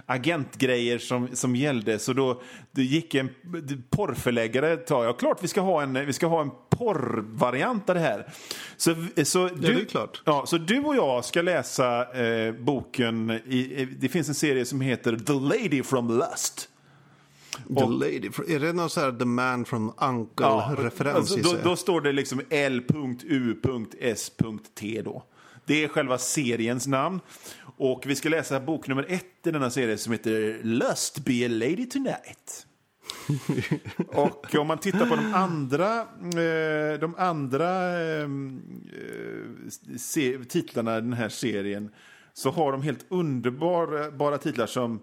agentgrejer 0.05 0.97
som, 0.97 1.30
som 1.34 1.55
gällde. 1.55 1.99
Så 1.99 2.13
då 2.13 2.41
det 2.72 2.84
gick 2.84 3.15
en 3.15 3.30
porrförläggare 3.89 4.78
ta, 4.78 5.03
ja 5.03 5.13
klart 5.13 5.43
vi 5.43 5.47
ska 5.47 5.61
ha 5.61 5.82
en, 5.82 6.05
vi 6.05 6.13
ska 6.13 6.28
ha 6.28 6.41
en 6.41 6.51
porrvariant 6.70 7.89
av 7.89 7.95
det 7.95 8.01
här. 8.01 8.28
Så, 8.78 8.95
så 9.24 9.47
du, 9.47 9.74
det 9.74 9.82
är 9.82 9.86
klart. 9.86 10.22
Ja, 10.26 10.45
så 10.45 10.57
du 10.57 10.80
och 10.80 10.95
jag 10.95 11.26
ska 11.26 11.41
läsa 11.41 12.13
eh, 12.24 12.53
boken, 12.53 13.32
i, 13.32 13.88
det 13.99 14.09
finns 14.09 14.30
en 14.30 14.36
serie 14.36 14.65
som 14.65 14.82
heter 14.82 15.15
The 15.15 15.34
Lady 15.34 15.84
from 15.84 16.17
Lust. 16.17 16.68
The 17.68 17.86
Lady. 17.86 18.30
Är 18.47 18.60
det 18.60 18.74
någon 18.74 18.89
så 18.89 18.99
här 18.99 19.12
The 19.12 19.26
Man 19.26 19.66
from 19.66 19.93
Uncle-referens? 19.97 21.16
alltså, 21.16 21.39
då, 21.39 21.57
då 21.64 21.76
står 21.76 22.01
det 22.01 22.12
liksom 22.12 22.41
L.U.S.T 22.49 23.01
då. 25.05 25.24
Det 25.66 25.84
är 25.84 25.88
själva 25.88 26.18
seriens 26.18 26.88
namn. 26.88 27.20
Och 27.78 28.03
vi 28.05 28.16
ska 28.16 28.30
läsa 28.30 28.60
bok 28.60 28.88
nummer 28.88 29.05
ett 29.10 29.47
i 29.47 29.51
denna 29.51 29.70
serie 29.70 29.97
som 29.97 30.14
heter 30.14 30.60
Lust 30.64 31.26
be 31.26 31.45
a 31.45 31.49
lady 31.49 31.86
tonight. 31.86 32.66
och 34.07 34.55
om 34.55 34.68
man 34.68 34.78
tittar 34.78 35.05
på 35.05 35.16
de 35.16 35.34
andra, 35.34 35.99
eh, 35.99 36.99
de 36.99 37.16
andra 37.18 38.01
eh, 38.01 38.28
titlarna 40.49 40.97
i 40.97 41.01
den 41.01 41.14
här 41.14 41.30
serien 41.30 41.89
så 42.34 42.49
har 42.49 42.72
de 42.72 42.82
helt 42.82 43.05
underbara 43.10 44.38
titlar 44.38 44.68
som 44.68 45.01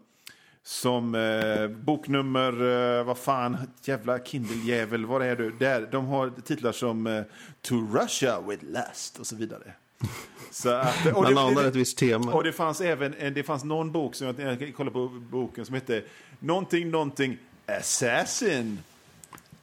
som 0.67 1.15
eh, 1.15 1.69
boknummer, 1.69 2.53
eh, 2.99 3.05
vad 3.05 3.19
fan, 3.19 3.57
jävla 3.83 4.19
Kindle-jävel, 4.19 5.07
var 5.07 5.21
är 5.21 5.37
du? 5.37 5.51
Där, 5.51 5.89
de 5.93 6.07
har 6.07 6.33
titlar 6.45 6.73
som 6.73 7.07
eh, 7.07 7.23
To 7.63 7.75
Russia 7.75 8.41
with 8.41 8.65
Lust 8.65 9.19
och 9.19 9.27
så 9.27 9.37
vidare. 9.37 9.73
Så 10.51 10.71
att, 10.71 11.07
och 11.07 11.23
Man 11.23 11.39
anar 11.39 11.65
ett 11.65 11.75
visst 11.75 11.99
tema. 11.99 12.33
Och 12.33 12.45
det 12.45 12.53
fanns 12.53 12.81
även 12.81 13.15
en- 13.19 13.35
det 13.35 13.43
fanns 13.43 13.65
någon 13.65 13.93
bok 13.93 14.15
som 14.15 14.27
jag, 14.27 14.63
jag 14.63 14.75
kollade 14.77 14.93
på 14.95 15.09
boken 15.09 15.67
som 15.67 15.75
hette 15.75 16.03
någonting, 16.39 16.91
någonting 16.91 17.39
Assassin. 17.67 18.79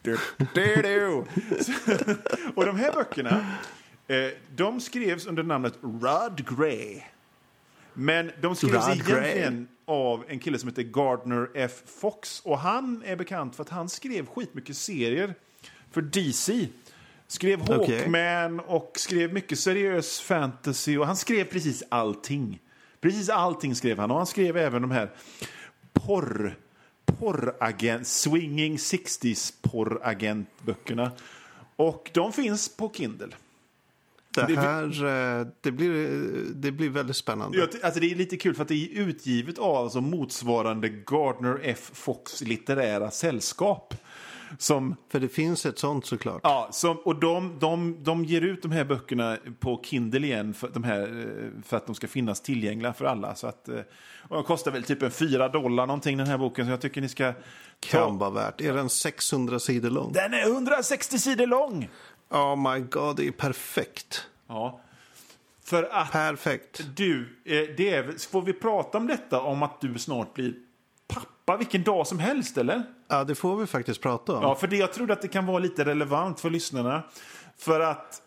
Du, 0.01 0.17
du, 0.53 0.81
du. 0.81 1.15
och 2.55 2.65
de 2.65 2.75
här 2.77 2.91
böckerna, 2.91 3.45
eh, 4.07 4.17
de 4.55 4.81
skrevs 4.81 5.25
under 5.25 5.43
namnet 5.43 5.73
Rod 5.81 6.57
Gray. 6.57 7.01
Men 7.93 8.31
de 8.41 8.55
skrevs 8.55 8.87
Rod 8.87 8.95
egentligen 8.95 9.67
av 9.85 10.25
en 10.27 10.39
kille 10.39 10.59
som 10.59 10.69
heter 10.69 10.83
Gardner 10.83 11.49
F. 11.55 11.71
Fox. 11.85 12.39
Och 12.39 12.59
han 12.59 13.03
är 13.05 13.15
bekant 13.15 13.55
för 13.55 13.63
att 13.63 13.69
han 13.69 13.89
skrev 13.89 14.25
skitmycket 14.25 14.77
serier 14.77 15.35
för 15.91 16.01
DC. 16.01 16.67
Skrev. 17.27 17.59
Hawkman 17.59 18.59
och 18.59 18.91
skrev 18.95 19.33
mycket 19.33 19.59
seriös 19.59 20.19
fantasy. 20.19 20.97
Och 20.97 21.05
han 21.05 21.15
skrev 21.15 21.43
precis 21.43 21.83
allting. 21.89 22.59
Precis 23.01 23.29
allting 23.29 23.75
skrev 23.75 23.99
han. 23.99 24.11
Och 24.11 24.17
han 24.17 24.25
skrev 24.25 24.57
även 24.57 24.81
de 24.81 24.91
här 24.91 25.11
porr, 25.93 26.57
porragent, 27.05 28.07
swinging 28.07 28.77
60s 28.77 29.53
porragentböckerna. 29.61 31.11
Och 31.75 32.11
de 32.13 32.33
finns 32.33 32.77
på 32.77 32.91
Kindle. 32.93 33.35
Det 34.35 34.55
här 34.55 35.05
eh, 35.39 35.47
det 35.61 35.71
blir, 35.71 35.93
det 36.55 36.71
blir 36.71 36.89
väldigt 36.89 37.15
spännande. 37.15 37.57
Ja, 37.57 37.67
alltså 37.83 37.99
det 37.99 38.11
är 38.11 38.15
lite 38.15 38.37
kul 38.37 38.55
för 38.55 38.61
att 38.61 38.67
det 38.67 38.75
är 38.75 38.99
utgivet 38.99 39.57
av 39.57 39.75
alltså 39.75 40.01
motsvarande 40.01 40.89
Gardner 40.89 41.59
F. 41.63 41.91
Fox 41.93 42.41
litterära 42.41 43.11
sällskap. 43.11 43.93
Som, 44.57 44.95
För 45.09 45.19
det 45.19 45.29
finns 45.29 45.65
ett 45.65 45.79
sånt 45.79 46.05
såklart. 46.05 46.39
ja, 46.43 46.69
som, 46.71 46.97
och 46.97 47.19
de, 47.19 47.57
de, 47.59 48.03
de 48.03 48.25
ger 48.25 48.41
ut 48.41 48.61
de 48.61 48.71
här 48.71 48.85
böckerna 48.85 49.37
på 49.59 49.81
Kindle 49.83 50.27
igen 50.27 50.53
för, 50.53 50.69
de 50.73 50.83
här, 50.83 51.01
eh, 51.01 51.63
för 51.63 51.77
att 51.77 51.85
de 51.85 51.95
ska 51.95 52.07
finnas 52.07 52.41
tillgängliga 52.41 52.93
för 52.93 53.05
alla. 53.05 53.35
Så 53.35 53.47
att, 53.47 53.69
eh, 53.69 53.79
och 54.29 54.35
de 54.35 54.43
kostar 54.43 54.71
väl 54.71 54.83
typ 54.83 55.01
en 55.01 55.11
4 55.11 55.49
dollar 55.49 55.87
någonting 55.87 56.17
den 56.17 56.27
här 56.27 56.37
boken. 56.37 56.65
Så 56.65 56.71
jag 56.71 56.81
tycker 56.81 57.01
ni 57.01 57.09
ska 57.09 57.33
Kan 57.79 58.17
vara 58.17 58.29
värt. 58.29 58.61
Är 58.61 58.73
den 58.73 58.89
600 58.89 59.59
sidor 59.59 59.89
lång? 59.89 60.11
Den 60.13 60.33
är 60.33 60.47
160 60.47 61.19
sidor 61.19 61.47
lång! 61.47 61.89
Oh 62.33 62.73
my 62.73 62.79
god, 62.79 63.15
det 63.15 63.27
är 63.27 63.31
perfekt. 63.31 64.27
Ja. 64.47 64.79
För 65.65 65.83
att 65.91 66.11
Perfekt. 66.11 66.81
du, 66.95 67.21
eh, 67.45 67.75
det 67.77 67.89
är, 67.89 68.29
får 68.31 68.41
vi 68.41 68.53
prata 68.53 68.97
om 68.97 69.07
detta 69.07 69.41
om 69.41 69.63
att 69.63 69.81
du 69.81 69.99
snart 69.99 70.33
blir 70.33 70.53
pappa 71.07 71.57
vilken 71.57 71.83
dag 71.83 72.07
som 72.07 72.19
helst 72.19 72.57
eller? 72.57 72.83
Ja, 73.07 73.23
det 73.23 73.35
får 73.35 73.55
vi 73.55 73.67
faktiskt 73.67 74.01
prata 74.01 74.33
om. 74.33 74.43
Ja, 74.43 74.55
för 74.55 74.67
det, 74.67 74.77
jag 74.77 74.93
trodde 74.93 75.13
att 75.13 75.21
det 75.21 75.27
kan 75.27 75.45
vara 75.45 75.59
lite 75.59 75.85
relevant 75.85 76.39
för 76.39 76.49
lyssnarna. 76.49 77.03
För 77.57 77.79
att 77.79 78.21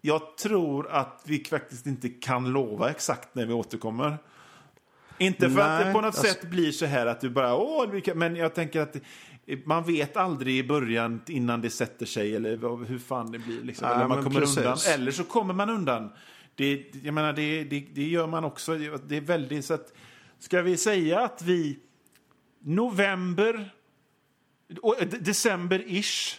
jag 0.00 0.36
tror 0.36 0.90
att 0.90 1.22
vi 1.24 1.44
faktiskt 1.44 1.86
inte 1.86 2.08
kan 2.08 2.52
lova 2.52 2.90
exakt 2.90 3.34
när 3.34 3.46
vi 3.46 3.52
återkommer. 3.52 4.18
Inte 5.18 5.50
för 5.50 5.60
att 5.60 5.68
Nej, 5.68 5.84
det 5.84 5.92
på 5.92 6.00
något 6.00 6.04
alltså- 6.04 6.22
sätt 6.22 6.42
blir 6.42 6.72
så 6.72 6.86
här 6.86 7.06
att 7.06 7.20
du 7.20 7.30
bara 7.30 7.56
åh, 7.56 7.86
vi 7.90 8.00
kan-" 8.00 8.18
men 8.18 8.36
jag 8.36 8.54
tänker 8.54 8.80
att 8.80 8.96
man 9.64 9.84
vet 9.84 10.16
aldrig 10.16 10.56
i 10.58 10.64
början 10.64 11.20
innan 11.26 11.60
det 11.60 11.70
sätter 11.70 12.06
sig 12.06 12.36
eller 12.36 12.84
hur 12.86 12.98
fan 12.98 13.32
det 13.32 13.38
blir. 13.38 13.62
Liksom. 13.62 13.88
Ja, 13.88 13.94
eller 13.94 14.08
man 14.08 14.22
kommer 14.22 14.40
precis. 14.40 14.58
undan. 14.58 14.78
Eller 14.88 15.10
så 15.10 15.24
kommer 15.24 15.54
man 15.54 15.70
undan. 15.70 16.10
Det, 16.54 16.84
jag 17.02 17.14
menar, 17.14 17.32
det, 17.32 17.64
det, 17.64 17.86
det 17.94 18.08
gör 18.08 18.26
man 18.26 18.44
också. 18.44 18.74
Det 19.06 19.16
är 19.16 19.20
väldigt 19.20 19.64
så 19.64 19.74
att, 19.74 19.92
ska 20.38 20.62
vi 20.62 20.76
säga 20.76 21.20
att 21.20 21.42
vi 21.42 21.78
november, 22.60 23.74
december-ish. 25.20 26.38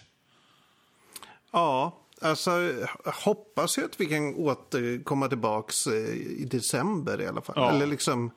Ja, 1.52 2.00
alltså 2.22 2.52
hoppas 3.06 3.78
ju 3.78 3.86
att 3.86 4.02
vi 4.02 4.06
kan 4.06 4.36
återkomma 4.36 5.28
tillbaks 5.28 5.88
eh, 5.88 5.94
i 6.16 6.48
december 6.52 7.22
i 7.22 7.28
alla 7.28 7.42
fall. 7.42 7.56
Ja. 7.58 7.72
Eller 7.72 7.88
liksom 7.88 8.32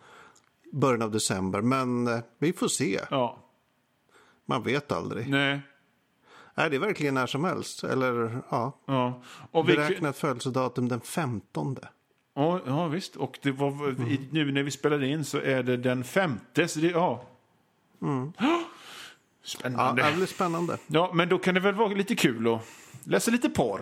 början 0.72 1.02
av 1.02 1.10
december. 1.10 1.62
Men 1.62 2.06
eh, 2.06 2.18
vi 2.38 2.52
får 2.52 2.68
se. 2.68 3.00
Ja, 3.10 3.43
Man 4.46 4.62
vet 4.62 4.92
aldrig. 4.92 5.28
nej. 5.30 5.60
Nej, 6.56 6.70
det 6.70 6.76
är 6.76 6.80
verkligen 6.80 7.14
när 7.14 7.26
som 7.26 7.44
helst. 7.44 7.84
Eller 7.84 8.38
ja, 8.50 8.78
Ja. 8.86 9.22
Och 9.50 9.68
vi, 9.68 9.76
beräknat 9.76 10.16
födelsedatum 10.18 10.88
den 10.88 11.00
15. 11.00 11.76
ja, 12.34 12.60
ja, 12.66 12.88
visst. 12.88 13.16
Och 13.16 13.38
det 13.42 13.50
var, 13.52 13.90
i- 14.10 14.28
nu 14.32 14.52
när 14.52 14.62
vi 14.62 14.70
spelar 14.70 15.02
in 15.02 15.24
så 15.24 15.38
är 15.40 15.62
det 15.62 15.76
den 15.76 16.04
femte. 16.04 16.68
Så 16.68 16.78
det, 16.80 16.86
ja. 16.90 17.24
Ja, 18.38 18.64
Spännande. 19.44 20.02
det 20.02 20.08
Ja, 20.10 20.16
blir 20.16 20.26
spännande. 20.26 20.78
men 21.14 21.28
då 21.28 21.38
kan 21.38 21.54
det 21.54 21.60
väl 21.60 21.74
vara 21.74 21.88
lite 21.88 22.14
kul 22.14 22.54
att 22.54 22.60
läsa 23.04 23.30
lite 23.30 23.48
porr. 23.50 23.80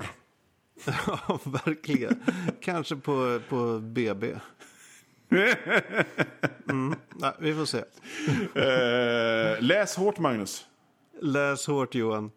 Ja, 1.06 1.38
verkligen. 1.44 2.22
Kanske 2.60 2.96
på, 2.96 3.40
på 3.48 3.78
BB. 3.78 4.34
Mm. 6.70 6.94
Nej, 7.16 7.32
vi 7.38 7.54
får 7.54 7.64
se. 7.64 7.78
Eh, 8.54 9.62
läs 9.62 9.96
hårt, 9.96 10.18
Magnus. 10.18 10.66
Läs 11.20 11.66
hårt, 11.66 11.94
Johan. 11.94 12.30